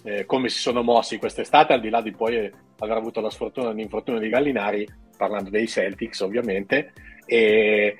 eh, 0.03 0.25
come 0.25 0.49
si 0.49 0.59
sono 0.59 0.82
mossi 0.82 1.17
quest'estate, 1.17 1.73
al 1.73 1.82
di 1.82 1.89
là 1.89 2.01
di 2.01 2.11
poi 2.11 2.51
aver 2.80 2.97
avuto 2.97 3.21
la 3.21 3.30
sfortuna 3.30 3.69
dell'infortunio 3.69 4.19
di 4.19 4.30
Gallinari, 4.30 4.88
parlando 5.17 5.49
dei 5.49 5.67
Celtics 5.67 6.21
ovviamente, 6.21 6.93
e 7.25 7.97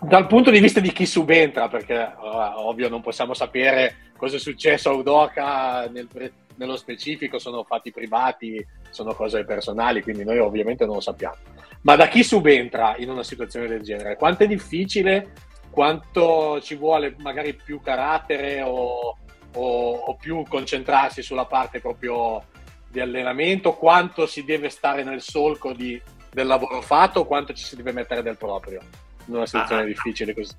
dal 0.00 0.26
punto 0.26 0.50
di 0.50 0.60
vista 0.60 0.80
di 0.80 0.92
chi 0.92 1.06
subentra, 1.06 1.68
perché 1.68 2.12
oh, 2.16 2.68
ovvio 2.68 2.88
non 2.88 3.00
possiamo 3.00 3.34
sapere 3.34 4.12
cosa 4.16 4.36
è 4.36 4.38
successo 4.38 4.90
a 4.90 4.94
Udoca 4.94 5.88
nel, 5.88 6.08
nello 6.54 6.76
specifico, 6.76 7.38
sono 7.38 7.64
fatti 7.64 7.90
privati, 7.90 8.64
sono 8.90 9.14
cose 9.14 9.44
personali, 9.44 10.02
quindi 10.02 10.24
noi 10.24 10.38
ovviamente 10.38 10.84
non 10.84 10.96
lo 10.96 11.00
sappiamo. 11.00 11.36
Ma 11.82 11.96
da 11.96 12.08
chi 12.08 12.22
subentra 12.22 12.96
in 12.98 13.10
una 13.10 13.22
situazione 13.22 13.66
del 13.66 13.82
genere? 13.82 14.16
Quanto 14.16 14.44
è 14.44 14.46
difficile? 14.46 15.32
Quanto 15.70 16.60
ci 16.60 16.74
vuole 16.74 17.14
magari 17.18 17.54
più 17.54 17.80
carattere 17.80 18.62
o, 18.62 19.16
o, 19.54 19.92
o 19.92 20.16
più 20.16 20.44
concentrarsi 20.48 21.22
sulla 21.22 21.46
parte 21.46 21.80
proprio 21.80 22.42
di 22.88 23.00
allenamento? 23.00 23.74
Quanto 23.74 24.26
si 24.26 24.44
deve 24.44 24.68
stare 24.68 25.04
nel 25.04 25.20
solco 25.20 25.72
di, 25.72 26.00
del 26.30 26.46
lavoro 26.46 26.80
fatto? 26.80 27.26
Quanto 27.26 27.52
ci 27.52 27.64
si 27.64 27.76
deve 27.76 27.92
mettere 27.92 28.22
del 28.22 28.36
proprio? 28.36 28.80
in 29.28 29.34
una 29.34 29.46
situazione 29.46 29.82
ah, 29.82 29.86
difficile 29.86 30.34
così. 30.34 30.54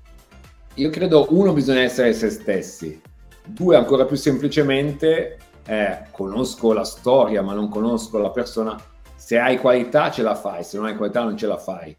Io 0.74 0.90
credo, 0.90 1.26
uno, 1.30 1.52
bisogna 1.52 1.80
essere 1.80 2.12
se 2.14 2.30
stessi. 2.30 3.00
Due, 3.44 3.76
ancora 3.76 4.06
più 4.06 4.16
semplicemente, 4.16 5.38
eh, 5.66 6.04
conosco 6.10 6.72
la 6.72 6.84
storia, 6.84 7.42
ma 7.42 7.52
non 7.52 7.68
conosco 7.68 8.18
la 8.18 8.30
persona. 8.30 8.80
Se 9.16 9.38
hai 9.38 9.58
qualità 9.58 10.10
ce 10.10 10.22
la 10.22 10.34
fai, 10.34 10.64
se 10.64 10.76
non 10.76 10.86
hai 10.86 10.96
qualità 10.96 11.22
non 11.22 11.36
ce 11.36 11.46
la 11.46 11.58
fai. 11.58 11.96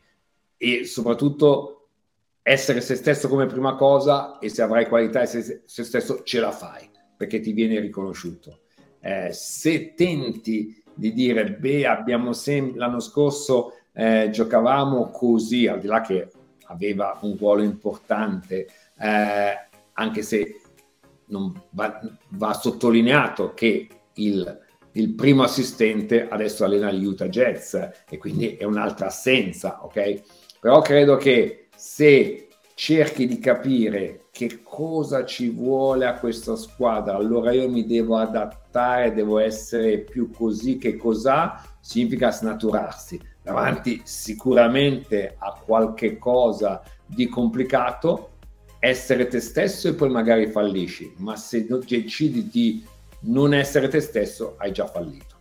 E 0.57 0.86
soprattutto 0.86 1.80
essere 2.43 2.81
se 2.81 2.95
stesso 2.95 3.27
come 3.27 3.45
prima 3.45 3.75
cosa 3.75 4.39
e 4.39 4.49
se 4.49 4.61
avrai 4.61 4.87
qualità 4.87 5.21
e 5.21 5.25
se, 5.27 5.61
se 5.65 5.83
stesso 5.83 6.23
ce 6.23 6.39
la 6.39 6.51
fai, 6.51 6.89
perché 7.15 7.39
ti 7.39 7.53
viene 7.53 7.79
riconosciuto. 7.79 8.61
Eh, 8.99 9.29
se 9.31 9.93
tenti 9.93 10.83
di 10.93 11.13
dire, 11.13 11.51
beh, 11.51 11.85
abbiamo 11.85 12.33
sem- 12.33 12.75
l'anno 12.75 12.99
scorso 12.99 13.73
eh, 13.93 14.29
giocavamo 14.31 15.09
così, 15.09 15.67
al 15.67 15.79
di 15.79 15.87
là 15.87 16.01
che 16.01 16.29
aveva 16.67 17.17
un 17.21 17.35
ruolo 17.37 17.61
importante, 17.61 18.67
eh, 18.97 19.69
anche 19.93 20.21
se 20.21 20.61
va, 21.71 21.99
va, 22.29 22.53
sottolineato 22.53 23.53
che 23.53 23.87
il, 24.13 24.59
il, 24.93 25.13
primo 25.13 25.43
assistente 25.43 26.27
adesso 26.27 26.63
allena 26.63 26.91
gli 26.91 27.05
Utah 27.05 27.29
Jets 27.29 27.89
e 28.09 28.17
quindi 28.17 28.55
è 28.55 28.63
un'altra 28.63 29.07
assenza, 29.07 29.83
ok? 29.83 30.21
Però 30.59 30.81
credo 30.81 31.17
che 31.17 31.61
se 31.82 32.47
cerchi 32.75 33.25
di 33.25 33.39
capire 33.39 34.25
che 34.32 34.61
cosa 34.61 35.25
ci 35.25 35.49
vuole 35.49 36.05
a 36.05 36.13
questa 36.13 36.55
squadra, 36.55 37.15
allora 37.15 37.53
io 37.53 37.67
mi 37.71 37.88
devo 37.88 38.17
adattare, 38.17 39.15
devo 39.15 39.39
essere 39.39 39.97
più 39.97 40.29
così 40.29 40.77
che 40.77 40.95
cos'ha, 40.95 41.59
significa 41.79 42.29
snaturarsi 42.29 43.19
davanti 43.41 43.99
sicuramente 44.03 45.36
a 45.39 45.59
qualche 45.65 46.19
cosa 46.19 46.84
di 47.03 47.27
complicato, 47.27 48.29
essere 48.77 49.25
te 49.25 49.39
stesso 49.39 49.88
e 49.88 49.95
poi 49.95 50.11
magari 50.11 50.51
fallisci, 50.51 51.15
ma 51.17 51.36
se 51.36 51.65
decidi 51.65 52.47
di 52.47 52.86
non 53.21 53.55
essere 53.55 53.88
te 53.88 54.01
stesso 54.01 54.53
hai 54.59 54.71
già 54.71 54.86
fallito. 54.86 55.36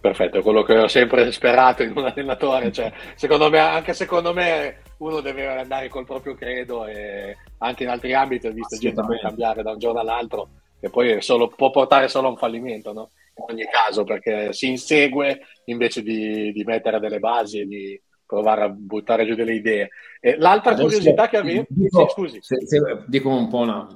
Perfetto, 0.00 0.40
quello 0.40 0.62
che 0.62 0.78
ho 0.78 0.88
sempre 0.88 1.30
sperato 1.30 1.82
in 1.82 1.92
un 1.94 2.06
allenatore, 2.06 2.72
cioè, 2.72 2.90
secondo 3.16 3.50
me, 3.50 3.58
anche 3.58 3.92
secondo 3.92 4.32
me 4.32 4.88
uno 5.00 5.20
deve 5.20 5.46
andare 5.46 5.88
col 5.88 6.04
proprio 6.04 6.34
credo 6.34 6.86
e 6.86 7.36
anche 7.58 7.82
in 7.82 7.88
altri 7.88 8.14
ambiti 8.14 8.46
ho 8.46 8.52
visto 8.52 8.76
gente 8.76 9.02
cambiare 9.20 9.62
da 9.62 9.72
un 9.72 9.78
giorno 9.78 10.00
all'altro 10.00 10.48
e 10.80 10.88
poi 10.88 11.20
solo, 11.20 11.48
può 11.48 11.70
portare 11.70 12.08
solo 12.08 12.28
a 12.28 12.30
un 12.30 12.36
fallimento, 12.36 12.92
no? 12.92 13.10
in 13.34 13.54
ogni 13.54 13.68
caso 13.70 14.04
perché 14.04 14.52
si 14.52 14.68
insegue 14.68 15.40
invece 15.66 16.02
di, 16.02 16.52
di 16.52 16.64
mettere 16.64 16.98
delle 17.00 17.18
basi 17.18 17.60
e 17.60 17.66
di 17.66 18.00
provare 18.26 18.62
a 18.62 18.68
buttare 18.68 19.26
giù 19.26 19.34
delle 19.34 19.54
idee. 19.54 19.90
E 20.20 20.36
l'altra 20.38 20.72
Adesso, 20.72 20.86
curiosità 20.86 21.28
che 21.28 21.36
avevo... 21.36 21.64
Dico, 21.68 22.06
sì, 22.06 22.12
scusi. 22.12 22.38
Se, 22.40 22.66
se, 22.66 22.80
dico 23.06 23.28
un 23.28 23.48
po' 23.48 23.58
una, 23.58 23.86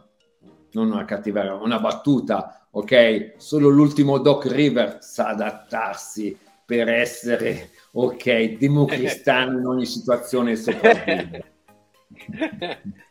non 0.73 0.91
una 0.91 1.05
cattiveria, 1.05 1.55
una 1.55 1.79
battuta, 1.79 2.67
ok? 2.71 3.35
Solo 3.37 3.69
l'ultimo 3.69 4.19
Doc 4.19 4.47
River 4.47 4.99
sa 5.01 5.29
adattarsi 5.29 6.37
per 6.65 6.89
essere, 6.89 7.71
ok, 7.93 8.57
democristiano 8.57 9.59
in 9.59 9.67
ogni 9.67 9.87
situazione 9.87 10.53
e 10.53 10.57
sopravvivere. 10.57 11.53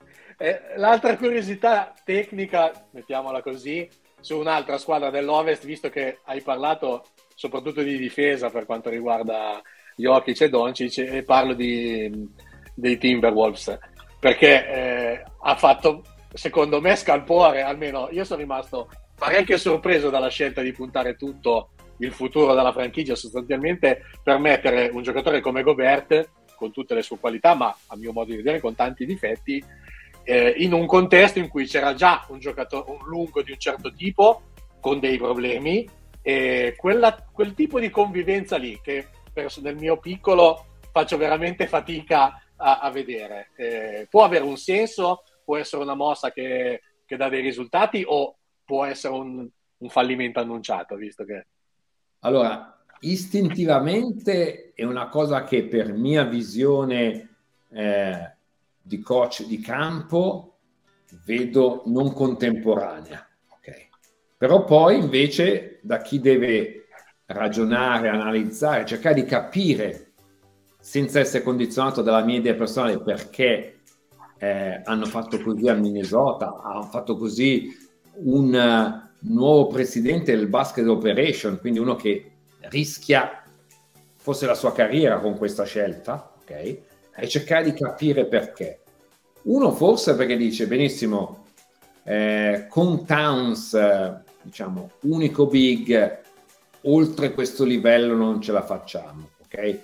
L'altra 0.76 1.16
curiosità 1.16 1.94
tecnica, 2.04 2.88
mettiamola 2.92 3.42
così, 3.42 3.88
su 4.20 4.38
un'altra 4.38 4.78
squadra 4.78 5.10
dell'Ovest, 5.10 5.66
visto 5.66 5.90
che 5.90 6.20
hai 6.24 6.42
parlato 6.42 7.06
soprattutto 7.36 7.82
di 7.82 7.98
difesa 7.98 8.50
per 8.50 8.66
quanto 8.66 8.90
riguarda 8.90 9.62
Jokic 9.96 10.42
e 10.42 10.50
Doncic, 10.50 10.98
e 10.98 11.24
parlo 11.24 11.54
di, 11.54 12.30
dei 12.74 12.98
Timberwolves, 12.98 13.78
perché 14.20 14.68
eh, 14.68 15.24
ha 15.42 15.56
fatto, 15.56 16.04
secondo 16.34 16.82
me, 16.82 16.96
scalpore, 16.96 17.62
almeno 17.62 18.10
io 18.12 18.24
sono 18.24 18.40
rimasto 18.42 18.90
parecchio 19.16 19.58
sorpreso 19.58 20.10
dalla 20.10 20.30
scelta 20.30 20.62
di 20.62 20.72
puntare 20.72 21.16
tutto 21.16 21.73
il 21.98 22.12
futuro 22.12 22.54
della 22.54 22.72
franchigia 22.72 23.16
sostanzialmente 23.16 24.04
per 24.24 24.40
mettere 24.40 24.90
un 24.92 25.02
giocatore 25.02 25.42
come 25.42 25.64
Gobert, 25.64 26.30
con 26.56 26.72
tutte 26.72 26.94
le 26.94 27.02
sue 27.02 27.20
qualità, 27.20 27.56
ma 27.56 27.76
a 27.88 27.96
mio 27.96 28.14
modo 28.14 28.32
di 28.32 28.38
vedere 28.38 28.60
con 28.60 28.76
tanti 28.76 29.06
difetti, 29.06 29.64
eh, 30.24 30.54
in 30.58 30.74
un 30.74 30.86
contesto 30.86 31.40
in 31.40 31.50
cui 31.50 31.66
c'era 31.66 31.94
già 31.94 32.26
un 32.30 32.40
giocatore, 32.40 32.92
un 32.92 33.06
lungo 33.06 33.42
di 33.42 33.52
un 33.52 33.60
certo 33.60 33.92
tipo, 33.94 34.44
con 34.80 35.00
dei 35.00 35.18
problemi, 35.18 35.88
e 36.22 36.76
quella, 36.78 37.26
quel 37.32 37.54
tipo 37.54 37.80
di 37.80 37.90
convivenza 37.90 38.58
lì, 38.58 38.80
che 38.82 39.08
nel 39.62 39.76
mio 39.76 39.98
piccolo 39.98 40.66
faccio 40.92 41.18
veramente 41.18 41.68
fatica 41.68 42.42
a, 42.56 42.80
a 42.80 42.90
vedere, 42.92 43.50
eh, 43.58 44.08
può 44.10 44.24
avere 44.24 44.44
un 44.44 44.58
senso, 44.58 45.24
può 45.44 45.58
essere 45.58 45.82
una 45.82 45.96
mossa 45.96 46.32
che, 46.32 46.82
che 47.06 47.18
dà 47.18 47.28
dei 47.30 47.42
risultati? 47.42 48.04
O 48.08 48.38
può 48.64 48.86
essere 48.86 49.14
un, 49.14 49.48
un 49.78 49.90
fallimento 49.90 50.40
annunciato, 50.40 50.96
visto 50.96 51.26
che... 51.26 51.48
Allora, 52.26 52.78
istintivamente 53.02 54.72
è 54.74 54.84
una 54.84 55.10
cosa 55.10 55.44
che 55.44 55.66
per 55.66 55.94
mia 55.94 56.24
visione 56.24 57.30
eh, 57.70 58.36
di 58.82 59.02
coach 59.02 59.46
di 59.46 59.60
campo 59.60 60.56
vedo 61.26 61.84
non 61.86 62.14
contemporanea. 62.14 63.28
Okay? 63.58 63.90
Però 64.38 64.64
poi 64.64 65.00
invece 65.00 65.80
da 65.82 66.02
chi 66.02 66.22
deve 66.22 66.88
ragionare, 67.26 68.08
analizzare, 68.08 68.86
cercare 68.86 69.16
di 69.16 69.26
capire 69.26 70.12
senza 70.80 71.20
essere 71.20 71.44
condizionato 71.44 72.02
dalla 72.02 72.24
mia 72.24 72.38
idea 72.38 72.56
personale 72.56 73.00
perché 73.02 73.80
eh, 74.38 74.82
hanno 74.84 75.06
fatto 75.06 75.42
così 75.42 75.68
a 75.68 75.74
Minnesota, 75.74 76.62
hanno 76.62 76.84
fatto 76.84 77.18
così 77.18 77.70
un 78.16 79.02
nuovo 79.26 79.68
presidente 79.68 80.36
del 80.36 80.48
basket 80.48 80.88
operation, 80.88 81.60
quindi 81.60 81.80
uno 81.80 81.96
che 81.96 82.32
rischia 82.70 83.44
forse 84.16 84.46
la 84.46 84.56
sua 84.56 84.74
carriera 84.74 85.20
con 85.20 85.38
questa 85.38 85.64
scelta, 85.64 86.34
ok? 86.42 86.78
e 87.16 87.28
cercare 87.28 87.64
di 87.64 87.74
capire 87.74 88.26
perché. 88.26 88.80
Uno 89.44 89.72
forse 89.72 90.16
perché 90.16 90.38
dice 90.38 90.68
benissimo, 90.68 91.46
eh, 92.04 92.66
con 92.70 93.06
Towns, 93.06 93.74
eh, 93.74 94.22
diciamo, 94.42 94.92
unico 95.02 95.48
big, 95.48 96.22
oltre 96.82 97.34
questo 97.34 97.64
livello 97.64 98.16
non 98.16 98.42
ce 98.42 98.52
la 98.52 98.64
facciamo, 98.64 99.30
ok? 99.44 99.80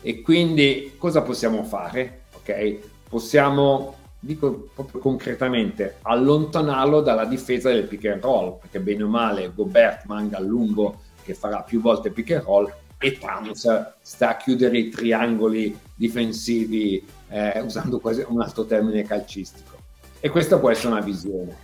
E 0.00 0.20
quindi 0.22 0.94
cosa 0.98 1.22
possiamo 1.22 1.62
fare? 1.62 2.24
Ok? 2.34 2.78
Possiamo, 3.08 3.96
dico 4.24 4.68
proprio 4.72 5.00
concretamente, 5.00 5.98
allontanarlo 6.02 7.00
dalla 7.00 7.24
difesa 7.24 7.70
del 7.70 7.88
pick 7.88 8.06
and 8.06 8.22
roll, 8.22 8.58
perché 8.60 8.78
bene 8.78 9.02
o 9.02 9.08
male 9.08 9.52
Gobert 9.52 10.04
manga 10.04 10.36
a 10.36 10.40
lungo 10.40 11.00
che 11.24 11.34
farà 11.34 11.62
più 11.62 11.80
volte 11.80 12.10
pick 12.10 12.30
and 12.30 12.44
roll 12.44 12.72
e 12.98 13.18
Towns 13.18 13.94
sta 14.00 14.28
a 14.28 14.36
chiudere 14.36 14.78
i 14.78 14.88
triangoli 14.90 15.76
difensivi 15.96 17.04
eh, 17.30 17.60
usando 17.60 17.98
quasi 17.98 18.24
un 18.28 18.40
altro 18.40 18.64
termine 18.64 19.02
calcistico. 19.02 19.76
E 20.20 20.28
questa 20.30 20.58
può 20.60 20.70
essere 20.70 20.92
una 20.92 21.00
visione. 21.00 21.56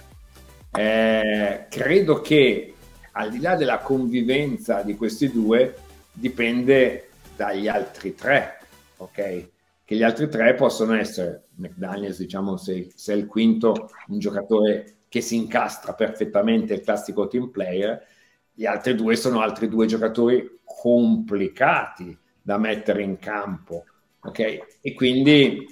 Eh, 0.72 1.66
credo 1.70 2.20
che 2.20 2.74
al 3.12 3.30
di 3.30 3.40
là 3.40 3.54
della 3.54 3.78
convivenza 3.78 4.82
di 4.82 4.96
questi 4.96 5.30
due 5.30 5.76
dipende 6.12 7.10
dagli 7.36 7.68
altri 7.68 8.16
tre, 8.16 8.58
ok? 8.96 9.48
Che 9.84 9.94
gli 9.94 10.02
altri 10.02 10.28
tre 10.28 10.54
possono 10.54 10.96
essere 10.96 11.44
McDaniels, 11.58 12.18
diciamo, 12.18 12.56
se, 12.56 12.90
se 12.94 13.12
è 13.12 13.16
il 13.16 13.26
quinto, 13.26 13.90
un 14.08 14.18
giocatore 14.18 14.96
che 15.08 15.20
si 15.20 15.36
incastra 15.36 15.94
perfettamente, 15.94 16.74
il 16.74 16.80
classico 16.80 17.28
team 17.28 17.50
player, 17.50 18.06
gli 18.52 18.66
altri 18.66 18.94
due 18.94 19.16
sono 19.16 19.40
altri 19.40 19.68
due 19.68 19.86
giocatori 19.86 20.60
complicati 20.64 22.16
da 22.42 22.58
mettere 22.58 23.02
in 23.02 23.18
campo, 23.18 23.84
ok? 24.20 24.38
E 24.80 24.94
quindi 24.94 25.66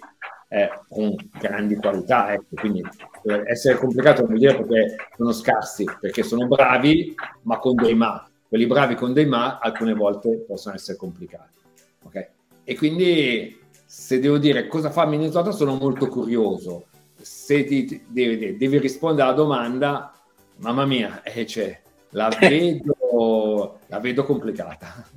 eh, 0.49 0.71
con 0.89 1.15
grandi 1.39 1.77
qualità. 1.77 2.33
Ecco. 2.33 2.55
Quindi 2.55 2.83
eh, 3.25 3.43
essere 3.47 3.77
complicato 3.77 4.25
vuol 4.25 4.39
dire 4.39 4.57
perché 4.57 4.97
sono 5.17 5.33
scarsi, 5.33 5.85
perché 6.01 6.23
sono 6.23 6.47
bravi, 6.47 7.15
ma 7.43 7.59
con 7.59 7.75
dei 7.75 7.95
ma. 7.95 8.29
Quelli 8.49 8.67
bravi 8.67 8.95
con 8.95 9.13
dei 9.13 9.27
ma 9.27 9.59
alcune 9.59 9.95
volte 9.95 10.45
possono 10.47 10.75
essere 10.77 10.97
complicati. 10.97 11.59
Okay? 12.05 12.27
E 12.63 12.77
quindi 12.77 13.59
se 13.87 14.19
devo 14.19 14.37
dire 14.39 14.67
cosa 14.67 14.91
fa 14.91 15.07
Minnesota 15.07 15.53
sono 15.53 15.77
molto 15.77 16.09
curioso. 16.09 16.87
Se 17.15 17.65
ti, 17.65 18.05
devi, 18.09 18.57
devi 18.57 18.79
rispondere 18.79 19.29
alla 19.29 19.37
domanda, 19.37 20.13
mamma 20.57 20.85
mia, 20.85 21.23
eh, 21.23 21.47
cioè, 21.47 21.81
la, 22.11 22.29
vedo, 22.39 23.79
la 23.87 24.01
vedo 24.01 24.25
complicata. 24.25 25.09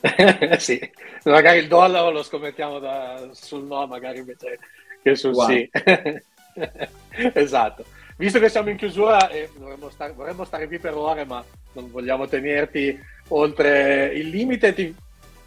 sì, 0.58 0.78
magari 1.24 1.58
il 1.58 1.68
dollaro 1.68 2.10
lo 2.10 2.22
scommettiamo 2.22 2.78
da, 2.78 3.30
sul 3.32 3.64
no, 3.64 3.86
magari 3.86 4.18
invece 4.18 4.58
che 5.02 5.16
sul 5.16 5.32
wow. 5.32 5.48
sì. 5.48 5.70
esatto. 7.32 7.84
Visto 8.18 8.38
che 8.38 8.48
siamo 8.48 8.70
in 8.70 8.76
chiusura 8.76 9.28
e 9.28 9.50
vorremmo 9.56 9.90
stare, 9.90 10.12
vorremmo 10.12 10.44
stare 10.44 10.66
qui 10.66 10.78
per 10.78 10.94
ore, 10.94 11.24
ma 11.24 11.44
non 11.72 11.90
vogliamo 11.90 12.26
tenerti 12.26 12.98
oltre 13.28 14.12
il 14.14 14.28
limite, 14.28 14.72
ti 14.72 14.94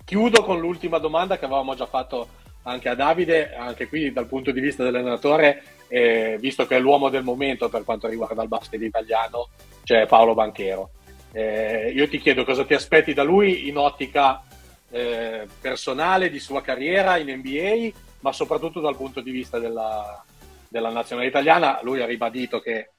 chiudo 0.09 0.43
con 0.43 0.59
l'ultima 0.59 0.97
domanda 0.97 1.37
che 1.37 1.45
avevamo 1.45 1.75
già 1.75 1.85
fatto 1.85 2.29
anche 2.63 2.89
a 2.89 2.95
Davide, 2.95 3.53
anche 3.53 3.87
qui 3.87 4.11
dal 4.11 4.25
punto 4.25 4.49
di 4.49 4.59
vista 4.59 4.83
dell'allenatore, 4.83 5.61
eh, 5.87 6.35
visto 6.39 6.65
che 6.65 6.77
è 6.77 6.79
l'uomo 6.79 7.09
del 7.09 7.21
momento 7.21 7.69
per 7.69 7.83
quanto 7.83 8.07
riguarda 8.07 8.41
il 8.41 8.47
basket 8.47 8.81
italiano, 8.81 9.49
c'è 9.83 10.07
Paolo 10.07 10.33
Banchero. 10.33 10.89
Eh, 11.31 11.91
io 11.93 12.09
ti 12.09 12.17
chiedo 12.17 12.43
cosa 12.43 12.65
ti 12.65 12.73
aspetti 12.73 13.13
da 13.13 13.21
lui 13.21 13.67
in 13.67 13.77
ottica 13.77 14.41
eh, 14.89 15.45
personale, 15.61 16.31
di 16.31 16.39
sua 16.39 16.63
carriera 16.63 17.17
in 17.17 17.29
NBA, 17.29 17.95
ma 18.21 18.31
soprattutto 18.31 18.79
dal 18.79 18.97
punto 18.97 19.21
di 19.21 19.29
vista 19.29 19.59
della, 19.59 20.25
della 20.67 20.89
nazionale 20.89 21.27
italiana. 21.27 21.81
Lui 21.83 22.01
ha 22.01 22.07
ribadito 22.07 22.59
che 22.61 22.93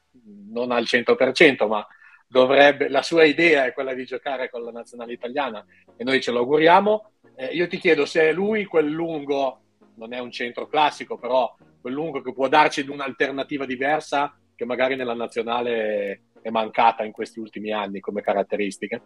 non 0.52 0.70
al 0.70 0.84
100%, 0.84 1.66
ma 1.66 1.84
dovrebbe, 2.30 2.88
la 2.88 3.02
sua 3.02 3.24
idea 3.24 3.64
è 3.64 3.72
quella 3.72 3.92
di 3.92 4.04
giocare 4.04 4.48
con 4.48 4.62
la 4.62 4.70
nazionale 4.70 5.12
italiana 5.12 5.64
e 5.96 6.04
noi 6.04 6.20
ce 6.20 6.30
lo 6.30 6.38
auguriamo. 6.38 7.10
Eh, 7.34 7.46
io 7.46 7.66
ti 7.66 7.78
chiedo 7.78 8.06
se 8.06 8.28
è 8.28 8.32
lui 8.32 8.64
quel 8.64 8.88
lungo, 8.88 9.62
non 9.96 10.12
è 10.12 10.20
un 10.20 10.30
centro 10.30 10.68
classico, 10.68 11.18
però 11.18 11.52
quel 11.80 11.92
lungo 11.92 12.22
che 12.22 12.32
può 12.32 12.46
darci 12.46 12.86
un'alternativa 12.88 13.66
diversa 13.66 14.32
che 14.54 14.64
magari 14.64 14.94
nella 14.94 15.14
nazionale 15.14 16.22
è 16.40 16.50
mancata 16.50 17.02
in 17.02 17.12
questi 17.12 17.40
ultimi 17.40 17.72
anni 17.72 17.98
come 17.98 18.22
caratteristiche. 18.22 19.02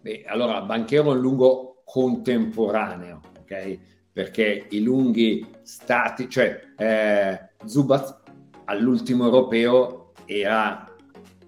Beh, 0.00 0.24
allora, 0.26 0.60
Banchero 0.62 1.10
è 1.10 1.14
un 1.14 1.20
lungo 1.20 1.82
contemporaneo, 1.84 3.20
ok? 3.40 3.78
Perché 4.12 4.66
i 4.70 4.82
lunghi 4.82 5.44
stati, 5.62 6.28
cioè 6.28 6.60
eh, 6.76 7.50
Zubat 7.64 8.20
all'ultimo 8.66 9.24
europeo 9.24 10.12
era 10.26 10.91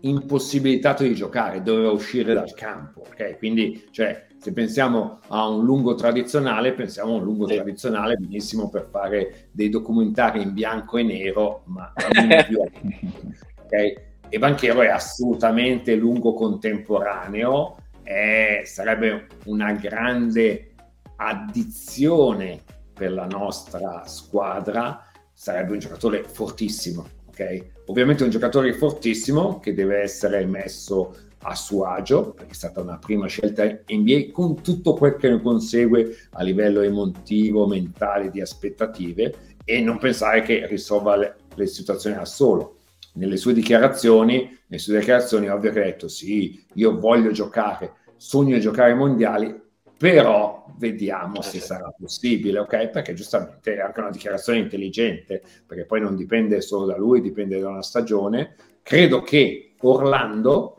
impossibilitato 0.04 1.02
di 1.02 1.14
giocare, 1.14 1.62
doveva 1.62 1.90
uscire 1.90 2.34
dal 2.34 2.52
campo. 2.54 3.00
ok? 3.00 3.38
Quindi, 3.38 3.86
cioè, 3.90 4.26
se 4.38 4.52
pensiamo 4.52 5.20
a 5.28 5.48
un 5.48 5.64
lungo 5.64 5.94
tradizionale, 5.94 6.72
pensiamo 6.72 7.14
a 7.14 7.16
un 7.16 7.24
lungo 7.24 7.46
sì. 7.46 7.54
tradizionale 7.54 8.16
benissimo 8.16 8.68
per 8.68 8.88
fare 8.90 9.48
dei 9.50 9.68
documentari 9.68 10.42
in 10.42 10.52
bianco 10.52 10.98
e 10.98 11.02
nero, 11.02 11.62
ma 11.66 11.92
più. 12.46 12.60
ok? 12.60 14.02
E 14.28 14.38
Banchero 14.38 14.82
è 14.82 14.88
assolutamente 14.88 15.94
lungo 15.94 16.34
contemporaneo, 16.34 17.76
è, 18.02 18.62
sarebbe 18.64 19.28
una 19.44 19.72
grande 19.72 20.74
addizione 21.16 22.60
per 22.92 23.12
la 23.12 23.26
nostra 23.26 24.02
squadra, 24.06 25.02
sarebbe 25.32 25.72
un 25.72 25.78
giocatore 25.78 26.24
fortissimo 26.24 27.22
ok? 27.34 27.64
Ovviamente 27.86 28.22
è 28.22 28.26
un 28.26 28.32
giocatore 28.32 28.72
fortissimo 28.72 29.58
che 29.58 29.74
deve 29.74 29.98
essere 30.00 30.46
messo 30.46 31.14
a 31.46 31.54
suo 31.54 31.84
agio, 31.84 32.30
perché 32.30 32.52
è 32.52 32.54
stata 32.54 32.80
una 32.80 32.96
prima 32.96 33.26
scelta 33.26 33.64
NBA, 33.64 34.30
con 34.32 34.62
tutto 34.62 34.94
quel 34.94 35.16
che 35.16 35.28
ne 35.28 35.42
consegue 35.42 36.16
a 36.30 36.42
livello 36.42 36.80
emotivo, 36.80 37.66
mentale, 37.66 38.30
di 38.30 38.40
aspettative, 38.40 39.34
e 39.64 39.80
non 39.80 39.98
pensare 39.98 40.42
che 40.42 40.66
risolva 40.66 41.16
le, 41.16 41.36
le 41.54 41.66
situazioni 41.66 42.16
da 42.16 42.24
solo. 42.24 42.78
Nelle 43.14 43.36
sue 43.36 43.52
dichiarazioni, 43.52 44.58
nelle 44.66 44.82
sue 44.82 44.98
dichiarazioni 44.98 45.48
ovvio 45.48 45.70
che 45.70 45.80
ha 45.80 45.84
detto 45.84 46.08
sì, 46.08 46.64
io 46.74 46.98
voglio 46.98 47.30
giocare, 47.30 47.92
sogno 48.16 48.54
di 48.54 48.60
giocare 48.60 48.92
ai 48.92 48.96
mondiali, 48.96 49.62
però 49.96 50.66
vediamo 50.76 51.40
se 51.40 51.58
certo. 51.58 51.66
sarà 51.66 51.94
possibile, 51.96 52.58
ok? 52.58 52.88
Perché 52.88 53.14
giustamente 53.14 53.76
è 53.76 53.80
anche 53.80 54.00
una 54.00 54.10
dichiarazione 54.10 54.58
intelligente, 54.58 55.42
perché 55.66 55.84
poi 55.84 56.00
non 56.00 56.16
dipende 56.16 56.60
solo 56.60 56.86
da 56.86 56.96
lui, 56.96 57.20
dipende 57.20 57.60
da 57.60 57.68
una 57.68 57.82
stagione. 57.82 58.56
Credo 58.82 59.22
che 59.22 59.74
Orlando 59.80 60.76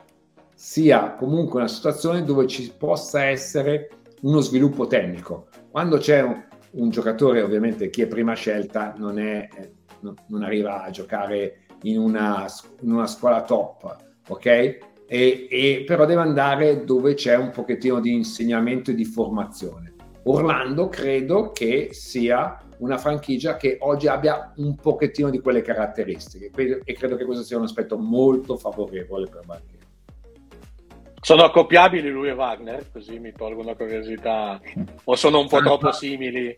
sia 0.54 1.14
comunque 1.16 1.60
una 1.60 1.68
situazione 1.68 2.24
dove 2.24 2.48
ci 2.48 2.72
possa 2.78 3.26
essere 3.26 3.90
uno 4.22 4.40
sviluppo 4.42 4.88
tecnico. 4.88 5.48
Quando 5.70 5.98
c'è 5.98 6.22
un, 6.22 6.44
un 6.72 6.90
giocatore, 6.90 7.42
ovviamente 7.42 7.90
chi 7.90 8.02
è 8.02 8.08
prima 8.08 8.34
scelta 8.34 8.94
non, 8.98 9.20
è, 9.20 9.48
non 10.00 10.44
arriva 10.44 10.84
a 10.84 10.90
giocare 10.90 11.66
in 11.84 12.00
una, 12.00 12.48
in 12.82 12.92
una 12.92 13.08
scuola 13.08 13.44
top, 13.44 13.96
ok? 14.28 14.78
E, 15.08 15.48
e, 15.50 15.84
però 15.86 16.06
deve 16.06 16.22
andare 16.22 16.84
dove 16.84 17.14
c'è 17.14 17.36
un 17.36 17.52
pochettino 17.52 18.00
di 18.00 18.14
insegnamento 18.14 18.92
e 18.92 18.96
di 18.96 19.06
formazione. 19.06 19.94
Orlando 20.24 20.90
credo 20.90 21.52
che 21.52 21.90
sia 21.92 22.60
una 22.80 22.98
franchigia 22.98 23.56
che 23.58 23.78
oggi 23.82 24.08
abbia 24.08 24.54
un 24.58 24.76
pochettino 24.76 25.30
di 25.30 25.40
quelle 25.40 25.62
caratteristiche 25.62 26.52
e 26.84 26.94
credo 26.94 27.16
che 27.16 27.26
questo 27.26 27.44
sia 27.44 27.58
un 27.58 27.64
aspetto 27.64 27.98
molto 27.98 28.58
favorevole 28.58 29.28
per 29.28 29.42
Barchero. 29.46 29.84
Sono 31.22 31.44
accoppiabili 31.44 32.10
lui 32.10 32.30
e 32.30 32.34
Wagner? 32.34 32.92
Così 32.92 33.18
mi 33.20 33.32
tolgo 33.32 33.62
una 33.62 33.76
curiosità. 33.76 34.60
O 35.06 35.16
sono 35.16 35.40
un 35.40 35.48
po' 35.48 35.60
troppo 35.60 35.92
simili? 35.92 36.56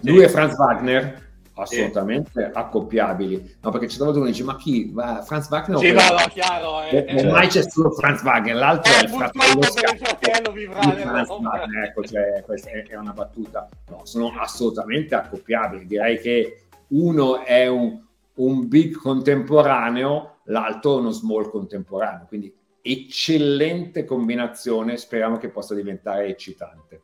Lui 0.00 0.18
sì. 0.18 0.24
e 0.24 0.28
Franz 0.28 0.56
Wagner? 0.56 1.24
Assolutamente 1.56 2.50
accoppiabili. 2.52 3.56
No, 3.60 3.70
perché 3.70 3.86
c'è 3.86 3.94
stato 3.94 4.16
uno 4.16 4.26
dice: 4.26 4.44
Ma 4.44 4.56
chi? 4.56 4.90
Va, 4.92 5.22
Franz 5.22 5.48
Wagner? 5.48 5.78
Sì, 5.78 5.92
no, 5.92 6.00
no, 6.00 6.26
chiaro. 6.28 6.82
Eh, 6.82 7.04
eh, 7.08 7.26
ormai 7.26 7.48
c'è 7.48 7.62
solo 7.68 7.90
Franz 7.90 8.22
Wagner, 8.22 8.54
l'altro 8.54 8.92
eh, 8.92 8.96
è 8.96 9.02
il 9.02 9.08
fratello, 9.08 9.62
fratello 9.62 10.52
Franz 10.72 11.28
Wagner. 11.28 11.84
Ecco, 11.84 12.02
cioè, 12.04 12.42
questa 12.44 12.70
è, 12.70 12.86
è, 12.86 12.96
una 12.96 13.12
battuta. 13.12 13.68
No, 13.88 14.00
sono 14.04 14.32
assolutamente 14.38 15.14
accoppiabili. 15.14 15.86
Direi 15.86 16.18
che 16.20 16.66
uno 16.88 17.42
è 17.42 17.66
un, 17.66 18.00
un 18.34 18.68
big 18.68 18.96
contemporaneo, 18.96 20.38
l'altro 20.44 20.98
uno 20.98 21.10
small 21.10 21.50
contemporaneo. 21.50 22.26
Quindi 22.26 22.54
eccellente 22.82 24.04
combinazione. 24.04 24.96
Speriamo 24.96 25.38
che 25.38 25.48
possa 25.48 25.74
diventare 25.74 26.26
eccitante. 26.26 27.00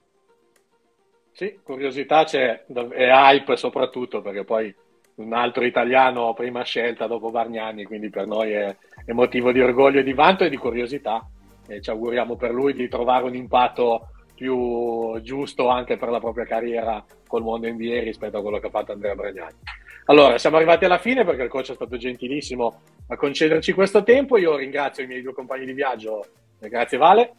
Sì, 1.42 1.58
curiosità 1.60 2.22
c'è 2.22 2.66
e 2.72 3.08
hype 3.08 3.56
soprattutto 3.56 4.22
perché 4.22 4.44
poi 4.44 4.72
un 5.16 5.32
altro 5.32 5.64
italiano 5.64 6.34
prima 6.34 6.62
scelta 6.62 7.08
dopo 7.08 7.32
Bargnani, 7.32 7.82
quindi 7.82 8.10
per 8.10 8.28
noi 8.28 8.52
è, 8.52 8.76
è 9.04 9.10
motivo 9.10 9.50
di 9.50 9.60
orgoglio 9.60 9.98
e 9.98 10.02
di 10.04 10.12
vanto 10.12 10.44
e 10.44 10.48
di 10.48 10.56
curiosità 10.56 11.28
e 11.66 11.80
ci 11.80 11.90
auguriamo 11.90 12.36
per 12.36 12.52
lui 12.52 12.74
di 12.74 12.86
trovare 12.86 13.24
un 13.24 13.34
impatto 13.34 14.10
più 14.36 15.20
giusto 15.22 15.66
anche 15.66 15.96
per 15.96 16.10
la 16.10 16.20
propria 16.20 16.44
carriera 16.44 17.04
col 17.26 17.42
mondo 17.42 17.66
NBA 17.68 18.02
rispetto 18.04 18.38
a 18.38 18.40
quello 18.40 18.60
che 18.60 18.68
ha 18.68 18.70
fatto 18.70 18.92
Andrea 18.92 19.16
Bragnani. 19.16 19.56
Allora, 20.04 20.38
siamo 20.38 20.58
arrivati 20.58 20.84
alla 20.84 20.98
fine 20.98 21.24
perché 21.24 21.42
il 21.42 21.48
coach 21.48 21.72
è 21.72 21.74
stato 21.74 21.96
gentilissimo 21.96 22.82
a 23.08 23.16
concederci 23.16 23.72
questo 23.72 24.04
tempo. 24.04 24.38
Io 24.38 24.54
ringrazio 24.54 25.02
i 25.02 25.08
miei 25.08 25.22
due 25.22 25.34
compagni 25.34 25.64
di 25.64 25.72
viaggio. 25.72 26.24
Grazie 26.60 26.98
Vale. 26.98 27.34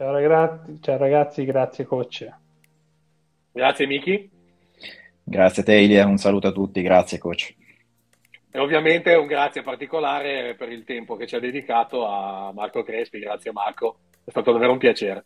Ciao 0.00 0.12
ragazzi, 0.12 0.78
ciao 0.80 0.96
ragazzi 0.96 1.44
grazie 1.44 1.84
coach. 1.84 2.26
Grazie 3.52 3.86
Miki. 3.86 4.30
Grazie 5.22 5.60
a 5.60 5.64
te 5.66 5.74
Ilia, 5.74 6.06
un 6.06 6.16
saluto 6.16 6.46
a 6.46 6.52
tutti, 6.52 6.80
grazie 6.80 7.18
coach. 7.18 7.54
E 8.50 8.58
ovviamente 8.58 9.12
un 9.12 9.26
grazie 9.26 9.60
particolare 9.60 10.54
per 10.54 10.72
il 10.72 10.84
tempo 10.84 11.16
che 11.16 11.26
ci 11.26 11.34
ha 11.34 11.38
dedicato 11.38 12.06
a 12.06 12.50
Marco 12.54 12.82
Crespi, 12.82 13.18
grazie 13.18 13.52
Marco, 13.52 13.98
è 14.24 14.30
stato 14.30 14.52
davvero 14.52 14.72
un 14.72 14.78
piacere. 14.78 15.22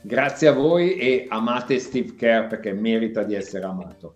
Grazie 0.00 0.48
a 0.48 0.52
voi 0.52 0.96
e 0.96 1.26
amate 1.28 1.78
Steve 1.78 2.14
Kerr 2.14 2.46
perché 2.46 2.72
merita 2.72 3.22
di 3.22 3.34
essere 3.34 3.66
amato. 3.66 4.14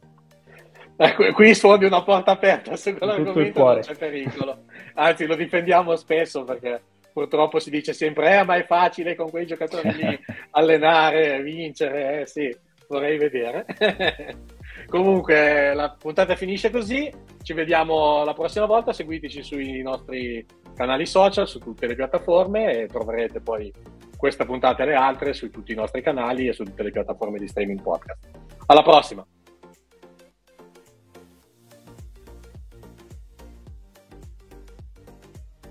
Ecco, 0.97 1.31
qui 1.33 1.55
sfondi 1.55 1.85
una 1.85 2.03
porta 2.03 2.31
aperta, 2.31 2.75
secondo 2.75 3.05
l'argomento 3.05 3.63
non 3.63 3.81
c'è 3.81 3.95
pericolo. 3.97 4.65
Anzi, 4.95 5.27
lo 5.27 5.37
difendiamo 5.37 5.95
spesso 5.97 6.45
perché 6.45 6.85
purtroppo 7.13 7.59
si 7.59 7.71
dice 7.71 7.93
sempre, 7.93 8.39
eh, 8.39 8.45
ma 8.45 8.57
è 8.57 8.65
facile 8.65 9.15
con 9.15 9.31
quei 9.31 9.47
giocatori 9.47 9.93
lì 9.93 10.19
allenare, 10.53 11.43
vincere, 11.43 12.21
eh, 12.21 12.27
sì, 12.27 12.55
vorrei 12.89 13.19
vedere. 13.19 13.65
Comunque 14.87 15.75
la 15.75 15.95
puntata 15.99 16.35
finisce 16.35 16.71
così, 16.71 17.13
ci 17.43 17.53
vediamo 17.53 18.25
la 18.25 18.33
prossima 18.33 18.67
volta, 18.67 18.93
seguiteci 18.93 19.43
sui 19.43 19.83
nostri 19.83 20.45
canali 20.75 21.07
social, 21.07 21.47
su 21.47 21.59
tutte 21.59 21.87
le 21.87 21.95
piattaforme 21.95 22.83
e 22.83 22.87
troverete 22.87 23.41
poi 23.41 23.73
questa 24.17 24.45
puntata 24.45 24.83
e 24.83 24.87
le 24.87 24.95
altre 24.95 25.33
su 25.33 25.51
tutti 25.51 25.73
i 25.73 25.77
nostri 25.77 26.03
canali 26.03 26.49
e 26.49 26.53
su 26.53 26.65
tutte 26.65 26.83
le 26.83 26.91
piattaforme 26.91 27.39
di 27.39 27.49
streaming 27.49 27.81
podcast. 27.81 28.29
Alla 28.67 28.83
prossima! 28.83 29.27